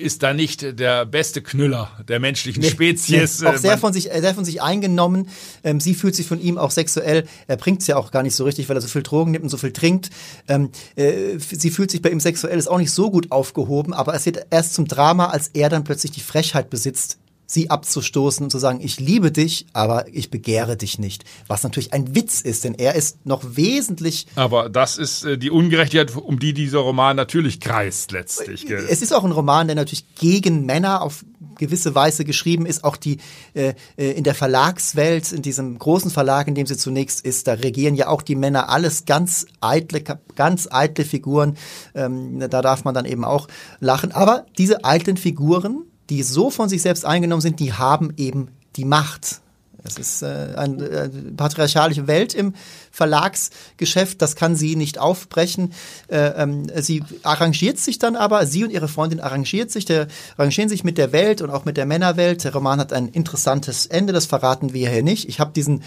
ist 0.01 0.23
da 0.23 0.33
nicht 0.33 0.79
der 0.79 1.07
beste 1.07 1.43
Knüller 1.43 1.91
der 2.09 2.21
menschlichen 2.21 2.63
nee, 2.63 2.71
Spezies. 2.71 3.41
Nee, 3.41 3.49
auch 3.49 3.57
sehr 3.57 3.79
von, 3.79 3.93
sich, 3.93 4.05
sehr 4.05 4.35
von 4.35 4.45
sich 4.45 4.63
eingenommen. 4.63 5.29
Ähm, 5.63 5.81
sie 5.81 5.95
fühlt 5.95 6.15
sich 6.15 6.27
von 6.27 6.41
ihm 6.41 6.59
auch 6.59 6.71
sexuell, 6.71 7.25
er 7.47 7.57
bringt 7.57 7.81
es 7.81 7.87
ja 7.87 7.97
auch 7.97 8.11
gar 8.11 8.23
nicht 8.23 8.35
so 8.35 8.45
richtig, 8.45 8.69
weil 8.69 8.77
er 8.77 8.81
so 8.81 8.89
viel 8.89 9.03
Drogen 9.03 9.33
nimmt 9.33 9.45
und 9.45 9.51
so 9.51 9.57
viel 9.57 9.73
trinkt. 9.73 10.11
Ähm, 10.49 10.71
äh, 10.97 11.39
sie 11.39 11.71
fühlt 11.71 11.91
sich 11.91 12.03
bei 12.03 12.11
ihm 12.11 12.21
sexuell, 12.21 12.59
ist 12.59 12.69
auch 12.69 12.79
nicht 12.79 12.93
so 12.93 13.11
gut 13.11 13.33
aufgehoben, 13.33 13.93
aber 13.93 14.15
es 14.15 14.27
wird 14.27 14.47
erst 14.51 14.75
zum 14.75 14.87
Drama, 14.87 15.27
als 15.27 15.49
er 15.55 15.69
dann 15.69 15.85
plötzlich 15.85 16.13
die 16.13 16.21
Frechheit 16.21 16.71
besitzt, 16.71 17.19
sie 17.55 17.71
abzustoßen 17.71 18.45
und 18.45 18.51
zu 18.51 18.59
sagen, 18.59 18.81
ich 18.83 19.01
liebe 19.01 19.33
dich, 19.33 19.67
aber 19.73 20.07
ich 20.13 20.31
begehre 20.31 20.77
dich 20.77 20.99
nicht. 20.99 21.25
Was 21.47 21.63
natürlich 21.63 21.93
ein 21.93 22.15
Witz 22.15 22.41
ist, 22.41 22.65
denn 22.65 22.75
er 22.75 22.95
ist 22.95 23.25
noch 23.25 23.57
wesentlich. 23.57 24.27
Aber 24.35 24.69
das 24.69 24.99
ist 24.99 25.25
äh, 25.25 25.39
die 25.39 25.51
Ungerechtigkeit, 25.51 26.15
um 26.15 26.39
die 26.39 26.53
dieser 26.53 26.81
Roman 26.81 27.17
natürlich 27.17 27.61
kreist 27.61 28.13
letztlich. 28.13 28.67
Gell? 28.67 28.87
Es 28.91 29.01
ist 29.01 29.15
auch 29.15 29.25
ein 29.25 29.33
Roman, 29.33 29.69
der 29.69 29.77
natürlich 29.77 30.15
gegen 30.17 30.67
Männer 30.67 31.03
auf 31.03 31.25
gewisse 31.57 31.95
Weise 31.95 32.25
geschrieben 32.25 32.67
ist. 32.67 32.85
Auch 32.85 32.97
die 32.97 33.19
äh, 33.55 33.75
äh, 33.97 34.11
in 34.13 34.25
der 34.25 34.35
Verlagswelt, 34.35 35.33
in 35.33 35.43
diesem 35.43 35.79
großen 35.79 36.11
Verlag, 36.11 36.49
in 36.49 36.55
dem 36.55 36.67
sie 36.67 36.77
zunächst 36.77 37.25
ist, 37.25 37.47
da 37.47 37.55
regieren 37.55 37.95
ja 37.95 38.09
auch 38.09 38.23
die 38.23 38.35
Männer 38.35 38.69
alles 38.69 39.05
ganz 39.05 39.47
eitle, 39.61 40.03
ganz 40.35 40.69
eitle 40.71 41.05
Figuren. 41.05 41.57
Ähm, 41.95 42.41
da 42.51 42.63
darf 42.63 42.85
man 42.85 42.95
dann 42.95 43.05
eben 43.05 43.25
auch 43.25 43.49
lachen. 43.81 44.13
Aber 44.13 44.47
diese 44.59 44.85
eitlen 44.85 45.17
Figuren 45.17 45.85
die 46.11 46.23
so 46.23 46.51
von 46.51 46.69
sich 46.69 46.83
selbst 46.83 47.05
eingenommen 47.05 47.43
sind, 47.43 47.61
die 47.61 47.73
haben 47.73 48.13
eben 48.17 48.49
die 48.77 48.85
Macht. 48.85 49.41
Es 49.87 49.99
ist 49.99 50.23
äh, 50.23 50.55
eine 50.57 50.83
äh, 50.89 51.09
patriarchalische 51.37 52.07
Welt 52.07 52.33
im 52.33 52.55
Verlagsgeschäft, 52.91 54.23
das 54.23 54.35
kann 54.35 54.57
sie 54.57 54.77
nicht 54.77 54.99
aufbrechen. 54.99 55.75
Äh, 56.09 56.43
ähm, 56.43 56.67
sie 56.81 57.05
arrangiert 57.23 57.79
sich 57.79 57.99
dann 57.99 58.17
aber, 58.17 58.47
sie 58.47 58.65
und 58.65 58.71
ihre 58.71 58.89
Freundin 58.89 59.21
arrangiert 59.21 59.71
sich, 59.71 59.85
der, 59.85 60.09
arrangieren 60.39 60.71
sich 60.71 60.85
mit 60.85 60.97
der 60.97 61.13
Welt 61.13 61.43
und 61.43 61.51
auch 61.51 61.67
mit 61.67 61.77
der 61.77 61.85
Männerwelt. 61.85 62.45
Der 62.45 62.55
Roman 62.55 62.81
hat 62.81 62.95
ein 62.95 63.09
interessantes 63.09 63.85
Ende, 63.85 64.15
das 64.15 64.25
verraten 64.25 64.73
wir 64.73 64.89
hier 64.89 65.03
nicht. 65.03 65.29
Ich 65.29 65.39
habe 65.39 65.53
diesen 65.53 65.83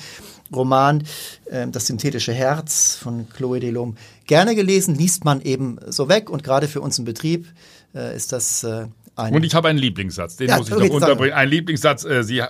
Roman 0.54 1.04
äh, 1.46 1.68
Das 1.68 1.88
synthetische 1.88 2.34
Herz 2.34 2.96
von 2.96 3.28
Chloe 3.30 3.60
Delhomme 3.60 3.96
gerne 4.28 4.54
gelesen, 4.56 4.96
liest 4.96 5.26
man 5.26 5.42
eben 5.42 5.80
so 5.88 6.08
weg 6.08 6.30
und 6.30 6.44
gerade 6.44 6.68
für 6.68 6.82
uns 6.82 7.00
im 7.00 7.06
Betrieb 7.06 7.48
äh, 7.96 8.16
ist 8.16 8.32
das 8.32 8.64
äh, 8.64 8.86
eine. 9.18 9.36
Und 9.36 9.44
ich 9.44 9.56
habe 9.56 9.68
einen 9.68 9.80
Lieblingssatz, 9.80 10.38
den 10.38 10.50
ja, 10.50 10.58
muss 10.58 10.70
ich 10.70 10.76
noch 10.76 10.90
unterbringen. 10.90 11.34
Ein 11.34 11.50
Lieblingssatz, 11.50 12.06
äh, 12.06 12.24
sie 12.24 12.40
äh, 12.40 12.48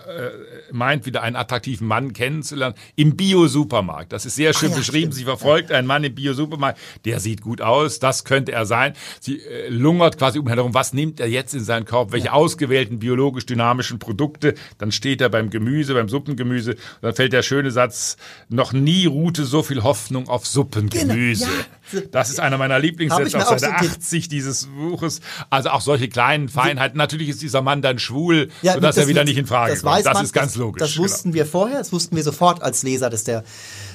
meint 0.71 1.05
wieder 1.05 1.23
einen 1.23 1.35
attraktiven 1.35 1.87
Mann 1.87 2.13
kennenzulernen 2.13 2.75
im 2.95 3.15
Bio-Supermarkt. 3.15 4.11
Das 4.11 4.25
ist 4.25 4.35
sehr 4.35 4.53
schön 4.53 4.69
ah, 4.69 4.71
ja, 4.73 4.77
beschrieben. 4.77 5.11
Stimmt. 5.11 5.15
Sie 5.15 5.23
verfolgt 5.23 5.71
einen 5.71 5.87
Mann 5.87 6.03
im 6.03 6.13
Bio-Supermarkt, 6.13 6.79
der 7.05 7.19
sieht 7.19 7.41
gut 7.41 7.61
aus, 7.61 7.99
das 7.99 8.23
könnte 8.23 8.51
er 8.51 8.65
sein. 8.65 8.93
Sie 9.19 9.39
äh, 9.39 9.69
lungert 9.69 10.17
quasi 10.17 10.39
um 10.39 10.47
herum, 10.47 10.73
was 10.73 10.93
nimmt 10.93 11.19
er 11.19 11.29
jetzt 11.29 11.53
in 11.53 11.63
seinen 11.63 11.85
Korb, 11.85 12.11
welche 12.11 12.27
ja. 12.27 12.33
ausgewählten 12.33 12.99
biologisch 12.99 13.45
dynamischen 13.45 13.99
Produkte. 13.99 14.55
Dann 14.77 14.91
steht 14.91 15.21
er 15.21 15.29
beim 15.29 15.49
Gemüse, 15.49 15.93
beim 15.93 16.09
Suppengemüse. 16.09 16.71
Und 16.71 16.79
dann 17.01 17.15
fällt 17.15 17.33
der 17.33 17.43
schöne 17.43 17.71
Satz, 17.71 18.17
noch 18.49 18.73
nie 18.73 19.05
ruhte 19.05 19.45
so 19.45 19.63
viel 19.63 19.83
Hoffnung 19.83 20.27
auf 20.29 20.45
Suppengemüse. 20.45 21.45
Genau. 21.45 21.76
Das 22.11 22.29
ist 22.29 22.39
einer 22.39 22.57
meiner 22.57 22.79
Lieblingssätze 22.79 23.37
auf 23.37 23.59
Seite 23.59 23.85
so 23.85 23.89
80 23.91 24.29
dieses 24.29 24.67
Buches. 24.67 25.21
Also 25.49 25.69
auch 25.69 25.81
solche 25.81 26.09
kleinen 26.09 26.49
Feinheiten. 26.49 26.97
Natürlich 26.97 27.29
ist 27.29 27.41
dieser 27.41 27.61
Mann 27.61 27.81
dann 27.81 27.99
schwul, 27.99 28.49
ja, 28.61 28.73
sodass 28.73 28.95
das 28.95 29.05
er 29.05 29.07
wieder 29.07 29.23
nicht 29.23 29.37
in 29.37 29.45
Frage 29.45 29.73
das 29.73 29.83
kommt. 29.83 30.05
Das 30.05 30.13
man, 30.13 30.23
ist 30.23 30.33
ganz 30.33 30.55
logisch. 30.55 30.79
Das, 30.79 30.89
das 30.91 30.97
wussten 30.97 31.31
genau. 31.31 31.43
wir 31.43 31.45
vorher, 31.45 31.77
das 31.77 31.91
wussten 31.91 32.15
wir 32.15 32.23
sofort 32.23 32.61
als 32.61 32.83
Leser, 32.83 33.09
dass 33.09 33.23
der 33.23 33.43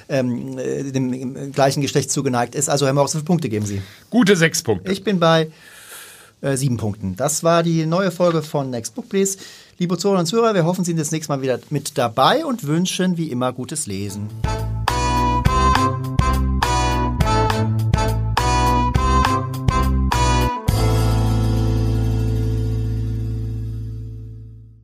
ähm, 0.09 0.59
äh, 0.59 0.91
dem 0.91 1.53
gleichen 1.53 1.81
Geschlecht 1.81 2.11
zugeneigt 2.11 2.55
ist. 2.55 2.69
Also 2.69 2.87
Herr 2.87 2.93
Morris, 2.93 3.15
wie 3.15 3.19
viele 3.19 3.25
Punkte 3.25 3.49
geben 3.49 3.67
Sie? 3.67 3.83
Gute 4.11 4.37
sechs 4.37 4.63
Punkte. 4.63 4.93
Ich 4.93 5.05
bin 5.05 5.21
bei 5.21 5.51
äh, 6.41 6.57
sieben 6.57 6.77
Punkten. 6.77 7.17
Das 7.17 7.45
war 7.45 7.63
die 7.63 7.87
neue 7.87 8.11
Folge 8.11 8.43
von 8.43 8.71
Next 8.71 8.95
Book 8.95 9.09
Please. 9.09 9.39
Liebe 9.79 9.97
Zuhörer 9.97 10.21
und 10.21 10.27
Zuhörer, 10.27 10.55
wir 10.55 10.65
hoffen, 10.65 10.85
Sie 10.85 10.91
sind 10.91 11.01
das 11.01 11.13
nächste 11.13 11.33
Mal 11.33 11.43
wieder 11.43 11.59
mit 11.71 11.97
dabei 11.99 12.45
und 12.45 12.67
wünschen 12.67 13.17
wie 13.17 13.31
immer 13.31 13.53
gutes 13.53 13.87
Lesen. 13.87 14.29